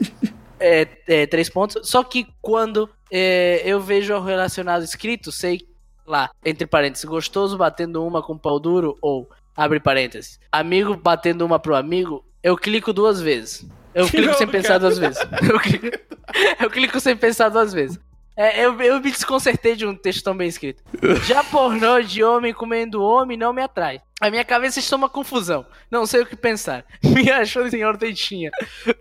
é, 0.60 0.86
é, 1.06 1.26
três 1.26 1.48
pontos. 1.48 1.88
Só 1.88 2.04
que 2.04 2.26
quando 2.42 2.86
é, 3.10 3.62
eu 3.64 3.80
vejo 3.80 4.14
o 4.14 4.22
relacionado 4.22 4.84
escrito, 4.84 5.32
sei 5.32 5.66
lá, 6.06 6.30
entre 6.44 6.66
parênteses, 6.66 7.04
gostoso 7.04 7.56
batendo 7.56 8.04
uma 8.04 8.22
com 8.22 8.38
pau 8.38 8.58
duro 8.58 8.96
ou, 9.00 9.28
abre 9.56 9.80
parênteses, 9.80 10.38
amigo 10.50 10.96
batendo 10.96 11.44
uma 11.44 11.58
pro 11.58 11.74
amigo, 11.74 12.24
eu 12.42 12.56
clico 12.56 12.92
duas 12.92 13.20
vezes. 13.20 13.66
Eu 13.94 14.06
clico 14.06 14.34
sem 14.34 14.46
pensar 14.46 14.78
duas 14.78 14.98
vezes. 14.98 15.18
Eu 15.50 15.58
clico, 15.58 15.86
eu 16.60 16.70
clico 16.70 17.00
sem 17.00 17.16
pensar 17.16 17.48
duas 17.48 17.72
vezes. 17.72 17.98
É, 18.36 18.62
eu, 18.62 18.78
eu 18.82 19.00
me 19.00 19.10
desconcertei 19.10 19.74
de 19.74 19.86
um 19.86 19.96
texto 19.96 20.22
tão 20.22 20.36
bem 20.36 20.46
escrito. 20.46 20.82
Já 21.24 21.42
pornô 21.42 22.02
de 22.02 22.22
homem 22.22 22.52
comendo 22.52 23.02
homem 23.02 23.38
não 23.38 23.54
me 23.54 23.62
atrai. 23.62 24.02
A 24.20 24.30
minha 24.30 24.44
cabeça 24.44 24.78
está 24.78 24.96
uma 24.96 25.10
confusão. 25.10 25.66
Não 25.90 26.06
sei 26.06 26.22
o 26.22 26.26
que 26.26 26.36
pensar. 26.36 26.86
Me 27.04 27.30
achou 27.30 27.68
senhor 27.68 27.98
Dentinha. 27.98 28.50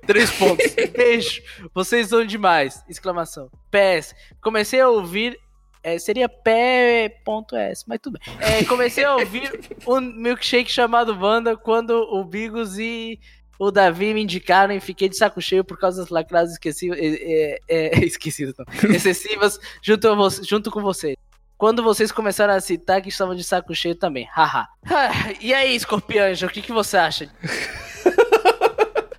Três 0.06 0.30
pontos. 0.32 0.74
Beijo. 0.92 1.42
Vocês 1.74 2.10
são 2.10 2.26
demais. 2.26 2.84
Exclamação. 2.90 3.50
PS. 3.72 4.14
Comecei 4.42 4.82
a 4.82 4.90
ouvir. 4.90 5.40
É, 5.86 6.00
seria 6.00 6.28
pé.s, 6.28 7.84
mas 7.86 8.00
tudo 8.02 8.18
bem. 8.18 8.36
É, 8.40 8.64
comecei 8.66 9.04
a 9.04 9.18
ouvir 9.18 9.52
um 9.86 10.02
milkshake 10.02 10.72
chamado 10.72 11.16
Wanda 11.16 11.56
quando 11.56 11.92
o 11.92 12.26
Bigos 12.26 12.80
e 12.80 13.20
o 13.60 13.70
Davi 13.70 14.12
me 14.12 14.24
indicaram 14.24 14.74
e 14.74 14.80
fiquei 14.80 15.08
de 15.08 15.16
saco 15.16 15.40
cheio 15.40 15.64
por 15.64 15.78
causa 15.78 16.02
das 16.02 16.10
lacradas 16.10 16.54
esquecidas, 16.54 16.98
é, 17.00 17.60
é, 17.70 18.00
esquecidas, 18.04 18.56
excessivas 18.84 19.60
junto, 19.80 20.08
a 20.08 20.16
você, 20.16 20.44
junto 20.44 20.72
com 20.72 20.82
vocês. 20.82 21.16
Quando 21.56 21.84
vocês 21.84 22.12
começaram 22.12 22.56
a 22.56 22.60
citar 22.60 23.00
que 23.00 23.10
estavam 23.10 23.36
de 23.36 23.44
saco 23.44 23.76
cheio 23.76 23.94
também, 23.94 24.28
haha. 24.34 24.68
e 25.40 25.54
aí, 25.54 25.76
Escorpianjo, 25.76 26.48
o 26.48 26.50
que, 26.50 26.64
que 26.64 26.74
você 26.74 26.98
acha? 26.98 27.30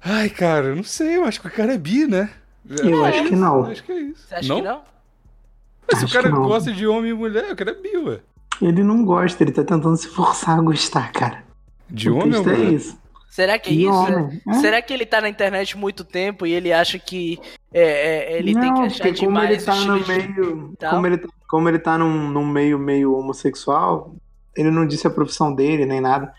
Ai, 0.03 0.29
cara, 0.31 0.67
eu 0.67 0.75
não 0.75 0.85
sei, 0.85 1.17
eu 1.17 1.25
acho 1.25 1.41
que 1.41 1.47
o 1.47 1.51
cara 1.51 1.75
é 1.75 1.79
bi, 1.79 2.09
né? 2.09 2.29
Eu 2.69 3.05
acho 3.05 3.23
que 3.23 3.37
não. 3.37 3.67
Acho 3.67 3.85
que 3.85 3.93
é 3.93 4.01
isso. 4.01 4.27
Você 4.27 4.35
acha 4.35 4.49
não? 4.49 4.57
que 4.57 4.63
não? 4.63 4.96
Mas 5.89 5.99
se 5.99 6.05
o 6.05 6.07
Acho 6.07 6.15
cara 6.15 6.31
gosta 6.31 6.73
de 6.73 6.87
homem 6.87 7.11
e 7.11 7.15
mulher, 7.15 7.53
o 7.53 7.57
cara 7.57 7.71
é 7.71 7.75
bi, 7.75 7.97
ué. 7.99 8.21
Ele 8.61 8.83
não 8.83 9.05
gosta, 9.05 9.43
ele 9.43 9.53
tá 9.53 9.63
tentando 9.63 9.97
se 9.97 10.09
forçar 10.09 10.59
a 10.59 10.63
gostar, 10.63 11.13
cara. 11.13 11.45
De 11.89 12.11
o 12.11 12.17
homem 12.19 12.37
ou 12.37 12.49
é 12.51 12.59
isso. 12.71 12.99
Será 13.31 13.59
que 13.59 13.69
é 13.71 13.73
De 13.75 13.83
isso? 13.83 13.93
homem, 13.93 14.41
é. 14.49 14.53
Será 14.55 14.81
que 14.81 14.93
ele 14.95 15.05
tá 15.05 15.21
na 15.21 15.29
internet 15.29 15.77
muito 15.77 16.03
tempo 16.05 16.47
e 16.47 16.53
ele 16.53 16.73
acha 16.73 16.99
que 16.99 17.39
é, 17.73 18.33
é, 18.35 18.39
ele 18.39 18.55
não, 18.55 18.61
tem 18.63 18.75
que 18.75 18.81
achar 18.81 19.05
porque 19.09 19.27
como 19.27 19.39
ele 19.41 19.57
demais 19.59 19.65
tá 19.65 19.75
o 19.75 19.85
no 19.85 20.01
de- 20.03 20.09
meio. 20.09 20.73
tal. 20.79 20.91
Como 20.95 21.07
ele, 21.07 21.19
tá- 21.19 21.29
como 21.49 21.69
ele 21.69 21.79
tá 21.79 21.99
num, 21.99 22.31
num 22.31 22.47
meio 22.47 22.79
meio 22.79 23.15
homossexual, 23.15 24.15
ele 24.57 24.71
não 24.71 24.87
disse 24.87 25.07
a 25.07 25.11
profissão 25.11 25.55
dele 25.55 25.85
nem 25.85 26.01
nada. 26.01 26.33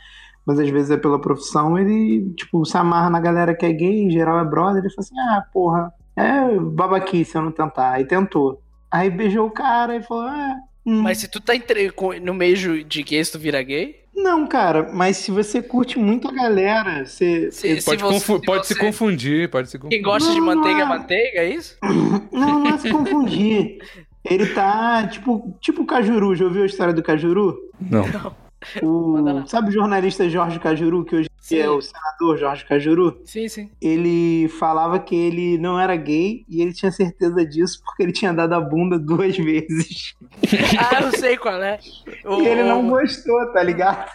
Mas 0.43 0.60
às 0.60 0.70
vezes 0.70 0.89
é 0.89 0.98
pela 0.98 1.20
profissão, 1.22 1.78
ele, 1.78 2.34
tipo, 2.36 2.66
se 2.66 2.76
amarra 2.78 3.10
na 3.10 3.20
galera 3.20 3.54
que 3.54 3.66
é 3.66 3.72
gay, 3.72 4.04
em 4.06 4.10
geral 4.10 4.39
é 4.39 4.45
brother, 4.45 4.82
ele 4.84 4.89
fala 4.93 5.06
assim, 5.06 5.20
ah, 5.20 5.43
porra, 5.54 5.93
é 6.16 6.58
babaquice 6.58 7.36
eu 7.36 7.41
não 7.43 7.52
tentar. 7.52 7.91
Aí 7.91 8.06
tentou. 8.06 8.60
Aí 8.92 9.10
beijou 9.10 9.48
o 9.48 9.52
cara 9.52 9.96
e 9.98 10.02
falou, 10.04 10.24
ah. 10.28 10.56
hum. 10.86 11.02
Mas 11.02 11.18
se 11.20 11.28
tu 11.28 11.40
tá 11.42 11.56
entre- 11.56 11.92
no 12.22 12.34
meio 12.34 12.84
de 12.84 13.04
gays, 13.04 13.30
tu 13.30 13.38
vira 13.40 13.62
gay? 13.62 14.04
Não, 14.16 14.48
cara, 14.48 14.90
mas 14.94 15.18
se 15.18 15.30
você 15.30 15.62
curte 15.62 16.00
muito 16.00 16.28
a 16.28 16.32
galera, 16.32 17.06
você. 17.06 17.52
Se, 17.52 17.80
se 17.80 17.86
Pode, 17.86 18.02
você- 18.02 18.14
confu- 18.14 18.40
se 18.40 18.46
pode 18.46 18.68
se 18.68 18.74
você- 18.74 18.80
confundir, 18.80 19.50
pode 19.50 19.70
se 19.70 19.78
Quem 19.78 19.82
confundir. 20.02 20.02
gosta 20.04 20.32
de 20.32 20.40
Não, 20.40 20.46
não 20.48 20.56
manteiga, 20.56 20.82
é. 20.82 20.86
manteiga, 20.86 21.40
é 21.42 21.50
isso? 21.54 21.78
Não, 22.32 22.60
não 22.60 22.68
é 22.74 22.78
se 22.80 22.90
confundir. 22.92 23.78
Ele 24.26 24.48
tá, 24.48 25.08
tipo, 25.08 25.56
tipo 25.62 25.84
o 25.84 25.86
Cajuru. 25.86 26.36
Já 26.36 26.46
ouviu 26.46 26.64
a 26.64 26.66
história 26.66 26.94
do 26.94 27.04
Cajuru? 27.04 27.58
Não. 27.80 28.02
Lá. 28.12 28.36
O, 28.84 29.45
sabe 29.47 29.70
o 29.70 29.72
jornalista 29.72 30.30
Jorge 30.30 30.59
Cajuru, 30.59 31.03
que 31.05 31.15
hoje 31.15 31.30
Sim. 31.39 31.57
é 31.59 31.70
o 31.70 31.82
senador 31.82 32.38
Jorge 32.38 32.65
Cajuru? 32.65 33.22
Sim, 33.26 33.47
sim. 33.47 33.70
Ele 33.82 34.47
falava 34.59 34.99
que 34.99 35.15
ele 35.15 35.57
não 35.57 35.80
era 35.80 35.95
gay 35.95 36.43
e 36.49 36.61
ele 36.61 36.74
tinha 36.74 36.91
certeza 36.91 37.45
disso 37.45 37.82
porque 37.86 38.03
ele 38.03 38.11
tinha 38.11 38.34
dado 38.34 38.53
a 38.53 38.59
bunda 38.59 38.99
duas 38.99 39.38
vezes. 39.38 40.13
Ah, 40.80 41.01
eu 41.01 41.11
sei 41.13 41.38
qual 41.38 41.61
é. 41.61 41.80
O- 42.26 42.41
E 42.41 42.47
ele 42.47 42.63
não 42.63 42.88
gostou, 42.89 43.51
tá 43.53 43.63
ligado? 43.63 44.09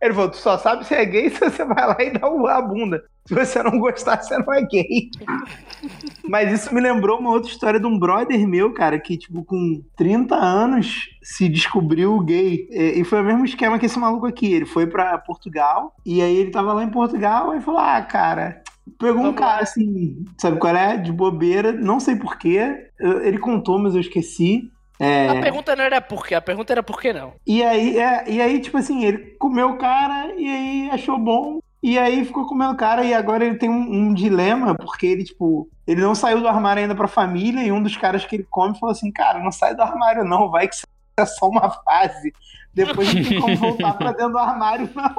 Ele 0.00 0.14
falou: 0.14 0.30
tu 0.30 0.36
só 0.36 0.56
sabe 0.56 0.84
se 0.84 0.94
é 0.94 1.04
gay 1.04 1.28
se 1.30 1.40
você 1.40 1.64
vai 1.64 1.86
lá 1.86 1.96
e 2.00 2.10
dá 2.10 2.26
a 2.26 2.62
bunda. 2.62 3.02
Se 3.26 3.34
você 3.34 3.62
não 3.62 3.78
gostar, 3.78 4.22
você 4.22 4.38
não 4.38 4.54
é 4.54 4.62
gay. 4.62 5.10
Mas 6.26 6.52
isso 6.52 6.74
me 6.74 6.80
lembrou 6.80 7.18
uma 7.18 7.30
outra 7.30 7.50
história 7.50 7.78
de 7.78 7.86
um 7.86 7.98
brother 7.98 8.48
meu, 8.48 8.72
cara, 8.72 8.98
que, 8.98 9.18
tipo, 9.18 9.44
com 9.44 9.82
30 9.96 10.34
anos 10.34 11.10
se 11.22 11.48
descobriu 11.48 12.18
gay. 12.20 12.66
E 12.70 13.04
foi 13.04 13.20
o 13.20 13.24
mesmo 13.24 13.44
esquema 13.44 13.78
que 13.78 13.86
esse 13.86 13.98
maluco 13.98 14.26
aqui. 14.26 14.52
Ele 14.52 14.66
foi 14.66 14.86
pra 14.86 15.18
Portugal 15.18 15.94
e 16.06 16.22
aí 16.22 16.36
ele 16.36 16.50
tava 16.50 16.72
lá 16.72 16.82
em 16.84 16.90
Portugal 16.90 17.54
e 17.54 17.60
falou: 17.60 17.80
ah, 17.80 18.00
cara. 18.02 18.62
Pegou 18.98 19.20
um 19.20 19.24
Vamos 19.24 19.38
cara 19.38 19.62
assim, 19.62 20.24
sabe 20.38 20.58
qual 20.58 20.74
é? 20.74 20.96
De 20.96 21.12
bobeira, 21.12 21.72
não 21.72 22.00
sei 22.00 22.16
porquê. 22.16 22.88
Ele 22.98 23.38
contou, 23.38 23.78
mas 23.78 23.94
eu 23.94 24.00
esqueci. 24.00 24.70
É, 25.00 25.28
A 25.28 25.40
pergunta 25.40 25.76
não 25.76 25.84
era 25.84 26.00
por 26.00 26.26
quê, 26.26 26.34
a 26.34 26.40
pergunta 26.40 26.72
era 26.72 26.82
por 26.82 27.00
que 27.00 27.12
não. 27.12 27.34
e 27.46 27.62
aí, 27.62 27.98
é, 27.98 28.24
e 28.28 28.40
aí, 28.40 28.60
tipo 28.60 28.78
assim, 28.78 29.04
ele 29.04 29.18
comeu 29.38 29.70
o 29.70 29.78
cara 29.78 30.34
e 30.36 30.48
aí 30.48 30.90
achou 30.90 31.18
bom. 31.18 31.60
E 31.80 31.96
aí 31.96 32.24
ficou 32.24 32.44
comendo 32.44 32.72
o 32.72 32.76
cara 32.76 33.04
e 33.04 33.14
agora 33.14 33.44
ele 33.44 33.56
tem 33.56 33.70
um, 33.70 34.08
um 34.08 34.12
dilema, 34.12 34.74
porque 34.74 35.06
ele, 35.06 35.22
tipo, 35.22 35.70
ele 35.86 36.00
não 36.00 36.12
saiu 36.12 36.40
do 36.40 36.48
armário 36.48 36.82
ainda 36.82 36.94
pra 36.94 37.06
família 37.06 37.62
e 37.62 37.70
um 37.70 37.80
dos 37.80 37.96
caras 37.96 38.24
que 38.24 38.34
ele 38.34 38.46
come 38.50 38.76
falou 38.76 38.92
assim, 38.92 39.12
cara, 39.12 39.38
não 39.38 39.52
sai 39.52 39.76
do 39.76 39.82
armário 39.82 40.24
não, 40.24 40.50
vai 40.50 40.66
que 40.66 40.76
é 41.16 41.24
só 41.24 41.48
uma 41.48 41.70
fase. 41.70 42.32
Depois 42.74 43.12
não 43.12 43.24
tem 43.24 43.40
como 43.40 43.56
voltar 43.56 43.92
pra 43.94 44.12
dentro 44.12 44.32
do 44.32 44.38
armário, 44.38 44.88
não. 44.94 45.14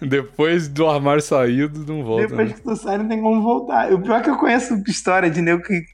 Depois 0.08 0.68
do 0.68 0.88
armário 0.88 1.22
saído, 1.22 1.84
não 1.86 2.02
volta. 2.04 2.26
Depois 2.26 2.48
né? 2.48 2.54
que 2.54 2.62
tu 2.62 2.76
sai, 2.76 2.98
não 2.98 3.08
tem 3.08 3.20
como 3.20 3.42
voltar. 3.42 3.92
O 3.92 4.00
pior 4.00 4.18
é 4.18 4.22
que 4.22 4.30
eu 4.30 4.36
conheço 4.36 4.82
história 4.86 5.30
de 5.30 5.40
nego 5.40 5.62
que. 5.62 5.84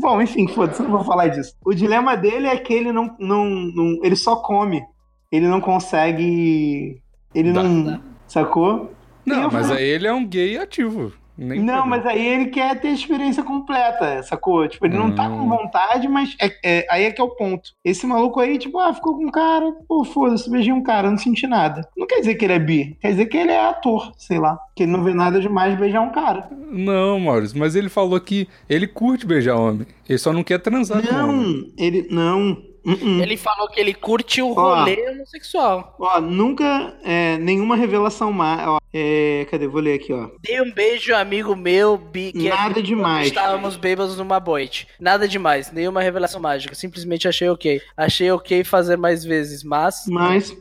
Bom, 0.00 0.20
enfim, 0.22 0.46
foda-se, 0.48 0.82
não 0.82 0.90
vou 0.90 1.04
falar 1.04 1.28
disso. 1.28 1.54
O 1.64 1.74
dilema 1.74 2.16
dele 2.16 2.46
é 2.46 2.56
que 2.56 2.72
ele 2.72 2.92
não, 2.92 3.14
não, 3.18 3.44
não- 3.46 4.00
Ele 4.04 4.16
só 4.16 4.36
come. 4.36 4.82
Ele 5.30 5.46
não 5.48 5.60
consegue. 5.60 7.00
Ele 7.34 7.52
Dá, 7.52 7.62
não. 7.62 8.00
Sacou? 8.26 8.92
E 9.26 9.30
Não, 9.30 9.50
mas 9.50 9.70
aí 9.70 9.84
ele 9.84 10.06
é 10.06 10.12
um 10.12 10.26
gay 10.26 10.56
ativo. 10.58 11.12
Nem 11.42 11.58
não, 11.60 11.78
problema. 11.80 11.86
mas 12.04 12.06
aí 12.06 12.26
ele 12.26 12.46
quer 12.46 12.78
ter 12.80 12.88
a 12.88 12.92
experiência 12.92 13.42
completa, 13.42 14.22
sacou? 14.22 14.68
Tipo, 14.68 14.84
ele 14.86 14.98
não 14.98 15.14
tá 15.14 15.26
com 15.28 15.36
Hum. 15.36 15.48
vontade, 15.48 16.06
mas 16.06 16.36
é, 16.40 16.52
é- 16.62 16.86
aí 16.90 17.04
é 17.04 17.10
que 17.10 17.20
é 17.20 17.24
o 17.24 17.30
ponto. 17.30 17.70
Esse 17.84 18.06
maluco 18.06 18.38
aí, 18.40 18.58
tipo, 18.58 18.78
ah, 18.78 18.92
ficou 18.92 19.16
com 19.16 19.24
um 19.26 19.30
cara, 19.30 19.72
pô, 19.88 20.04
foda-se, 20.04 20.50
beijei 20.50 20.72
um 20.72 20.82
cara, 20.82 21.10
não 21.10 21.16
senti 21.16 21.46
nada. 21.46 21.88
Não 21.96 22.06
quer 22.06 22.20
dizer 22.20 22.34
que 22.34 22.44
ele 22.44 22.52
é 22.52 22.58
bi, 22.58 22.96
quer 23.00 23.08
dizer 23.12 23.26
que 23.26 23.36
ele 23.38 23.52
é 23.52 23.60
ator, 23.66 24.12
sei 24.18 24.38
lá. 24.38 24.58
Que 24.76 24.82
ele 24.82 24.92
não 24.92 25.02
vê 25.02 25.14
nada 25.14 25.40
demais 25.40 25.78
beijar 25.78 26.02
um 26.02 26.10
cara. 26.12 26.48
Não, 26.70 27.18
Maurício, 27.18 27.58
mas 27.58 27.74
ele 27.74 27.88
falou 27.88 28.20
que 28.20 28.46
ele 28.68 28.86
curte 28.86 29.26
beijar 29.26 29.56
homem. 29.56 29.86
Ele 30.08 30.18
só 30.18 30.32
não 30.32 30.42
quer 30.44 30.58
transar 30.58 31.00
com 31.06 31.14
homem. 31.14 31.36
Não, 31.46 31.64
ele. 31.78 32.06
Não. 32.10 32.52
Uh-uh. 32.84 33.22
Ele 33.22 33.36
falou 33.36 33.68
que 33.68 33.78
ele 33.78 33.92
curte 33.92 34.40
o 34.40 34.52
Ó. 34.52 34.74
rolê 34.78 35.10
homossexual. 35.10 35.94
Ó, 35.98 36.18
nunca. 36.20 36.94
é, 37.04 37.36
nenhuma 37.38 37.76
revelação 37.76 38.32
mais. 38.32 38.66
Ó, 38.66 38.78
é, 38.92 39.46
cadê? 39.50 39.68
Vou 39.68 39.80
ler 39.80 39.94
aqui, 39.94 40.12
ó. 40.12 40.28
Dei 40.42 40.60
um 40.60 40.72
beijo, 40.72 41.14
amigo 41.14 41.54
meu, 41.54 41.96
bi, 41.96 42.32
que 42.32 42.48
Nada 42.48 42.80
é, 42.80 42.82
demais. 42.82 43.28
Estávamos 43.28 43.76
bêbados 43.76 44.16
numa 44.16 44.40
boite. 44.40 44.88
Nada 44.98 45.28
demais, 45.28 45.70
nenhuma 45.70 46.02
revelação 46.02 46.40
mágica. 46.40 46.74
Simplesmente 46.74 47.28
achei 47.28 47.48
ok. 47.48 47.80
Achei 47.96 48.30
ok 48.32 48.64
fazer 48.64 48.96
mais 48.96 49.24
vezes, 49.24 49.62
mas. 49.62 50.04
Mas. 50.08 50.56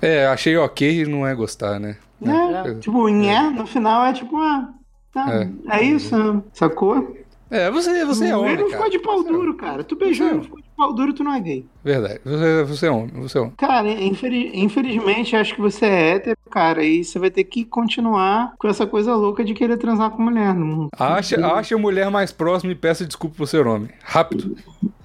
É. 0.00 0.06
É, 0.06 0.26
achei 0.26 0.56
ok 0.56 1.06
não 1.06 1.26
é 1.26 1.34
gostar, 1.34 1.78
né? 1.78 1.96
É, 2.20 2.74
tipo, 2.74 3.08
em 3.08 3.30
é, 3.30 3.42
no 3.50 3.66
final 3.66 4.04
é 4.04 4.12
tipo, 4.12 4.36
ah, 4.36 4.68
tá, 5.12 5.48
é, 5.70 5.82
isso, 5.84 6.16
né? 6.16 6.42
sacou? 6.52 7.16
É, 7.50 7.70
você, 7.70 8.04
você 8.04 8.26
é 8.26 8.36
homem, 8.36 8.52
Ele 8.52 8.62
não 8.62 8.70
cara. 8.70 8.82
ficou 8.84 8.90
de 8.90 8.98
pau 9.04 9.22
Você 9.22 9.28
é 9.28 9.32
duro, 9.32 9.54
cara. 9.54 9.82
Tu 9.84 9.96
beijou, 9.96 10.26
é 10.26 10.30
ele 10.32 10.42
ficou 10.42 10.58
de 10.60 10.68
pau 10.76 10.92
duro, 10.94 11.12
tu 11.14 11.24
não 11.24 11.32
é 11.34 11.40
gay. 11.40 11.66
Verdade. 11.82 12.20
Você, 12.24 12.64
você 12.64 12.86
é 12.86 12.90
homem, 12.90 13.10
você 13.14 13.38
é 13.38 13.40
homem. 13.40 13.54
Cara, 13.56 13.88
infeli- 13.90 14.50
infelizmente, 14.54 15.34
acho 15.34 15.54
que 15.54 15.60
você 15.60 15.86
é 15.86 16.10
hétero 16.16 16.36
cara. 16.50 16.82
E 16.84 17.04
você 17.04 17.18
vai 17.18 17.30
ter 17.30 17.44
que 17.44 17.64
continuar 17.64 18.52
com 18.58 18.68
essa 18.68 18.86
coisa 18.86 19.14
louca 19.14 19.44
de 19.44 19.54
querer 19.54 19.76
transar 19.76 20.10
com 20.10 20.22
mulher. 20.22 20.54
Não, 20.54 20.88
Acha, 20.98 21.44
acha 21.54 21.74
a 21.74 21.78
mulher 21.78 22.10
mais 22.10 22.32
próxima 22.32 22.72
e 22.72 22.74
peça 22.74 23.04
desculpa 23.06 23.36
por 23.36 23.46
ser 23.46 23.66
homem. 23.66 23.88
Rápido. 24.02 24.56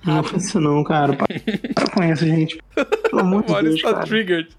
não 0.05 0.23
faz 0.23 0.45
isso 0.45 0.59
não, 0.59 0.83
cara. 0.83 1.17
Com 1.95 2.03
isso, 2.03 2.25
gente. 2.25 2.57
Pelo 3.09 3.21
amor 3.21 3.43
de 3.43 3.61
Deus, 3.61 3.81
tá 3.81 3.93
cara. 3.93 4.05
triggered. 4.05 4.49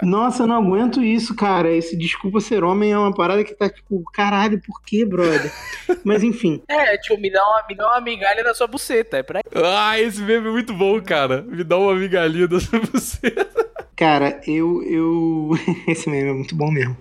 Nossa, 0.00 0.44
eu 0.44 0.46
não 0.46 0.56
aguento 0.56 1.02
isso, 1.02 1.34
cara. 1.34 1.70
Esse 1.70 1.96
desculpa 1.96 2.40
ser 2.40 2.64
homem 2.64 2.92
é 2.92 2.98
uma 2.98 3.12
parada 3.12 3.44
que 3.44 3.54
tá 3.54 3.68
tipo, 3.68 4.02
caralho, 4.12 4.60
por 4.60 4.82
que, 4.82 5.04
brother? 5.04 5.52
Mas 6.04 6.22
enfim. 6.22 6.62
É, 6.68 6.96
tipo, 6.96 7.20
me 7.20 7.30
dá 7.30 7.42
uma, 7.44 7.64
me 7.68 7.74
dá 7.74 7.88
uma 7.88 8.00
migalha 8.00 8.42
da 8.42 8.54
sua 8.54 8.66
buceta. 8.66 9.18
É 9.18 9.22
pra 9.22 9.40
Ah, 9.54 10.00
esse 10.00 10.20
meme 10.22 10.48
é 10.48 10.50
muito 10.50 10.72
bom, 10.72 11.00
cara. 11.02 11.42
Me 11.42 11.62
dá 11.62 11.76
uma 11.76 11.94
migalhinha 11.94 12.48
dessa 12.48 12.78
buceta. 12.78 13.72
Cara, 13.94 14.40
eu. 14.46 14.82
eu... 14.82 15.50
Esse 15.86 16.08
meme 16.08 16.30
é 16.30 16.32
muito 16.32 16.56
bom 16.56 16.70
mesmo. 16.70 16.96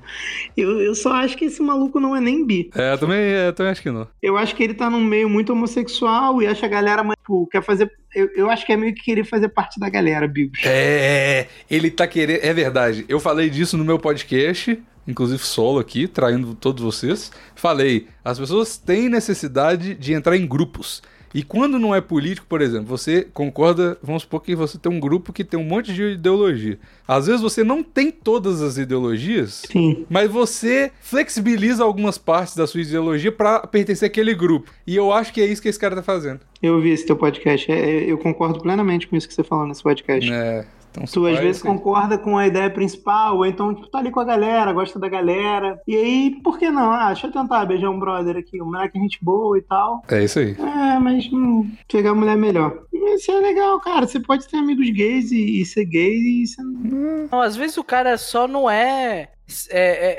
Eu, 0.55 0.79
eu 0.81 0.93
só 0.93 1.13
acho 1.13 1.37
que 1.37 1.45
esse 1.45 1.61
maluco 1.61 1.99
não 1.99 2.15
é 2.15 2.19
nem 2.19 2.45
bi. 2.45 2.69
É, 2.75 2.93
eu 2.93 2.97
também, 2.97 3.19
eu 3.19 3.53
também 3.53 3.71
acho 3.71 3.81
que 3.81 3.89
não. 3.89 4.07
Eu 4.21 4.37
acho 4.37 4.55
que 4.55 4.61
ele 4.61 4.73
tá 4.73 4.89
num 4.89 5.03
meio 5.03 5.29
muito 5.29 5.51
homossexual 5.53 6.41
e 6.41 6.47
acha 6.47 6.65
a 6.65 6.69
galera, 6.69 7.03
tipo, 7.21 7.47
quer 7.47 7.63
fazer. 7.63 7.91
Eu, 8.13 8.29
eu 8.35 8.49
acho 8.49 8.65
que 8.65 8.73
é 8.73 8.77
meio 8.77 8.93
que 8.93 9.03
querer 9.03 9.23
fazer 9.23 9.47
parte 9.49 9.79
da 9.79 9.89
galera, 9.89 10.27
Bigos. 10.27 10.59
É, 10.65 11.47
ele 11.69 11.89
tá 11.89 12.05
querendo. 12.07 12.43
É 12.43 12.53
verdade. 12.53 13.05
Eu 13.07 13.19
falei 13.19 13.49
disso 13.49 13.77
no 13.77 13.85
meu 13.85 13.97
podcast, 13.97 14.77
inclusive 15.07 15.41
solo 15.43 15.79
aqui, 15.79 16.07
traindo 16.07 16.53
todos 16.55 16.83
vocês. 16.83 17.31
Falei, 17.55 18.07
as 18.23 18.37
pessoas 18.37 18.77
têm 18.77 19.07
necessidade 19.07 19.95
de 19.95 20.13
entrar 20.13 20.35
em 20.35 20.45
grupos. 20.45 21.01
E 21.33 21.43
quando 21.43 21.79
não 21.79 21.95
é 21.95 22.01
político, 22.01 22.45
por 22.47 22.61
exemplo, 22.61 22.85
você 22.85 23.27
concorda, 23.33 23.97
vamos 24.01 24.23
supor 24.23 24.41
que 24.41 24.55
você 24.55 24.77
tem 24.77 24.91
um 24.91 24.99
grupo 24.99 25.31
que 25.31 25.43
tem 25.43 25.59
um 25.59 25.63
monte 25.63 25.93
de 25.93 26.03
ideologia. 26.03 26.77
Às 27.07 27.27
vezes 27.27 27.41
você 27.41 27.63
não 27.63 27.83
tem 27.83 28.11
todas 28.11 28.61
as 28.61 28.77
ideologias, 28.77 29.63
Sim. 29.71 30.05
mas 30.09 30.29
você 30.29 30.91
flexibiliza 31.01 31.83
algumas 31.83 32.17
partes 32.17 32.55
da 32.55 32.67
sua 32.67 32.81
ideologia 32.81 33.31
pra 33.31 33.59
pertencer 33.59 34.07
àquele 34.07 34.33
grupo. 34.33 34.71
E 34.85 34.95
eu 34.95 35.11
acho 35.11 35.33
que 35.33 35.41
é 35.41 35.45
isso 35.45 35.61
que 35.61 35.69
esse 35.69 35.79
cara 35.79 35.95
tá 35.95 36.03
fazendo. 36.03 36.41
Eu 36.61 36.75
ouvi 36.75 36.91
esse 36.91 37.05
teu 37.05 37.15
podcast. 37.15 37.71
É, 37.71 38.03
eu 38.11 38.17
concordo 38.17 38.59
plenamente 38.59 39.07
com 39.07 39.15
isso 39.15 39.27
que 39.27 39.33
você 39.33 39.43
falou 39.43 39.65
nesse 39.65 39.81
podcast. 39.81 40.31
É. 40.31 40.65
Então, 40.91 41.03
Tu 41.05 41.25
às 41.25 41.39
vezes 41.39 41.61
assim. 41.61 41.67
concorda 41.67 42.17
com 42.17 42.37
a 42.37 42.45
ideia 42.45 42.69
principal, 42.69 43.37
ou 43.37 43.45
então 43.45 43.73
tipo, 43.73 43.87
tá 43.89 43.99
ali 43.99 44.11
com 44.11 44.19
a 44.19 44.25
galera, 44.25 44.73
gosta 44.73 44.99
da 44.99 45.07
galera. 45.07 45.79
E 45.87 45.95
aí, 45.95 46.41
por 46.43 46.59
que 46.59 46.69
não? 46.69 46.91
Ah, 46.91 47.07
deixa 47.07 47.27
eu 47.27 47.31
tentar 47.31 47.65
beijar 47.65 47.89
um 47.89 47.99
brother 47.99 48.35
aqui, 48.37 48.61
um 48.61 48.65
moleque 48.65 48.99
gente 48.99 49.17
boa 49.23 49.57
e 49.57 49.61
tal. 49.61 50.03
É 50.09 50.23
isso 50.23 50.39
aí. 50.39 50.55
É, 50.59 50.99
mas 50.99 51.31
hum, 51.31 51.69
pegar 51.91 52.11
a 52.11 52.15
mulher 52.15 52.35
melhor. 52.35 52.77
Isso 52.93 53.31
é 53.31 53.39
legal, 53.39 53.79
cara. 53.79 54.05
Você 54.05 54.19
pode 54.19 54.47
ter 54.47 54.57
amigos 54.57 54.89
gays 54.89 55.31
e, 55.31 55.61
e 55.61 55.65
ser 55.65 55.85
gay 55.85 56.13
e 56.17 56.47
você. 56.47 56.61
Não, 56.61 57.41
às 57.41 57.55
vezes 57.55 57.77
o 57.77 57.83
cara 57.83 58.17
só 58.17 58.47
não 58.47 58.69
é. 58.69 59.29
É, 59.69 59.79
é, 59.79 60.17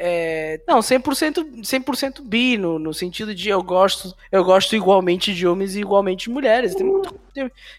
é 0.54 0.60
não, 0.66 0.80
100%, 0.80 1.64
100 1.64 1.82
bi, 2.24 2.56
no, 2.56 2.78
no 2.78 2.92
sentido 2.94 3.34
de 3.34 3.48
eu 3.48 3.62
gosto, 3.62 4.14
eu 4.30 4.44
gosto 4.44 4.74
igualmente 4.76 5.34
de 5.34 5.46
homens 5.46 5.74
e 5.76 5.80
igualmente 5.80 6.24
de 6.24 6.30
mulheres. 6.30 6.74
Tem, 6.74 6.86
muito- 6.86 7.14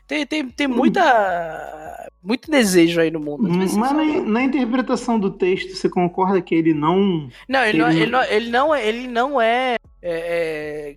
tem, 0.07 0.25
tem, 0.25 0.49
tem, 0.49 0.67
muita. 0.67 2.09
Muito 2.23 2.49
desejo 2.49 3.01
aí 3.01 3.11
no 3.11 3.19
mundo. 3.19 3.43
Mas 3.49 3.75
na, 3.75 4.03
na 4.03 4.43
interpretação 4.43 5.19
do 5.19 5.29
texto, 5.29 5.75
você 5.75 5.89
concorda 5.89 6.41
que 6.41 6.55
ele 6.55 6.73
não. 6.73 7.29
Não, 7.47 7.63
ele 7.65 7.77
não, 7.77 7.89
ele- 7.91 8.01
ele 8.01 8.09
não, 8.11 8.23
ele 8.25 8.49
não 8.49 8.73
é. 8.75 8.87
Ele 8.87 9.07
não 9.07 9.41
é, 9.41 9.75
é, 10.03 10.89
é, 10.91 10.95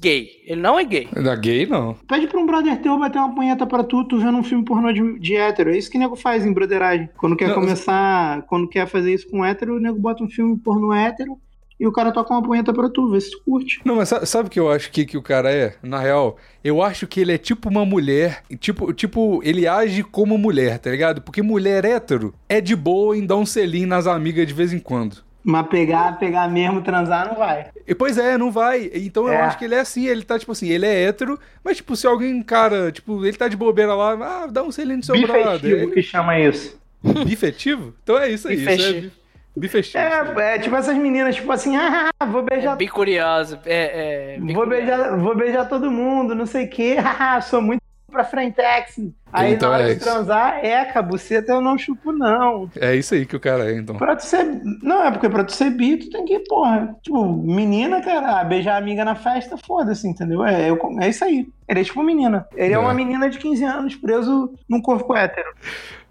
gay. 0.00 0.28
Ele 0.44 0.60
não 0.60 0.78
é 0.78 0.84
gay. 0.84 1.08
Da 1.22 1.36
gay, 1.36 1.66
não. 1.66 1.94
Pede 2.08 2.26
pra 2.26 2.40
um 2.40 2.46
brother 2.46 2.80
teu 2.82 2.98
bater 2.98 3.18
uma 3.18 3.34
punheta 3.34 3.64
pra 3.66 3.84
tu, 3.84 4.04
tu 4.04 4.18
vendo 4.18 4.36
um 4.38 4.42
filme 4.42 4.64
pornô 4.64 4.92
de, 4.92 5.18
de 5.20 5.36
hétero. 5.36 5.70
É 5.70 5.78
isso 5.78 5.90
que 5.90 5.96
o 5.96 6.00
nego 6.00 6.16
faz 6.16 6.44
em 6.44 6.52
broderagem. 6.52 7.08
Quando 7.16 7.36
quer 7.36 7.48
Não, 7.48 7.54
começar. 7.54 8.42
Quando 8.46 8.68
quer 8.68 8.86
fazer 8.88 9.14
isso 9.14 9.28
com 9.28 9.44
hétero, 9.44 9.76
o 9.76 9.80
nego 9.80 9.98
bota 9.98 10.24
um 10.24 10.28
filme 10.28 10.58
pornô 10.58 10.92
hétero 10.92 11.38
e 11.78 11.86
o 11.86 11.92
cara 11.92 12.12
toca 12.12 12.34
uma 12.34 12.42
punheta 12.42 12.74
pra 12.74 12.90
tu, 12.90 13.08
vê 13.10 13.18
se 13.20 13.30
tu 13.30 13.40
curte. 13.42 13.80
Não, 13.86 13.96
mas 13.96 14.08
sa- 14.10 14.26
sabe 14.26 14.48
o 14.48 14.50
que 14.50 14.60
eu 14.60 14.70
acho 14.70 14.90
que, 14.90 15.06
que 15.06 15.16
o 15.16 15.22
cara 15.22 15.50
é? 15.50 15.76
Na 15.82 15.98
real, 15.98 16.36
eu 16.62 16.82
acho 16.82 17.06
que 17.06 17.20
ele 17.20 17.32
é 17.32 17.38
tipo 17.38 17.70
uma 17.70 17.86
mulher. 17.86 18.42
Tipo, 18.58 18.92
tipo, 18.92 19.40
ele 19.42 19.66
age 19.66 20.02
como 20.02 20.36
mulher, 20.36 20.78
tá 20.78 20.90
ligado? 20.90 21.22
Porque 21.22 21.40
mulher 21.40 21.86
hétero 21.86 22.34
é 22.48 22.60
de 22.60 22.76
boa 22.76 23.16
em 23.16 23.24
dar 23.24 23.36
um 23.36 23.46
selinho 23.46 23.88
nas 23.88 24.06
amigas 24.06 24.46
de 24.46 24.52
vez 24.52 24.74
em 24.74 24.78
quando. 24.78 25.24
Mas 25.42 25.66
pegar, 25.68 26.18
pegar 26.18 26.48
mesmo, 26.50 26.82
transar, 26.82 27.26
não 27.28 27.34
vai. 27.36 27.68
E, 27.86 27.94
pois 27.94 28.18
é, 28.18 28.36
não 28.36 28.50
vai. 28.50 28.90
Então 28.94 29.26
eu 29.26 29.32
É. 29.32 29.40
acho 29.40 29.56
que 29.58 29.64
ele 29.64 29.74
é 29.74 29.80
assim, 29.80 30.06
ele 30.06 30.22
tá 30.22 30.38
tipo 30.38 30.52
assim, 30.52 30.68
ele 30.68 30.84
é 30.86 31.04
hétero, 31.04 31.38
mas 31.64 31.78
tipo, 31.78 31.96
se 31.96 32.06
alguém, 32.06 32.42
cara, 32.42 32.92
tipo, 32.92 33.24
ele 33.24 33.36
tá 33.36 33.48
de 33.48 33.56
bobeira 33.56 33.94
lá, 33.94 34.12
ah, 34.12 34.46
dá 34.46 34.62
um 34.62 34.70
selinho 34.70 34.98
no 34.98 35.02
seu 35.04 35.18
brother. 35.20 35.58
Bifestivo 35.60 35.90
que 35.92 36.02
chama 36.02 36.38
isso. 36.38 36.78
Bifetivo? 37.24 37.94
Então 38.02 38.18
é 38.18 38.28
isso 38.30 38.48
aí. 38.48 38.56
Isso 38.56 38.68
é 38.68 38.76
Bifestivo. 38.76 39.00
bi- 39.56 39.60
bifestivo. 39.60 40.04
É, 40.40 40.54
é 40.54 40.58
tipo 40.58 40.76
essas 40.76 40.96
meninas, 40.96 41.34
tipo 41.36 41.50
assim, 41.50 41.74
ah, 41.76 42.10
vou 42.26 42.42
É 42.42 42.44
beijar. 42.50 42.76
bem 42.76 42.88
curioso. 42.88 43.58
É, 43.64 44.34
é, 44.34 44.38
bem 44.38 44.54
vou 44.54 44.64
curioso. 44.64 44.86
beijar, 44.86 45.16
vou 45.18 45.34
beijar 45.36 45.64
todo 45.68 45.90
mundo, 45.90 46.34
não 46.34 46.44
sei 46.46 46.66
o 46.66 46.68
quê, 46.70 46.96
haha, 46.96 47.40
sou 47.42 47.62
muito 47.62 47.80
pra 48.10 48.24
frentex. 48.24 48.96
Aí 49.32 49.52
Então 49.54 49.70
na 49.70 49.76
hora 49.76 49.90
é 49.90 49.94
de 49.94 50.00
transar, 50.00 50.58
é, 50.64 50.84
cabuceta 50.86 51.52
eu 51.52 51.60
não 51.60 51.78
chupo, 51.78 52.10
não. 52.12 52.68
É 52.76 52.94
isso 52.96 53.14
aí 53.14 53.24
que 53.24 53.36
o 53.36 53.40
cara 53.40 53.70
é, 53.70 53.76
então. 53.78 53.96
Pra 53.96 54.16
tu 54.16 54.24
ser. 54.24 54.44
Não, 54.82 55.04
é 55.04 55.10
porque 55.10 55.28
pra 55.28 55.44
tu 55.44 55.52
ser 55.52 55.70
bi, 55.70 55.96
tu 55.96 56.10
tem 56.10 56.24
que, 56.24 56.40
porra. 56.40 56.96
Tipo, 57.02 57.24
menina, 57.26 58.00
cara, 58.00 58.42
beijar 58.44 58.74
a 58.74 58.78
amiga 58.78 59.04
na 59.04 59.14
festa, 59.14 59.56
foda-se, 59.56 60.08
entendeu? 60.08 60.44
É, 60.44 60.68
eu- 60.68 60.78
é 61.00 61.08
isso 61.08 61.24
aí. 61.24 61.46
Ele 61.68 61.80
é 61.80 61.84
tipo 61.84 62.02
menina. 62.02 62.46
Ele 62.56 62.72
é. 62.74 62.76
É. 62.76 62.78
uma 62.78 62.92
menina 62.92 63.30
de 63.30 63.38
15 63.38 63.62
anos 63.64 63.94
preso 63.94 64.52
num 64.68 64.82
corpo 64.82 65.14
hétero. 65.14 65.48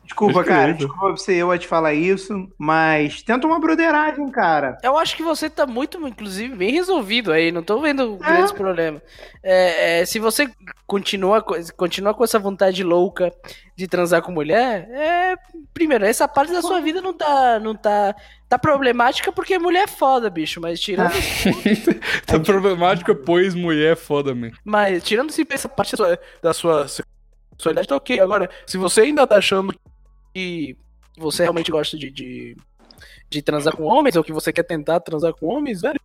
Desculpa, 0.10 0.44
cara. 0.44 0.74
Desculpa 0.74 1.16
ser 1.18 1.36
eu 1.36 1.52
a 1.52 1.58
te 1.58 1.68
falar 1.68 1.94
isso, 1.94 2.52
mas 2.58 3.22
tenta 3.22 3.46
uma 3.46 3.60
broderagem, 3.60 4.28
cara. 4.30 4.76
Eu 4.84 4.98
acho 4.98 5.16
que 5.16 5.22
você 5.22 5.48
tá 5.50 5.68
muito, 5.68 6.06
inclusive, 6.06 6.56
bem 6.56 6.72
resolvido 6.72 7.32
aí. 7.32 7.52
Não 7.52 7.62
tô 7.62 7.80
vendo 7.80 8.18
É. 8.24 8.28
grandes 8.28 8.52
problemas. 8.52 9.02
É, 9.44 10.00
é, 10.02 10.06
se 10.06 10.18
você 10.18 10.50
continua, 10.88 11.44
co- 11.44 11.56
continua 11.78 12.14
com 12.16 12.24
essa 12.24 12.40
vontade 12.40 12.84
louca 12.84 13.32
de 13.78 13.88
transar 13.88 14.24
com 14.24 14.32
mulher, 14.32 14.90
é, 14.92 15.36
primeiro, 15.76 16.04
essa 16.04 16.28
parte 16.28 16.52
da 16.52 16.62
sua 16.64 16.82
vida 16.82 17.02
não 17.02 17.14
tá, 17.14 17.60
não 17.60 17.76
tá, 17.76 18.16
tá 18.50 18.58
problemática 18.58 19.32
porque 19.32 19.60
mulher 19.60 19.84
é 19.84 19.88
foda, 19.88 20.28
bicho. 20.30 20.60
Mas 20.60 20.80
tirando, 20.80 21.12
tá 22.26 22.40
problemática, 22.40 23.14
pois 23.14 23.54
mulher 23.54 23.94
é 23.94 23.96
foda, 23.96 24.34
man. 24.34 24.50
mas 24.66 25.04
tirando 25.04 25.32
se 25.32 25.46
essa 25.52 25.70
parte 25.70 25.92
da 25.92 25.98
sua, 25.98 26.20
da 26.42 26.54
sua 26.54 26.88
sexualidade, 26.88 27.88
tá 27.88 27.96
ok. 27.96 28.20
Agora, 28.20 28.50
se 28.66 28.76
você 28.78 29.02
ainda 29.02 29.26
tá 29.28 29.38
achando 29.38 29.74
que 30.34 30.76
você 31.18 31.44
realmente 31.44 31.72
gosta 31.72 31.98
de, 31.98 32.10
de, 32.10 32.56
de 33.30 33.42
transar 33.42 33.76
com 33.76 33.84
homens, 33.84 34.16
ou 34.16 34.24
que 34.24 34.32
você 34.34 34.52
quer 34.54 34.64
tentar 34.64 35.00
transar 35.00 35.34
com 35.34 35.48
homens, 35.48 35.82
velho, 35.82 36.00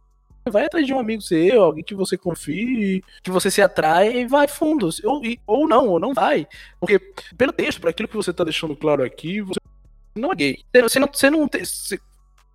vai 0.50 0.66
atrás 0.66 0.86
de 0.86 0.92
um 0.92 0.98
amigo 0.98 1.22
seu, 1.22 1.62
alguém 1.62 1.82
que 1.84 1.94
você 1.94 2.18
confie, 2.18 3.02
que 3.22 3.30
você 3.30 3.50
se 3.50 3.62
atrai 3.62 4.14
e 4.18 4.26
vai 4.26 4.46
fundo. 4.48 4.88
Ou, 5.04 5.24
e- 5.24 5.40
ou 5.46 5.66
não, 5.66 5.88
ou 5.88 5.98
não 6.00 6.12
vai. 6.12 6.46
Porque, 6.78 6.98
pelo 7.36 7.52
texto, 7.52 7.80
por 7.80 7.90
aquilo 7.90 8.08
que 8.08 8.16
você 8.16 8.32
tá 8.32 8.44
deixando 8.44 8.76
claro 8.76 9.02
aqui, 9.02 9.40
você 9.40 9.60
não 10.14 10.32
é 10.32 10.34
gay. 10.34 10.58
Você 10.82 10.98
não, 10.98 11.08
você 11.12 11.30
não 11.30 11.48
você 11.48 11.98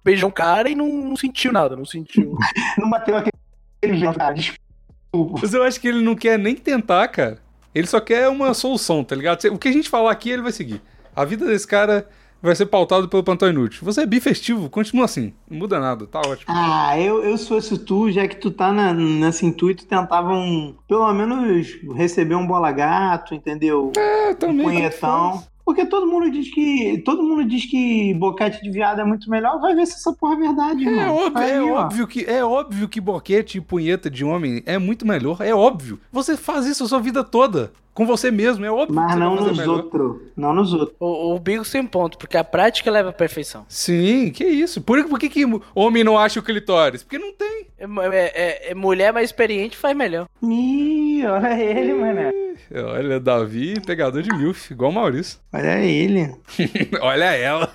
beijou 0.04 0.30
um 0.30 0.34
cara 0.34 0.70
e 0.70 0.76
não, 0.76 0.88
não 0.88 1.16
sentiu 1.16 1.52
nada, 1.52 1.76
não 1.76 1.86
sentiu. 1.86 2.38
Não 2.78 2.90
bateu 2.90 3.18
aquele 3.18 3.98
jeito, 3.98 4.18
cara. 4.18 4.34
Desculpa. 4.34 5.40
Mas 5.42 5.54
eu 5.54 5.64
acho 5.64 5.80
que 5.82 5.88
ele 5.88 6.02
não 6.02 6.16
quer 6.16 6.38
nem 6.40 6.56
tentar, 6.56 7.08
cara. 7.10 7.42
Ele 7.74 7.88
só 7.88 8.00
quer 8.00 8.28
uma 8.30 8.54
solução, 8.54 9.04
tá 9.04 9.16
ligado? 9.16 9.44
O 9.46 9.58
que 9.58 9.68
a 9.68 9.72
gente 9.72 9.90
falar 9.90 10.12
aqui, 10.12 10.30
ele 10.30 10.42
vai 10.42 10.52
seguir. 10.52 10.82
A 11.16 11.26
vida 11.26 11.46
desse 11.46 11.68
cara 11.68 12.08
vai 12.42 12.56
ser 12.56 12.68
pautado 12.68 13.10
pelo 13.10 13.24
plantão 13.24 13.50
inútil. 13.50 13.82
Você 13.84 14.02
é 14.02 14.06
bifestivo, 14.06 14.70
continua 14.70 15.06
assim. 15.06 15.34
Não 15.50 15.58
muda 15.60 15.80
nada, 15.80 16.08
tá 16.08 16.20
ótimo. 16.20 16.46
Ah, 16.48 16.98
eu, 17.00 17.24
eu 17.24 17.38
se 17.38 17.48
fosse 17.48 17.78
tu, 17.78 18.10
já 18.12 18.28
que 18.28 18.38
tu 18.38 18.50
tá 18.52 18.72
na, 18.72 18.94
nesse 18.94 19.46
intuito, 19.46 19.86
tentava 19.86 20.32
um. 20.34 20.74
Pelo 20.88 21.12
menos 21.14 21.68
receber 21.96 22.36
um 22.36 22.48
bola 22.48 22.72
gato, 22.72 23.36
entendeu? 23.36 23.92
É, 23.98 24.32
um 24.32 24.36
também. 24.36 24.66
punhetão. 24.66 25.44
Porque 25.66 25.86
todo 25.86 26.08
mundo 26.08 26.32
diz 26.32 26.52
que. 26.52 26.98
Todo 27.06 27.22
mundo 27.22 27.46
diz 27.46 27.70
que 27.70 28.12
boquete 28.16 28.60
de 28.64 28.72
viado 28.72 29.02
é 29.02 29.04
muito 29.04 29.30
melhor. 29.30 29.60
Vai 29.60 29.76
ver 29.76 29.86
se 29.86 29.94
essa 29.96 30.12
porra 30.14 30.34
é 30.34 30.38
verdade, 30.38 30.88
É 30.88 30.92
irmão. 30.92 31.16
óbvio, 31.18 31.44
Aí, 31.44 31.52
é 31.52 31.62
ó. 31.62 31.82
óbvio 31.82 32.08
que 32.08 32.26
é 32.26 32.44
óbvio 32.44 32.90
que 32.90 33.00
boquete 33.02 33.58
e 33.60 33.62
punheta 33.62 34.10
de 34.10 34.24
homem 34.26 34.64
é 34.66 34.80
muito 34.80 35.06
melhor, 35.06 35.38
é 35.42 35.54
óbvio. 35.54 36.00
Você 36.12 36.36
faz 36.36 36.66
isso 36.66 36.84
a 36.86 36.88
sua 36.88 37.00
vida 37.00 37.24
toda 37.24 37.72
com 38.00 38.06
você 38.06 38.32
mesmo, 38.32 38.64
é 38.64 38.72
óbvio. 38.72 38.96
Mas 38.96 39.16
não 39.18 39.36
nos 39.36 39.60
outros. 39.60 40.22
Não 40.36 40.54
nos 40.54 40.74
outros. 40.74 40.96
o, 41.00 41.36
o 41.36 41.40
Bigos 41.40 41.70
tem 41.70 41.86
ponto, 41.86 42.18
porque 42.18 42.38
a 42.38 42.44
prática 42.46 42.90
leva 42.90 43.10
à 43.10 43.14
perfeição. 43.14 43.66
Sim, 43.68 44.32
que 44.32 44.46
isso. 44.46 44.80
Por, 44.82 45.04
por 45.10 45.20
que, 45.20 45.28
que 45.28 45.44
homem 45.76 46.04
não 46.04 46.18
acha 46.18 46.40
o 46.40 46.44
clitóris? 46.44 47.04
Porque 47.04 47.20
não 47.20 47.34
tem. 47.34 47.68
É, 47.78 47.86
é- 48.16 48.72
é- 48.72 48.76
mulher 48.76 49.12
mais 49.12 49.30
experiente 49.30 49.76
faz 49.76 49.96
melhor. 49.98 50.28
Ih, 50.42 51.26
olha 51.26 51.62
ele, 51.62 51.94
mané. 51.94 52.32
Olha, 52.74 53.20
Davi, 53.20 53.80
pegador 53.86 54.22
de 54.22 54.34
milf, 54.34 54.72
igual 54.72 54.92
o 54.92 54.94
Maurício. 54.94 55.40
Olha 55.52 55.80
ele. 55.80 56.34
Olha 57.02 57.36
ela. 57.36 57.74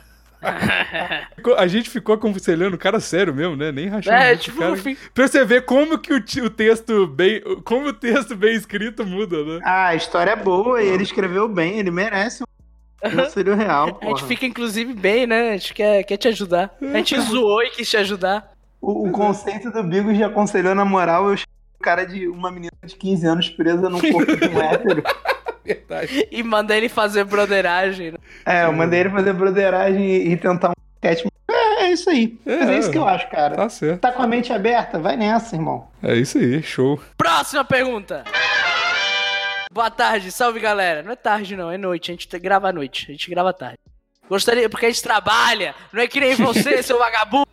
A 1.56 1.66
gente 1.66 1.90
ficou 1.90 2.14
aconselhando 2.14 2.76
o 2.76 2.78
cara 2.78 3.00
sério 3.00 3.34
mesmo, 3.34 3.56
né? 3.56 3.70
Nem 3.72 3.88
rachando. 3.88 4.16
É, 4.16 4.28
muito 4.28 4.40
tipo, 4.42 4.58
cara. 4.58 4.76
fim. 4.76 4.96
Pra 5.12 5.26
você 5.28 5.44
ver 5.44 5.64
como 5.64 5.98
que 5.98 6.12
o, 6.12 6.16
o 6.44 6.50
texto 6.50 7.06
bem. 7.06 7.42
Como 7.64 7.88
o 7.88 7.92
texto 7.92 8.34
bem 8.36 8.54
escrito 8.54 9.04
muda, 9.06 9.42
né? 9.44 9.60
Ah, 9.64 9.88
a 9.88 9.94
história 9.94 10.30
é 10.30 10.36
boa 10.36 10.82
e 10.82 10.88
ele 10.88 11.02
escreveu 11.02 11.48
bem, 11.48 11.78
ele 11.78 11.90
merece. 11.90 12.44
Conselho 13.02 13.54
real, 13.54 13.88
A 13.88 13.92
porra. 13.94 14.16
gente 14.16 14.24
fica, 14.26 14.46
inclusive, 14.46 14.94
bem, 14.94 15.26
né? 15.26 15.50
A 15.50 15.56
gente 15.58 15.74
quer, 15.74 16.02
quer 16.04 16.16
te 16.16 16.28
ajudar. 16.28 16.74
A 16.80 16.96
gente 16.96 17.20
zoou 17.28 17.62
e 17.62 17.70
quis 17.70 17.90
te 17.90 17.96
ajudar. 17.98 18.50
O, 18.80 19.08
o 19.08 19.12
conceito 19.12 19.70
do 19.70 19.82
Bigos 19.82 20.16
de 20.16 20.24
aconselhou 20.24 20.74
na 20.74 20.84
moral, 20.84 21.28
eu 21.28 21.36
chamo 21.36 21.46
o 21.78 21.82
cara 21.82 22.04
de 22.06 22.26
uma 22.28 22.50
menina 22.50 22.72
de 22.82 22.96
15 22.96 23.26
anos 23.26 23.48
presa 23.50 23.90
num 23.90 24.00
corpo 24.00 24.36
de 24.36 24.46
um 24.48 24.56
hétero. 24.62 25.02
Verdade. 25.64 26.28
E 26.30 26.42
manda 26.42 26.76
ele 26.76 26.88
fazer 26.88 27.24
broderagem. 27.24 28.12
né? 28.12 28.18
É, 28.44 28.64
eu 28.64 28.72
mandei 28.72 29.00
ele 29.00 29.10
fazer 29.10 29.32
broderagem 29.32 30.32
e, 30.32 30.36
tentar 30.36 30.70
um 30.70 30.72
sketch. 30.96 31.26
É, 31.50 31.84
é 31.84 31.90
isso 31.92 32.10
aí. 32.10 32.38
Mas 32.44 32.68
é 32.68 32.74
É. 32.74 32.78
isso 32.78 32.90
que 32.90 32.98
eu 32.98 33.06
acho, 33.08 33.28
cara. 33.30 33.54
Tá 33.56 33.68
certo. 33.68 34.00
Tá 34.00 34.12
com 34.12 34.22
a 34.22 34.26
mente 34.26 34.52
aberta? 34.52 34.98
Vai 34.98 35.16
nessa, 35.16 35.56
irmão. 35.56 35.88
É 36.02 36.14
isso 36.14 36.38
aí, 36.38 36.62
show. 36.62 37.00
Próxima 37.16 37.64
pergunta. 37.64 38.24
Boa 39.72 39.90
tarde, 39.90 40.30
salve 40.30 40.60
galera. 40.60 41.02
Não 41.02 41.12
é 41.12 41.16
tarde, 41.16 41.56
não, 41.56 41.70
é 41.70 41.76
noite. 41.76 42.10
A 42.10 42.14
gente 42.14 42.28
te- 42.28 42.38
grava 42.38 42.68
à 42.68 42.72
noite. 42.72 43.06
A 43.08 43.12
gente 43.12 43.28
grava 43.30 43.50
à 43.50 43.52
tarde. 43.52 43.78
Gostaria, 44.28 44.68
porque 44.68 44.86
a 44.86 44.88
gente 44.90 45.02
trabalha. 45.02 45.74
Não 45.92 46.00
é 46.02 46.06
que 46.06 46.20
nem 46.20 46.34
você, 46.36 46.80
seu 46.82 46.98
vagabundo. 46.98 47.48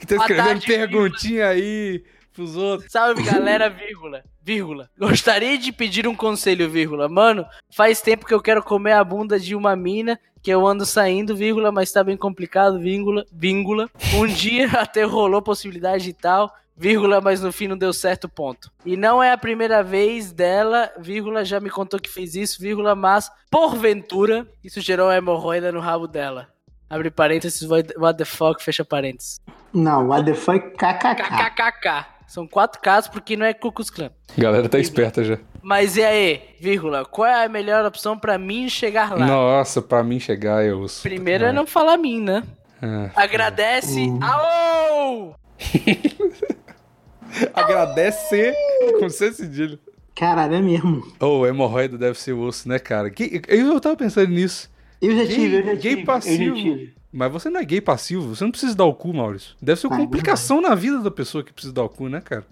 Que 0.00 0.06
tá 0.06 0.16
escrevendo 0.16 0.46
tarde, 0.46 0.66
perguntinha 0.66 1.48
aí 1.48 2.02
pros 2.38 2.56
outros. 2.56 2.92
Salve 2.92 3.24
galera, 3.24 3.68
vírgula, 3.68 4.22
vírgula. 4.40 4.88
Gostaria 4.96 5.58
de 5.58 5.72
pedir 5.72 6.06
um 6.06 6.14
conselho, 6.14 6.70
vírgula. 6.70 7.08
Mano, 7.08 7.44
faz 7.74 8.00
tempo 8.00 8.24
que 8.24 8.32
eu 8.32 8.40
quero 8.40 8.62
comer 8.62 8.92
a 8.92 9.02
bunda 9.02 9.40
de 9.40 9.56
uma 9.56 9.74
mina 9.74 10.18
que 10.40 10.52
eu 10.52 10.64
ando 10.64 10.86
saindo, 10.86 11.34
vírgula, 11.34 11.72
mas 11.72 11.90
tá 11.90 12.04
bem 12.04 12.16
complicado, 12.16 12.78
vírgula, 12.78 13.26
vírgula. 13.32 13.90
Um 14.14 14.24
dia 14.24 14.68
até 14.78 15.02
rolou 15.02 15.42
possibilidade 15.42 16.08
e 16.10 16.12
tal, 16.12 16.54
vírgula, 16.76 17.20
mas 17.20 17.42
no 17.42 17.50
fim 17.50 17.66
não 17.66 17.76
deu 17.76 17.92
certo, 17.92 18.28
ponto. 18.28 18.70
E 18.86 18.96
não 18.96 19.20
é 19.20 19.32
a 19.32 19.38
primeira 19.38 19.82
vez 19.82 20.30
dela, 20.30 20.92
vírgula, 20.96 21.44
já 21.44 21.58
me 21.58 21.68
contou 21.68 21.98
que 21.98 22.08
fez 22.08 22.36
isso, 22.36 22.62
vírgula, 22.62 22.94
mas 22.94 23.28
porventura 23.50 24.46
isso 24.62 24.80
gerou 24.80 25.08
uma 25.08 25.16
hemorroida 25.16 25.72
no 25.72 25.80
rabo 25.80 26.06
dela. 26.06 26.46
Abre 26.88 27.10
parênteses, 27.10 27.68
what 27.68 28.16
the 28.16 28.24
fuck, 28.24 28.62
fecha 28.62 28.84
parênteses. 28.84 29.40
Não, 29.74 30.06
what 30.06 30.24
the 30.24 30.34
fuck, 30.34 30.70
kkk. 30.70 31.16
KKKK. 31.16 32.17
São 32.28 32.46
quatro 32.46 32.80
casos 32.80 33.08
porque 33.10 33.36
não 33.36 33.44
é 33.46 33.54
Ku 33.54 33.72
Klux 33.72 33.88
Klan. 33.90 34.10
Galera 34.36 34.68
tá 34.68 34.78
esperta 34.78 35.24
já. 35.24 35.38
Mas 35.62 35.96
e 35.96 36.02
aí, 36.04 36.42
vírgula, 36.60 37.04
qual 37.04 37.26
é 37.26 37.44
a 37.44 37.48
melhor 37.48 37.84
opção 37.86 38.18
pra 38.18 38.36
mim 38.38 38.68
chegar 38.68 39.16
lá? 39.18 39.26
Nossa, 39.26 39.80
pra 39.82 40.02
mim 40.04 40.20
chegar, 40.20 40.64
eu. 40.64 40.84
Primeiro 41.02 41.44
é 41.46 41.52
não 41.52 41.66
falar 41.66 41.96
mim, 41.96 42.20
né? 42.20 42.42
É. 42.82 43.10
Agradece. 43.16 44.08
Alô! 44.20 45.34
Agradece 47.54 48.52
com 48.98 49.08
C 49.08 49.32
cedilho. 49.32 49.78
Caralho, 50.14 50.54
é 50.54 50.60
mesmo. 50.60 51.02
Ô, 51.20 51.46
hemorroida 51.46 51.96
deve 51.96 52.18
ser 52.18 52.32
osso, 52.32 52.68
né, 52.68 52.78
cara? 52.78 53.10
Que- 53.10 53.40
Eu 53.48 53.78
tava 53.80 53.96
pensando 53.96 54.28
nisso. 54.30 54.70
Eu 55.00 55.12
já 55.16 55.24
Gay- 55.24 55.34
tive, 55.34 55.56
eu 55.56 55.62
já 55.64 55.74
gay 55.74 55.94
tive. 55.94 56.04
passivo. 56.04 56.42
Eu 56.42 56.56
já 56.56 56.62
tive. 56.62 56.94
Mas 57.12 57.32
você 57.32 57.48
não 57.48 57.60
é 57.60 57.64
gay 57.64 57.80
passivo, 57.80 58.34
você 58.34 58.44
não 58.44 58.50
precisa 58.50 58.74
dar 58.74 58.84
o 58.84 58.94
cu, 58.94 59.12
Maurício. 59.14 59.54
Deve 59.62 59.80
ser 59.80 59.86
uma 59.86 59.96
Ah, 59.96 60.00
complicação 60.00 60.60
na 60.60 60.74
vida 60.74 60.98
da 61.00 61.10
pessoa 61.10 61.42
que 61.42 61.52
precisa 61.52 61.72
dar 61.72 61.82
o 61.84 61.88
cu, 61.88 62.08
né, 62.08 62.20
cara? 62.20 62.44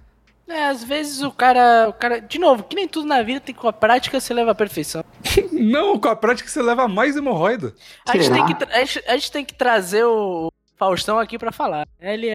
É, 0.49 0.67
às 0.69 0.83
vezes 0.85 1.23
o 1.23 1.31
cara, 1.33 1.89
o 1.89 1.93
cara. 1.93 2.21
De 2.21 2.39
novo, 2.39 2.63
que 2.63 2.77
nem 2.77 2.87
tudo 2.87 3.07
na 3.07 3.21
vida 3.23 3.41
tem 3.41 3.55
com 3.55 3.67
a 3.69 3.73
prática 3.73 4.21
você 4.21 4.33
leva 4.33 4.53
à 4.53 4.55
perfeição. 4.55 5.05
Não, 5.53 5.99
com 5.99 6.09
a 6.09 6.15
prática 6.17 6.49
você 6.49 6.63
leva 6.63 6.87
mais 6.87 7.17
hemorroida. 7.17 7.75
A 8.09 8.17
gente, 8.17 8.31
tem 8.33 8.47
que, 8.47 8.65
a, 8.65 8.85
gente, 8.85 9.05
a 9.09 9.13
gente 9.15 9.33
tem 9.33 9.45
que 9.45 9.55
trazer 9.55 10.05
o 10.05 10.51
Faustão 10.77 11.19
aqui 11.19 11.37
pra 11.37 11.51
falar. 11.51 11.87
Ele 12.01 12.29
é, 12.31 12.35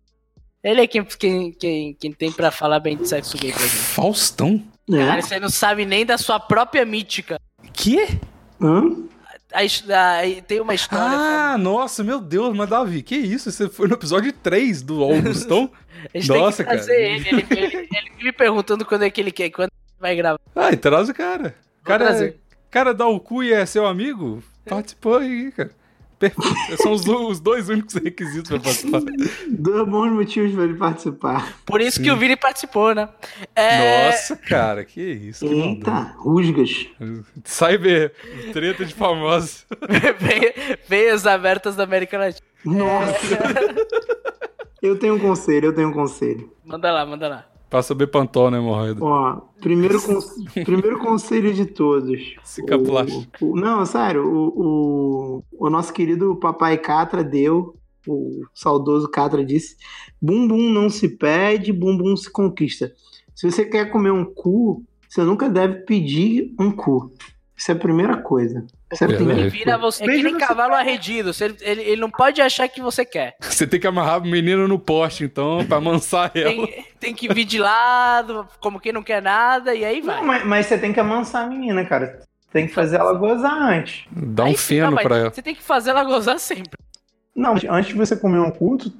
ele 0.61 0.81
é 0.81 0.87
quem, 0.87 1.03
quem, 1.05 1.51
quem, 1.53 1.93
quem 1.93 2.11
tem 2.11 2.31
pra 2.31 2.51
falar 2.51 2.81
bem 2.81 2.97
de 2.97 3.07
sexo 3.07 3.37
gay 3.37 3.51
pra 3.53 3.61
gente. 3.61 3.71
Faustão? 3.75 4.61
Cara, 4.91 5.19
É? 5.19 5.21
você 5.21 5.39
não 5.39 5.49
sabe 5.49 5.85
nem 5.85 6.05
da 6.05 6.17
sua 6.17 6.37
própria 6.39 6.85
mítica. 6.85 7.39
Que? 7.71 8.19
Hã? 8.61 8.83
A 8.83 8.83
a- 8.89 9.10
tem 10.47 10.59
uma 10.61 10.73
história. 10.73 11.17
Ah, 11.17 11.57
nossa, 11.57 12.03
meu 12.03 12.19
Deus, 12.19 12.55
mas 12.55 12.69
Davi, 12.69 13.01
que 13.03 13.15
isso? 13.15 13.51
Você 13.51 13.69
foi 13.69 13.87
no 13.87 13.93
episódio 13.95 14.31
3 14.31 14.81
do 14.81 15.03
Augustão? 15.03 15.71
Nossa, 16.27 16.63
cara. 16.63 16.79
ele. 16.91 17.27
Ele, 17.29 17.45
ele, 17.51 17.75
ele 17.77 18.11
me 18.23 18.31
perguntando 18.31 18.83
quando 18.85 19.03
é 19.03 19.09
que 19.09 19.21
ele 19.21 19.31
quer, 19.31 19.49
quando 19.51 19.69
vai 19.99 20.15
gravar. 20.15 20.39
Ah, 20.55 20.71
e 20.71 20.77
traz 20.77 21.09
o 21.09 21.13
cara. 21.13 21.53
Vou 21.75 21.85
Cara, 21.85 22.05
trazer. 22.05 22.39
cara 22.71 22.93
dá 22.93 23.07
o 23.07 23.19
cu 23.19 23.43
e 23.43 23.53
é 23.53 23.65
seu 23.65 23.85
amigo? 23.85 24.41
Participou 24.65 25.17
aí, 25.17 25.51
cara. 25.51 25.71
São 26.81 26.91
os, 26.91 27.05
os 27.07 27.39
dois 27.39 27.69
únicos 27.69 27.95
requisitos 27.95 28.49
pra 28.49 28.59
participar. 28.59 29.01
Dois 29.49 29.87
bons 29.87 30.11
motivos 30.11 30.53
pra 30.53 30.63
ele 30.63 30.75
participar. 30.75 31.53
Por 31.65 31.81
isso 31.81 32.01
que 32.01 32.11
o 32.11 32.17
Vini 32.17 32.35
participou, 32.35 32.93
né? 32.93 33.09
É, 33.55 34.07
Nossa, 34.07 34.35
cara, 34.35 34.83
que 34.85 35.01
isso. 35.01 35.45
Que. 35.45 35.53
Eita, 35.53 36.13
rusgas. 36.17 36.87
Cyber, 37.43 38.13
treta 38.53 38.85
de 38.85 38.93
famosos. 38.93 39.65
Ve- 40.19 40.77
Veias 40.87 41.25
abertas 41.25 41.75
da 41.75 41.83
América 41.83 42.17
Latina. 42.17 42.45
Nossa. 42.63 43.37
eu 44.81 44.97
tenho 44.97 45.15
um 45.15 45.19
conselho, 45.19 45.67
eu 45.67 45.73
tenho 45.73 45.89
um 45.89 45.93
conselho. 45.93 46.51
Manda 46.65 46.91
lá, 46.91 47.05
manda 47.05 47.27
lá. 47.27 47.45
Passa 47.71 47.95
Bepantol, 47.95 48.51
né, 48.51 48.57
hemorroida? 48.57 49.03
Ó, 49.03 49.37
primeiro, 49.61 49.99
con- 50.01 50.19
primeiro 50.65 50.99
conselho 50.99 51.53
de 51.53 51.65
todos. 51.65 52.35
Cicaplast. 52.43 53.29
O- 53.41 53.51
o- 53.53 53.55
não, 53.55 53.85
sério, 53.85 54.27
o, 54.27 54.47
o, 55.39 55.43
o 55.67 55.69
nosso 55.69 55.93
querido 55.93 56.35
papai 56.35 56.77
Catra 56.77 57.23
deu, 57.23 57.73
o 58.05 58.41
saudoso 58.53 59.07
Catra 59.09 59.43
disse: 59.45 59.77
bumbum 60.21 60.69
não 60.69 60.89
se 60.89 61.07
pede, 61.07 61.71
bumbum 61.71 62.15
se 62.17 62.29
conquista. 62.29 62.91
Se 63.33 63.49
você 63.49 63.63
quer 63.63 63.89
comer 63.89 64.11
um 64.11 64.25
cu, 64.25 64.83
você 65.07 65.23
nunca 65.23 65.49
deve 65.49 65.85
pedir 65.85 66.53
um 66.59 66.71
cu. 66.71 67.09
Isso 67.61 67.71
é 67.71 67.75
a 67.75 67.77
primeira 67.77 68.17
coisa. 68.17 68.65
Isso 68.91 69.03
é 69.03 69.05
a 69.05 69.09
primeira 69.15 69.41
Ele 69.41 69.49
vira 69.51 69.77
coisa. 69.77 69.77
você. 69.77 70.03
É 70.03 70.07
que 70.07 70.23
nem 70.23 70.35
cavalo 70.35 70.73
arredido. 70.73 71.31
Você- 71.31 71.55
ele, 71.61 71.81
ele 71.83 72.01
não 72.01 72.09
pode 72.09 72.41
achar 72.41 72.67
que 72.67 72.81
você 72.81 73.05
quer. 73.05 73.35
Você 73.39 73.67
tem 73.67 73.79
que 73.79 73.85
amarrar 73.85 74.17
o 74.19 74.25
menino 74.25 74.67
no 74.67 74.79
poste, 74.79 75.25
então, 75.25 75.63
pra 75.67 75.77
amansar 75.77 76.31
ela. 76.33 76.49
Tem, 76.49 76.85
tem 76.99 77.13
que 77.13 77.31
vir 77.31 77.45
de 77.45 77.59
lado, 77.59 78.47
como 78.59 78.79
quem 78.79 78.91
não 78.91 79.03
quer 79.03 79.21
nada, 79.21 79.75
e 79.75 79.85
aí 79.85 80.01
vai. 80.01 80.15
Não, 80.17 80.25
mas, 80.25 80.43
mas 80.43 80.65
você 80.65 80.75
tem 80.79 80.91
que 80.91 80.99
amansar 80.99 81.45
a 81.45 81.47
menina, 81.47 81.85
cara. 81.85 82.21
Tem 82.51 82.65
que 82.65 82.73
fazer 82.73 82.95
ela 82.95 83.13
gozar 83.13 83.53
antes. 83.53 84.05
Dá 84.11 84.45
um 84.45 84.47
Aí, 84.47 84.57
feno 84.57 84.89
não, 84.89 84.97
pra 84.97 85.17
ela. 85.17 85.29
Você 85.31 85.43
tem 85.43 85.53
que 85.53 85.61
fazer 85.61 85.91
ela 85.91 86.03
gozar 86.03 86.39
sempre. 86.39 86.79
Não, 87.35 87.53
antes 87.69 87.89
de 87.91 87.93
você 87.93 88.17
comer 88.17 88.39
um 88.39 88.49
culto, 88.49 88.91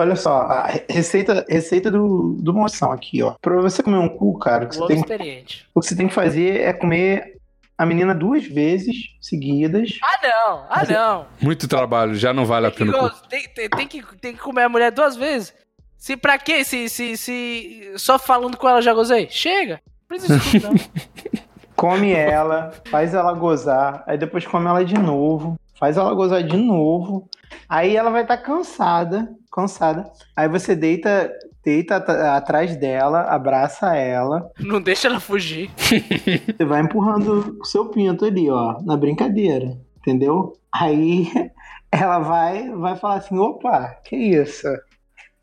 olha 0.00 0.16
só, 0.16 0.42
a 0.42 0.70
receita, 0.88 1.44
receita 1.48 1.90
do, 1.90 2.36
do 2.38 2.52
moção 2.54 2.92
aqui, 2.92 3.22
ó. 3.22 3.34
Pra 3.40 3.60
você 3.60 3.82
comer 3.82 3.98
um 3.98 4.08
cu, 4.08 4.38
cara, 4.38 4.64
o 4.64 4.68
que, 4.68 4.76
você 4.76 4.86
tem, 4.88 4.96
experiente. 4.96 5.66
o 5.74 5.80
que 5.80 5.86
você 5.86 5.96
tem 5.96 6.08
que 6.08 6.14
fazer 6.14 6.60
é 6.60 6.72
comer 6.72 7.36
a 7.76 7.86
menina 7.86 8.14
duas 8.14 8.44
vezes 8.44 8.96
seguidas. 9.20 9.98
Ah, 10.02 10.18
não. 10.22 10.66
Ah, 10.68 10.82
não. 10.88 11.26
Muito 11.40 11.68
trabalho, 11.68 12.14
já 12.14 12.32
não 12.32 12.44
vale 12.44 12.66
a 12.66 12.70
Tem 12.70 12.86
que, 12.86 12.92
pena. 12.92 13.04
o 13.04 13.10
cu. 13.10 13.16
go- 13.16 13.28
tem, 13.28 13.42
tem- 13.48 13.68
tem 13.68 13.86
que, 13.86 14.02
tem 14.16 14.32
que 14.34 14.40
comer 14.40 14.62
a 14.64 14.68
mulher 14.68 14.90
duas 14.90 15.14
vezes. 15.16 15.54
Se 15.96 16.16
pra 16.16 16.38
quê? 16.38 16.64
Se, 16.64 16.88
se, 16.88 17.16
se 17.16 17.92
só 17.96 18.18
falando 18.18 18.56
com 18.56 18.68
ela 18.68 18.80
já 18.82 18.92
gozei? 18.94 19.28
Chega. 19.30 19.80
Não 20.10 20.18
precisa 20.18 20.68
não. 20.68 20.74
Come 21.76 22.10
ela, 22.12 22.72
faz 22.90 23.14
ela 23.14 23.32
gozar, 23.34 24.02
aí 24.06 24.18
depois 24.18 24.44
come 24.44 24.66
ela 24.66 24.84
de 24.84 24.98
novo, 24.98 25.56
faz 25.78 25.96
ela 25.96 26.12
gozar 26.12 26.42
de 26.42 26.56
novo. 26.56 27.28
Aí 27.68 27.96
ela 27.96 28.10
vai 28.10 28.22
estar 28.22 28.38
cansada, 28.38 29.28
cansada. 29.52 30.10
Aí 30.34 30.48
você 30.48 30.74
deita, 30.74 31.30
deita 31.62 31.96
at- 31.96 32.08
atrás 32.08 32.76
dela, 32.76 33.22
abraça 33.22 33.94
ela. 33.94 34.50
Não 34.58 34.80
deixa 34.80 35.08
ela 35.08 35.20
fugir. 35.20 35.70
Você 36.56 36.64
vai 36.64 36.80
empurrando 36.80 37.58
o 37.60 37.64
seu 37.64 37.86
pinto 37.90 38.24
ali, 38.24 38.48
ó, 38.50 38.80
na 38.82 38.96
brincadeira, 38.96 39.76
entendeu? 39.98 40.54
Aí 40.74 41.30
ela 41.92 42.18
vai, 42.20 42.70
vai 42.70 42.96
falar 42.96 43.16
assim, 43.16 43.36
opa, 43.38 43.96
que 44.04 44.16
isso? 44.16 44.66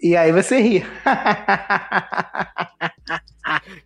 E 0.02 0.16
aí 0.18 0.32
você 0.32 0.60
ri. 0.60 0.84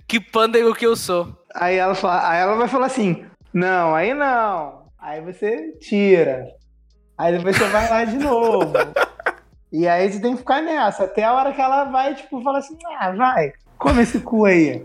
Que 0.07 0.19
pândego 0.19 0.73
que 0.73 0.85
eu 0.85 0.95
sou. 0.95 1.27
Aí 1.53 1.75
ela, 1.75 1.93
fala, 1.93 2.29
aí 2.29 2.39
ela 2.41 2.55
vai 2.55 2.67
falar 2.67 2.87
assim, 2.87 3.25
não, 3.53 3.93
aí 3.95 4.13
não. 4.13 4.85
Aí 4.97 5.21
você 5.21 5.73
tira. 5.79 6.45
Aí 7.19 7.37
depois 7.37 7.57
você 7.57 7.65
vai 7.65 7.89
lá 7.89 8.05
de 8.05 8.17
novo. 8.17 8.71
E 9.71 9.87
aí 9.87 10.11
você 10.11 10.19
tem 10.19 10.31
que 10.31 10.37
ficar 10.39 10.61
nessa, 10.63 11.03
até 11.03 11.23
a 11.25 11.33
hora 11.33 11.51
que 11.53 11.61
ela 11.61 11.83
vai, 11.83 12.15
tipo, 12.15 12.41
fala 12.41 12.57
assim, 12.59 12.77
ah, 12.99 13.11
vai, 13.11 13.51
come 13.77 14.01
esse 14.01 14.19
cu 14.21 14.45
aí. 14.45 14.83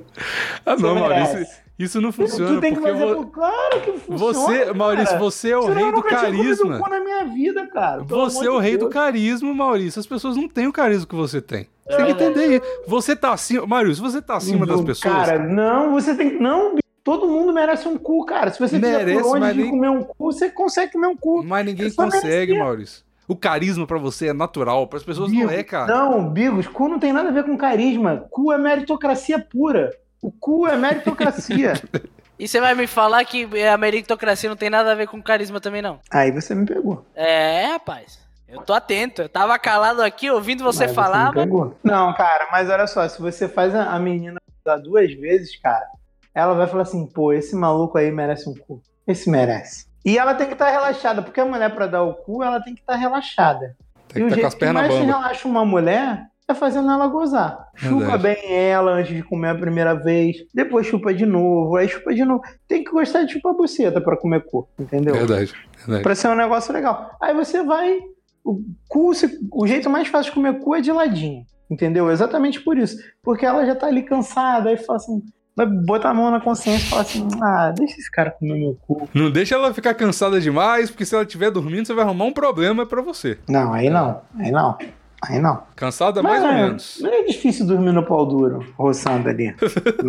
Ah, 0.66 0.76
não, 0.76 0.94
Você 0.94 1.00
Maurício. 1.00 1.34
merece. 1.34 1.64
Isso 1.78 2.00
não 2.00 2.12
funciona. 2.12 2.54
tu 2.54 2.60
tem 2.60 2.74
que 2.74 2.80
fazer, 2.80 3.16
claro 3.32 3.80
que 3.80 3.92
funciona, 3.98 4.16
você, 4.32 4.72
Maurício, 4.72 5.06
cara. 5.06 5.18
você 5.18 5.50
é 5.50 5.56
o 5.58 5.62
Senão 5.62 5.74
rei 5.74 5.84
eu 5.88 5.92
do 5.92 6.02
carisma. 6.02 6.78
cu 6.78 6.90
na 6.90 7.00
minha 7.00 7.24
vida, 7.24 7.66
cara. 7.66 8.04
pelo 8.04 8.30
Você 8.30 8.46
é 8.46 8.50
o 8.50 8.58
rei 8.58 8.72
do 8.76 8.80
Deus. 8.80 8.92
carisma, 8.94 9.54
Maurício. 9.54 9.98
As 9.98 10.06
pessoas 10.06 10.36
não 10.36 10.48
têm 10.48 10.66
o 10.68 10.72
carisma 10.72 11.06
que 11.06 11.14
você 11.16 11.40
tem. 11.40 11.66
Você 11.88 11.96
tem 11.96 12.06
que 12.06 12.12
entender 12.12 12.46
isso. 12.56 12.66
Você 12.86 13.16
tá 13.16 13.32
acima. 13.32 13.66
Maurício, 13.66 14.02
você 14.04 14.22
tá 14.22 14.36
acima 14.36 14.64
das 14.66 14.80
pessoas. 14.82 15.14
Cara, 15.14 15.38
não, 15.38 15.92
você 15.92 16.14
tem 16.14 16.38
não, 16.38 16.76
todo 17.04 17.28
mundo 17.28 17.52
merece 17.52 17.86
um 17.86 17.96
cu, 17.98 18.24
cara. 18.24 18.50
Se 18.50 18.58
você 18.58 18.78
Merece, 18.78 18.98
tiver 19.04 19.22
por 19.22 19.30
onde 19.32 19.40
mas 19.40 19.54
de 19.54 19.62
nem- 19.62 19.70
comer 19.70 19.90
um 19.90 20.02
cu, 20.02 20.14
você 20.32 20.50
consegue 20.50 20.92
comer 20.92 21.06
um 21.08 21.16
cu. 21.16 21.44
Mas 21.44 21.64
ninguém 21.66 21.92
consegue, 21.92 22.22
merecer. 22.26 22.58
Maurício. 22.58 23.04
O 23.28 23.36
carisma 23.36 23.86
pra 23.86 23.98
você 23.98 24.28
é 24.28 24.32
natural, 24.32 24.86
para 24.86 24.98
as 24.98 25.04
pessoas 25.04 25.30
não 25.30 25.48
é, 25.50 25.62
cara. 25.62 25.86
Não, 25.94 26.28
Bigos, 26.28 26.66
cu 26.66 26.88
não 26.88 26.98
tem 26.98 27.12
nada 27.12 27.28
a 27.28 27.32
ver 27.32 27.44
com 27.44 27.56
carisma. 27.56 28.26
Cu 28.30 28.52
é 28.52 28.58
meritocracia 28.58 29.38
pura. 29.38 29.90
O 30.20 30.30
cu 30.32 30.66
é 30.66 30.76
meritocracia. 30.76 31.74
E 32.36 32.48
você 32.48 32.60
vai 32.60 32.74
me 32.74 32.88
falar 32.88 33.24
que 33.24 33.48
a 33.62 33.78
meritocracia 33.78 34.48
não 34.50 34.56
tem 34.56 34.68
nada 34.68 34.90
a 34.90 34.94
ver 34.96 35.06
com 35.06 35.22
carisma 35.22 35.60
também, 35.60 35.80
não? 35.80 36.00
Aí 36.10 36.32
você 36.32 36.52
me 36.52 36.66
pegou. 36.66 37.06
É, 37.14 37.66
rapaz. 37.66 38.18
Eu 38.48 38.60
tô 38.60 38.72
atento. 38.72 39.22
Eu 39.22 39.28
tava 39.28 39.56
calado 39.56 40.02
aqui 40.02 40.28
ouvindo 40.28 40.64
você 40.64 40.84
Aí 40.86 40.92
falar, 40.92 41.32
me 41.32 41.46
mas... 41.46 41.72
Não, 41.84 42.12
cara, 42.12 42.48
mas 42.50 42.68
olha 42.68 42.88
só, 42.88 43.06
se 43.08 43.22
você 43.22 43.48
faz 43.48 43.72
a, 43.72 43.84
a 43.84 44.00
menina 44.00 44.40
dar 44.64 44.78
duas 44.78 45.14
vezes, 45.14 45.56
cara, 45.60 45.86
ela 46.34 46.54
vai 46.54 46.66
falar 46.66 46.82
assim, 46.82 47.06
pô, 47.06 47.32
esse 47.32 47.54
maluco 47.54 47.96
aí 47.96 48.10
merece 48.10 48.48
um 48.48 48.54
cu. 48.54 48.82
Esse 49.06 49.30
merece. 49.30 49.86
E 50.04 50.18
ela 50.18 50.34
tem 50.34 50.46
que 50.46 50.52
estar 50.52 50.70
relaxada, 50.70 51.22
porque 51.22 51.40
a 51.40 51.44
mulher, 51.44 51.74
pra 51.74 51.86
dar 51.86 52.02
o 52.02 52.14
cu, 52.14 52.42
ela 52.42 52.60
tem 52.60 52.74
que 52.74 52.80
estar 52.80 52.96
relaxada. 52.96 53.76
Tem 54.08 54.22
e 54.22 54.26
que 54.26 54.34
estar 54.34 54.40
com 54.40 54.46
as 54.46 54.54
pernas 54.54 54.88
bambas. 54.88 55.06
relaxa 55.06 55.48
uma 55.48 55.64
mulher 55.64 56.26
é 56.46 56.54
fazendo 56.54 56.90
ela 56.90 57.06
gozar. 57.06 57.68
Chupa 57.74 58.18
Verdade. 58.18 58.22
bem 58.22 58.52
ela 58.52 58.92
antes 58.92 59.14
de 59.14 59.22
comer 59.22 59.48
a 59.48 59.54
primeira 59.54 59.94
vez, 59.94 60.36
depois 60.52 60.86
chupa 60.86 61.14
de 61.14 61.24
novo, 61.24 61.76
aí 61.76 61.88
chupa 61.88 62.12
de 62.12 62.24
novo. 62.24 62.42
Tem 62.68 62.84
que 62.84 62.90
gostar 62.90 63.22
de 63.22 63.32
chupar 63.32 63.54
buceta 63.54 64.00
pra 64.00 64.16
comer 64.16 64.44
cu, 64.44 64.68
entendeu? 64.78 65.14
Verdade, 65.14 65.54
verdade. 65.78 66.02
Pra 66.02 66.14
ser 66.14 66.28
um 66.28 66.34
negócio 66.34 66.72
legal. 66.72 67.16
Aí 67.20 67.34
você 67.34 67.62
vai. 67.62 67.98
O, 68.44 68.60
cu, 68.88 69.12
o 69.52 69.66
jeito 69.66 69.88
mais 69.88 70.08
fácil 70.08 70.30
de 70.30 70.34
comer 70.34 70.60
cu 70.60 70.74
é 70.74 70.82
de 70.82 70.92
ladinho. 70.92 71.46
Entendeu? 71.70 72.10
Exatamente 72.10 72.60
por 72.60 72.76
isso. 72.76 72.98
Porque 73.22 73.46
ela 73.46 73.64
já 73.64 73.74
tá 73.74 73.86
ali 73.86 74.02
cansada, 74.02 74.68
aí 74.68 74.76
fala 74.76 74.98
assim. 74.98 75.22
Vai 75.56 75.66
botar 75.66 76.10
a 76.10 76.14
mão 76.14 76.30
na 76.32 76.40
consciência 76.40 76.84
e 76.86 76.90
fala 76.90 77.02
assim: 77.02 77.28
ah, 77.40 77.72
deixa 77.76 77.94
esse 78.00 78.10
cara 78.10 78.30
comer 78.32 78.58
meu 78.58 78.76
cu. 78.86 79.08
Não 79.14 79.30
deixa 79.30 79.54
ela 79.54 79.72
ficar 79.72 79.94
cansada 79.94 80.40
demais, 80.40 80.90
porque 80.90 81.04
se 81.06 81.14
ela 81.14 81.22
estiver 81.24 81.50
dormindo, 81.50 81.86
você 81.86 81.94
vai 81.94 82.04
arrumar 82.04 82.24
um 82.24 82.32
problema 82.32 82.84
pra 82.84 83.00
você. 83.00 83.38
Não, 83.48 83.72
aí 83.72 83.88
não. 83.88 84.20
Aí 84.36 84.50
não. 84.50 84.76
Aí 85.22 85.38
não. 85.38 85.62
Cansada 85.76 86.22
mais 86.22 86.42
ou 86.42 86.48
Mas, 86.48 86.56
menos. 86.60 86.98
Não 87.00 87.10
é 87.10 87.22
difícil 87.22 87.66
dormir 87.66 87.92
no 87.92 88.04
pau 88.04 88.26
duro, 88.26 88.66
roçando 88.76 89.28
ali. 89.28 89.54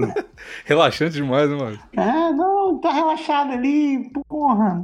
Relaxante 0.65 1.13
demais, 1.13 1.49
né, 1.49 1.55
mano? 1.55 1.79
é, 1.95 2.31
não, 2.33 2.79
tá 2.79 2.91
relaxado 2.91 3.51
ali, 3.53 4.09
porra. 4.27 4.83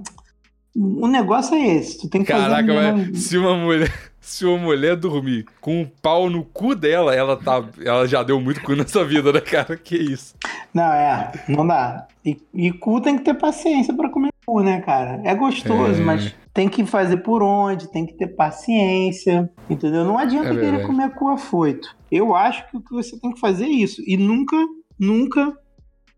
O 0.76 1.08
negócio 1.08 1.56
é 1.56 1.76
esse. 1.76 2.00
Tu 2.00 2.10
tem 2.10 2.24
que 2.24 2.32
fazer. 2.32 2.44
Caraca, 2.48 2.64
menina- 2.74 3.08
mas 3.12 3.24
se 3.24 3.38
uma 3.38 3.58
mulher. 3.58 3.92
Se 4.24 4.46
uma 4.46 4.58
mulher 4.60 4.96
dormir 4.96 5.46
com 5.60 5.82
um 5.82 5.86
pau 6.02 6.30
no 6.30 6.46
cu 6.46 6.76
dela, 6.76 7.14
ela 7.16 7.36
tá. 7.36 7.64
Ela 7.84 8.08
já 8.08 8.22
deu 8.22 8.40
muito 8.40 8.62
cu 8.62 8.76
nessa 8.76 9.04
vida, 9.04 9.34
né, 9.34 9.42
cara? 9.42 9.76
Que 9.76 9.96
isso. 9.98 10.36
Não, 10.72 10.84
é, 10.94 11.32
não 11.50 11.66
dá. 11.66 12.08
E, 12.24 12.38
e 12.54 12.72
cu 12.72 13.02
tem 13.02 13.18
que 13.18 13.24
ter 13.24 13.34
paciência 13.34 13.94
pra 13.96 14.10
comer 14.10 14.30
cu, 14.46 14.62
né, 14.62 14.80
cara? 14.82 15.20
É 15.26 15.34
gostoso, 15.34 16.00
É. 16.02 16.06
mas 16.06 16.36
tem 16.54 16.70
que 16.70 16.86
fazer 16.86 17.18
por 17.18 17.42
onde, 17.42 17.92
tem 17.92 18.06
que 18.06 18.14
ter 18.14 18.28
paciência, 18.28 19.50
entendeu? 19.68 20.06
Não 20.06 20.18
adianta 20.20 20.50
É 20.50 20.56
querer 20.56 20.86
comer 20.86 21.10
cu 21.16 21.30
afoito. 21.30 21.90
Eu 22.12 22.36
acho 22.36 22.70
que 22.70 22.78
o 22.78 22.82
que 22.82 22.92
você 22.94 23.20
tem 23.20 23.32
que 23.34 23.40
fazer 23.40 23.66
é 23.66 23.70
isso. 23.70 24.04
E 24.06 24.18
nunca, 24.18 24.56
nunca 25.00 25.52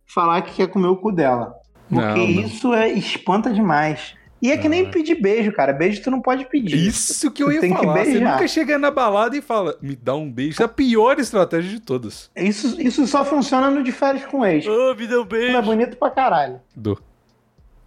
falar 0.06 0.42
que 0.42 0.56
quer 0.56 0.68
comer 0.68 0.88
o 0.88 0.98
cu 0.98 1.12
dela. 1.12 1.54
Porque 1.88 2.02
Não, 2.06 2.16
não. 2.18 2.26
isso 2.26 2.74
é 2.74 2.90
espanta 2.92 3.52
demais. 3.54 4.14
E 4.44 4.52
é 4.52 4.58
que 4.58 4.68
nem 4.68 4.92
pedir 4.92 5.16
beijo, 5.16 5.54
cara. 5.54 5.72
Beijo 5.72 6.04
tu 6.04 6.12
não 6.12 6.22
pode 6.22 6.44
pedir. 6.44 6.76
Isso 6.76 7.32
que 7.32 7.42
eu 7.42 7.50
ia 7.50 7.62
Tem 7.62 7.74
que 7.74 7.80
falar. 7.80 8.00
Você 8.00 8.12
beijar. 8.12 8.34
nunca 8.34 8.48
chega 8.50 8.78
na 8.78 8.92
balada 8.92 9.38
e 9.38 9.42
fala, 9.42 9.78
me 9.82 9.96
dá 9.96 10.14
um 10.16 10.30
beijo. 10.30 10.52
Isso 10.52 10.62
é 10.62 10.66
a 10.66 10.68
pior 10.68 11.18
estratégia 11.18 11.72
de 11.72 11.80
todas. 11.80 12.30
Isso, 12.36 12.76
isso 12.82 13.08
só 13.08 13.24
funciona 13.24 13.72
no 13.72 13.82
de 13.82 13.94
férias 13.94 14.26
com 14.26 14.46
ex. 14.46 14.68
Ô, 14.68 14.94
me 14.96 15.08
deu 15.08 15.22
um 15.22 15.24
é 15.24 15.28
beijo. 15.28 15.62
bonito 15.62 15.96
pra 15.96 16.10
caralho. 16.10 16.60
Do. 16.76 17.02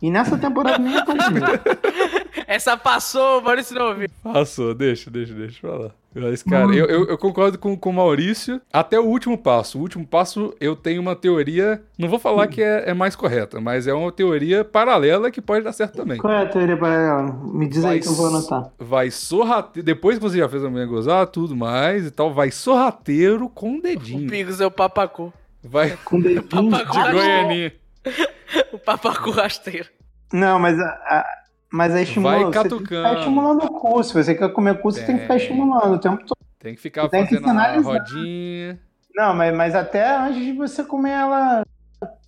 E 0.00 0.10
nessa 0.10 0.38
temporada 0.38 0.78
nem 0.78 0.96
é 0.96 1.04
tão 1.04 1.14
bonito. 1.14 1.60
Essa 2.48 2.74
passou, 2.74 3.42
Maurício 3.42 3.74
não 3.74 3.88
ouviu. 3.88 4.08
Passou, 4.22 4.74
deixa, 4.74 5.10
deixa, 5.10 5.34
deixa 5.34 5.60
pra 5.60 5.76
lá. 5.76 5.90
Mas, 6.18 6.42
cara, 6.42 6.74
eu, 6.74 6.86
eu, 6.86 7.06
eu 7.08 7.18
concordo 7.18 7.58
com, 7.58 7.76
com 7.76 7.90
o 7.90 7.92
Maurício. 7.92 8.60
Até 8.72 8.98
o 8.98 9.04
último 9.04 9.36
passo. 9.36 9.78
O 9.78 9.82
último 9.82 10.06
passo, 10.06 10.54
eu 10.60 10.74
tenho 10.74 11.00
uma 11.02 11.14
teoria. 11.14 11.82
Não 11.98 12.08
vou 12.08 12.18
falar 12.18 12.46
que 12.46 12.62
é, 12.62 12.90
é 12.90 12.94
mais 12.94 13.14
correta, 13.14 13.60
mas 13.60 13.86
é 13.86 13.92
uma 13.94 14.10
teoria 14.10 14.64
paralela 14.64 15.30
que 15.30 15.40
pode 15.42 15.62
dar 15.64 15.72
certo 15.72 15.94
também. 15.96 16.18
Qual 16.18 16.32
é 16.32 16.42
a 16.42 16.46
teoria 16.48 16.76
paralela? 16.76 17.22
Me 17.52 17.68
diz 17.68 17.84
aí 17.84 18.00
que 18.00 18.08
eu 18.08 18.14
vou 18.14 18.28
anotar. 18.28 18.70
Vai 18.78 19.10
sorrateiro. 19.10 19.84
Depois 19.84 20.16
que 20.18 20.22
você 20.22 20.38
já 20.38 20.48
fez 20.48 20.64
a 20.64 20.70
mulher 20.70 20.86
gozar, 20.86 21.26
tudo 21.26 21.54
mais 21.54 22.06
e 22.06 22.10
tal, 22.10 22.32
vai 22.32 22.50
sorrateiro 22.50 23.48
com 23.48 23.72
o 23.74 23.78
O 23.78 23.82
dedinho. 23.82 24.30
Pigos 24.30 24.60
é 24.60 24.66
o 24.66 24.70
papacu. 24.70 25.32
Vai 25.62 25.96
Com 26.04 26.20
dedinho. 26.20 26.42
Papacu. 26.44 26.92
de 26.92 27.12
Goianinha. 27.12 27.72
O 28.72 28.78
papacu 28.78 29.30
rasteiro. 29.32 29.88
Não, 30.32 30.58
mas, 30.60 30.78
a, 30.78 30.84
a- 30.84 31.26
mas 31.72 31.94
aí 31.94 32.04
estimula. 32.04 32.32
Vai 32.34 32.44
Você 32.44 32.52
tem 32.52 32.62
catucando. 32.62 32.86
ficar 33.08 33.18
estimulando 33.18 33.64
o 33.64 33.70
cu. 33.70 34.02
Se 34.04 34.14
você 34.14 34.34
quer 34.34 34.52
comer 34.52 34.80
cu, 34.80 34.90
você 34.92 35.02
tem 35.04 35.16
que 35.16 35.22
ficar 35.22 35.34
É. 35.34 35.36
estimulando 35.38 35.94
o 35.94 35.98
tempo 35.98 36.18
todo. 36.26 36.36
Tem 36.58 36.74
que 36.74 36.80
ficar 36.80 37.08
Tem 37.08 37.26
que 37.26 37.38
fazendo 37.38 37.58
a 37.58 37.76
rodinha. 37.80 38.78
Não, 39.14 39.34
mas, 39.34 39.54
mas 39.54 39.74
até 39.74 40.16
antes 40.16 40.44
de 40.44 40.52
você 40.52 40.82
comer 40.84 41.10
ela 41.12 41.62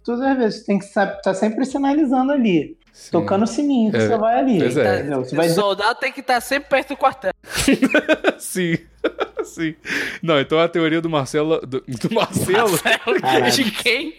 todas 0.05 0.23
as 0.23 0.37
vezes, 0.39 0.61
você 0.61 0.67
tem 0.67 0.79
que 0.79 0.85
estar 0.87 1.07
tá 1.07 1.35
sempre 1.35 1.65
sinalizando 1.67 2.33
ali. 2.33 2.77
Sim. 2.93 3.11
Tocando 3.13 3.43
o 3.45 3.47
sininho 3.47 3.91
que 3.93 3.97
É, 3.99 4.01
você 4.01 4.17
vai 4.17 4.39
ali. 4.39 4.59
pois 4.59 4.77
é. 4.77 5.03
Você 5.05 5.35
O 5.35 5.37
vai 5.37 5.47
dizer, 5.47 5.61
soldado 5.61 5.99
tem 6.01 6.11
que 6.13 6.21
estar 6.21 6.41
sempre 6.41 6.69
perto 6.69 6.89
do 6.89 6.97
quartel. 6.97 7.31
Sim. 8.39 8.79
Sim. 9.45 9.75
Não, 10.23 10.41
então 10.41 10.59
a 10.59 10.69
teoria 10.69 11.01
do 11.01 11.09
Marcelo. 11.09 11.61
Do, 11.61 11.81
do 11.87 12.15
Marcelo? 12.15 12.77
Caralho. 13.21 13.53
De 13.53 13.71
quem? 13.71 14.13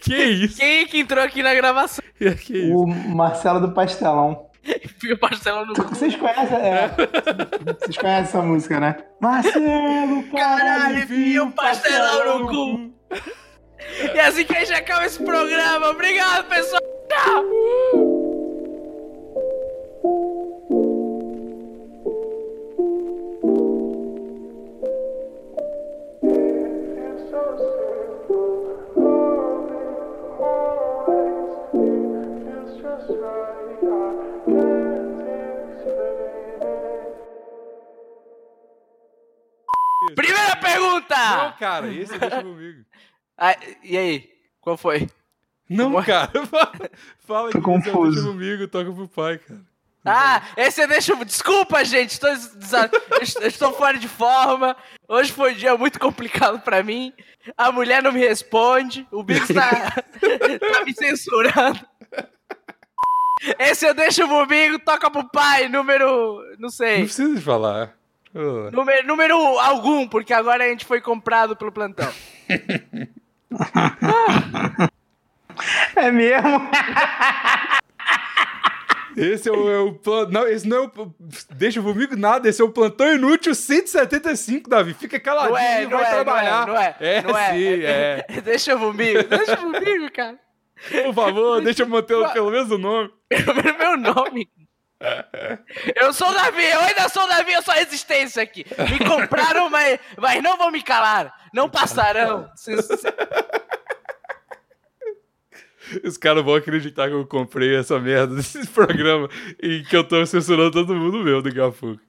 que 0.00 0.16
isso? 0.16 0.56
Quem 0.58 0.86
que 0.86 0.98
entrou 0.98 1.22
aqui 1.22 1.42
na 1.42 1.54
gravação? 1.54 2.02
Que 2.18 2.58
isso? 2.58 2.74
o 2.76 2.86
Marcelo 2.86 3.60
do 3.60 3.70
Pastelão. 3.72 4.46
Viu 5.00 5.16
o 5.16 5.18
Marcelo 5.20 5.66
no 5.66 5.74
Vocês 5.74 6.16
conhecem, 6.16 6.56
é, 6.56 6.88
vocês 7.78 7.96
conhecem 7.96 8.22
essa 8.22 8.42
música, 8.42 8.80
né? 8.80 8.96
Marcelo, 9.20 10.22
Caralho, 10.32 10.98
enfia 10.98 11.44
um 11.44 11.50
pastelão 11.50 12.38
no 12.40 12.48
cu. 12.48 12.94
E 14.14 14.20
assim 14.20 14.44
que 14.44 14.56
a 14.56 14.60
gente 14.60 14.72
acaba 14.72 15.04
esse 15.04 15.22
programa. 15.22 15.90
Obrigado, 15.90 16.48
pessoal. 16.48 16.82
Tchau. 17.08 18.23
Primeira 40.74 40.94
Não, 40.94 41.00
pergunta! 41.00 41.54
cara, 41.58 41.92
esse 41.92 42.18
deixa 42.18 42.42
comigo. 42.42 42.84
Ah, 43.38 43.56
e 43.82 43.96
aí? 43.96 44.30
Qual 44.60 44.76
foi? 44.76 45.08
Não, 45.68 45.86
Como 45.86 46.00
é? 46.00 46.04
cara. 46.04 46.30
Fala 47.26 47.48
que 47.50 47.58
Tô 47.58 47.62
confuso. 47.64 48.12
deixa 48.12 48.26
comigo, 48.28 48.68
toca 48.68 48.92
pro 48.92 49.08
pai, 49.08 49.38
cara. 49.38 49.60
Ah, 50.06 50.42
esse 50.58 50.82
é 50.82 50.86
deixa. 50.86 51.16
Desculpa, 51.24 51.82
gente. 51.84 52.20
Desa- 52.20 52.90
eu 53.10 53.42
eu 53.42 53.48
estou 53.48 53.72
fora 53.72 53.96
de 53.98 54.06
forma. 54.06 54.76
Hoje 55.08 55.32
foi 55.32 55.52
um 55.52 55.56
dia 55.56 55.76
muito 55.78 55.98
complicado 55.98 56.60
pra 56.60 56.82
mim. 56.82 57.10
A 57.56 57.72
mulher 57.72 58.02
não 58.02 58.12
me 58.12 58.20
responde. 58.20 59.06
O 59.10 59.22
Biggs 59.22 59.52
tá, 59.54 59.70
tá 59.94 60.84
me 60.84 60.92
censurando. 60.94 61.80
Esse 63.58 63.86
eu 63.86 63.94
deixo 63.94 64.26
pro 64.28 64.46
Bigo, 64.46 64.78
toca 64.78 65.10
pro 65.10 65.28
pai, 65.30 65.68
número. 65.68 66.36
Não 66.58 66.60
Não 66.60 66.68
sei. 66.68 66.98
precisa 67.04 67.34
de 67.34 67.40
falar. 67.40 67.94
Número, 68.34 69.06
número 69.06 69.36
algum, 69.60 70.08
porque 70.08 70.32
agora 70.32 70.64
a 70.64 70.68
gente 70.68 70.84
foi 70.84 71.00
comprado 71.00 71.56
pelo 71.56 71.72
plantão. 71.72 72.12
É 75.94 76.10
mesmo? 76.10 76.60
Esse 79.16 79.48
é 79.48 79.52
o, 79.52 79.70
é 79.70 79.78
o 79.78 79.92
plano. 79.92 80.32
Não, 80.32 80.44
esse 80.48 80.66
não 80.66 80.76
é 80.76 80.80
o. 80.80 80.90
Deixa 81.50 81.80
comigo 81.80 82.16
nada, 82.16 82.48
esse 82.48 82.60
é 82.60 82.64
o 82.64 82.70
plantão 82.70 83.14
inútil 83.14 83.54
175, 83.54 84.68
Davi. 84.68 84.92
Fica 84.92 85.20
caladinho, 85.20 85.52
Não 85.52 85.58
é, 85.58 85.84
não 85.84 85.90
vai 85.90 86.00
é, 86.00 86.00
não 86.00 86.00
é, 86.00 86.10
trabalhar. 86.10 86.66
não 86.66 86.76
é. 86.76 86.96
É, 86.98 87.22
não 87.22 87.38
é. 87.38 87.52
sim, 87.52 87.82
é. 87.84 88.26
Deixa 88.42 88.76
comigo, 88.76 89.22
deixa 89.22 89.56
comigo, 89.56 90.10
cara. 90.12 90.36
Por 91.04 91.14
favor, 91.14 91.62
deixa 91.62 91.84
eu 91.84 91.88
manter 91.88 92.28
pelo 92.32 92.50
menos 92.50 92.68
o 92.72 92.76
nome. 92.76 93.08
Meu, 93.30 93.54
meu 93.78 93.96
nome. 93.96 94.48
Eu 95.96 96.12
sou 96.12 96.28
o 96.28 96.34
Davi, 96.34 96.64
eu 96.64 96.80
ainda 96.80 97.08
sou 97.08 97.24
o 97.24 97.28
Davi, 97.28 97.52
eu 97.52 97.62
sou 97.62 97.72
a 97.74 97.76
resistência 97.76 98.42
aqui. 98.42 98.64
Me 98.90 98.98
compraram, 99.06 99.68
mas, 99.70 99.98
mas 100.16 100.42
não 100.42 100.56
vão 100.56 100.70
me 100.70 100.82
calar. 100.82 101.32
Não 101.52 101.68
passarão. 101.68 102.50
Os 106.02 106.16
caras 106.16 106.44
vão 106.44 106.54
acreditar 106.54 107.08
que 107.08 107.14
eu 107.14 107.26
comprei 107.26 107.76
essa 107.76 107.98
merda 107.98 108.36
desse 108.36 108.66
programa 108.72 109.28
e 109.62 109.82
que 109.82 109.96
eu 109.96 110.04
tô 110.04 110.24
censurando 110.24 110.70
todo 110.70 110.94
mundo 110.94 111.22
meu 111.22 111.42
daqui 111.42 111.60
a 111.60 111.70
pouco. 111.70 112.00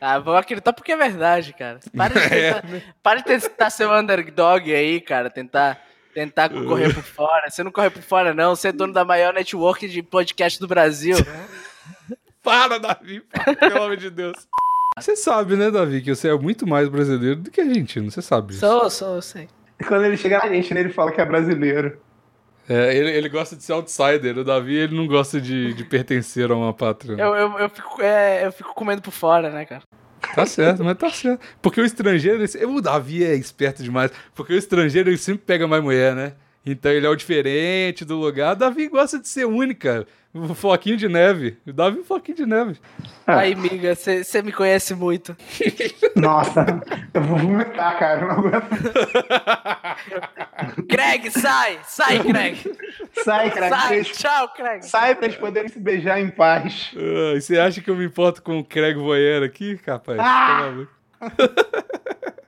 Ah, 0.00 0.18
vou 0.18 0.36
acreditar 0.36 0.72
porque 0.72 0.92
é 0.92 0.96
verdade, 0.96 1.52
cara. 1.52 1.80
Para 1.96 2.14
de 2.14 2.28
tentar, 2.28 2.64
para 3.02 3.18
de 3.20 3.24
tentar 3.24 3.70
ser 3.70 3.86
um 3.86 3.98
underdog 3.98 4.72
aí, 4.72 5.00
cara. 5.00 5.30
Tentar, 5.30 5.80
tentar 6.14 6.48
correr 6.66 6.94
por 6.94 7.02
fora. 7.02 7.50
Você 7.50 7.62
não 7.62 7.72
corre 7.72 7.90
por 7.90 8.02
fora, 8.02 8.34
não. 8.34 8.54
Você 8.54 8.68
é 8.68 8.72
dono 8.72 8.92
da 8.92 9.04
maior 9.04 9.32
network 9.32 9.88
de 9.88 10.02
podcast 10.02 10.60
do 10.60 10.68
Brasil. 10.68 11.16
Para, 12.46 12.78
Davi, 12.78 13.20
para, 13.22 13.56
pelo 13.56 13.82
amor 13.82 13.96
de 13.96 14.08
Deus. 14.08 14.46
Você 14.96 15.16
sabe, 15.16 15.56
né, 15.56 15.68
Davi, 15.68 16.00
que 16.00 16.14
você 16.14 16.28
é 16.28 16.34
muito 16.38 16.64
mais 16.64 16.88
brasileiro 16.88 17.40
do 17.40 17.50
que 17.50 17.60
argentino, 17.60 18.08
você 18.08 18.22
sabe 18.22 18.52
disso. 18.52 18.60
Sou, 18.60 18.88
sou, 18.88 19.16
eu 19.16 19.22
sei. 19.22 19.48
Quando 19.88 20.04
ele 20.04 20.16
chega 20.16 20.38
na 20.38 20.48
gente, 20.48 20.72
né, 20.72 20.78
ele 20.78 20.92
fala 20.92 21.10
que 21.10 21.20
é 21.20 21.24
brasileiro. 21.24 21.98
É, 22.68 22.96
ele, 22.96 23.10
ele 23.10 23.28
gosta 23.28 23.56
de 23.56 23.64
ser 23.64 23.72
outsider. 23.72 24.38
O 24.38 24.44
Davi, 24.44 24.76
ele 24.76 24.96
não 24.96 25.08
gosta 25.08 25.40
de, 25.40 25.74
de 25.74 25.84
pertencer 25.84 26.48
a 26.48 26.54
uma 26.54 26.72
pátria. 26.72 27.14
Eu, 27.14 27.34
eu, 27.34 27.58
eu, 27.58 27.68
fico, 27.68 28.00
é, 28.00 28.46
eu 28.46 28.52
fico 28.52 28.72
comendo 28.74 29.02
por 29.02 29.10
fora, 29.10 29.50
né, 29.50 29.64
cara? 29.64 29.82
Tá 30.32 30.46
certo, 30.46 30.84
mas 30.84 30.96
tá 30.96 31.10
certo. 31.10 31.44
Porque 31.60 31.80
o 31.80 31.84
estrangeiro, 31.84 32.44
ele, 32.44 32.66
o 32.66 32.80
Davi 32.80 33.24
é 33.24 33.34
esperto 33.34 33.82
demais. 33.82 34.12
Porque 34.36 34.52
o 34.52 34.56
estrangeiro, 34.56 35.10
ele 35.10 35.18
sempre 35.18 35.42
pega 35.44 35.66
mais 35.66 35.82
mulher, 35.82 36.14
né? 36.14 36.34
Então 36.68 36.90
ele 36.90 37.06
é 37.06 37.08
o 37.08 37.14
diferente 37.14 38.04
do 38.04 38.16
lugar. 38.16 38.54
O 38.54 38.58
Davi 38.58 38.88
gosta 38.88 39.20
de 39.20 39.28
ser 39.28 39.44
única. 39.44 40.04
O 40.34 40.52
floquinho 40.52 40.96
de 40.96 41.08
neve. 41.08 41.56
O 41.64 41.72
Davi 41.72 41.98
é 41.98 42.00
um 42.00 42.04
floquinho 42.04 42.36
de 42.36 42.44
neve. 42.44 42.76
Aí, 43.24 43.52
amiga, 43.54 43.94
você 43.94 44.42
me 44.42 44.50
conhece 44.50 44.92
muito. 44.92 45.34
Nossa, 46.16 46.66
eu 47.14 47.22
vou 47.22 47.38
vomitar, 47.38 47.96
cara. 47.98 48.20
eu 48.20 48.26
Não 48.28 48.34
aguento. 48.34 48.66
Craig, 50.90 51.30
sai! 51.30 51.78
Sai, 51.84 52.18
Craig! 52.18 52.58
Sai, 53.24 53.50
cara. 53.50 53.68
Sai! 53.70 54.02
Tchau, 54.02 54.48
Craig! 54.54 54.82
sai 54.82 55.14
pra 55.14 55.26
eles 55.26 55.38
poderem 55.38 55.68
se 55.68 55.78
beijar 55.78 56.20
em 56.20 56.28
paz. 56.28 56.90
Ah, 56.96 57.40
você 57.40 57.58
acha 57.58 57.80
que 57.80 57.88
eu 57.88 57.96
me 57.96 58.04
importo 58.04 58.42
com 58.42 58.58
o 58.58 58.64
Craig 58.64 58.94
Voyeur 58.96 59.42
aqui, 59.44 59.78
capaz? 59.78 60.18
Ah! 60.18 60.24
Tá 60.48 60.58
maluco? 60.58 60.92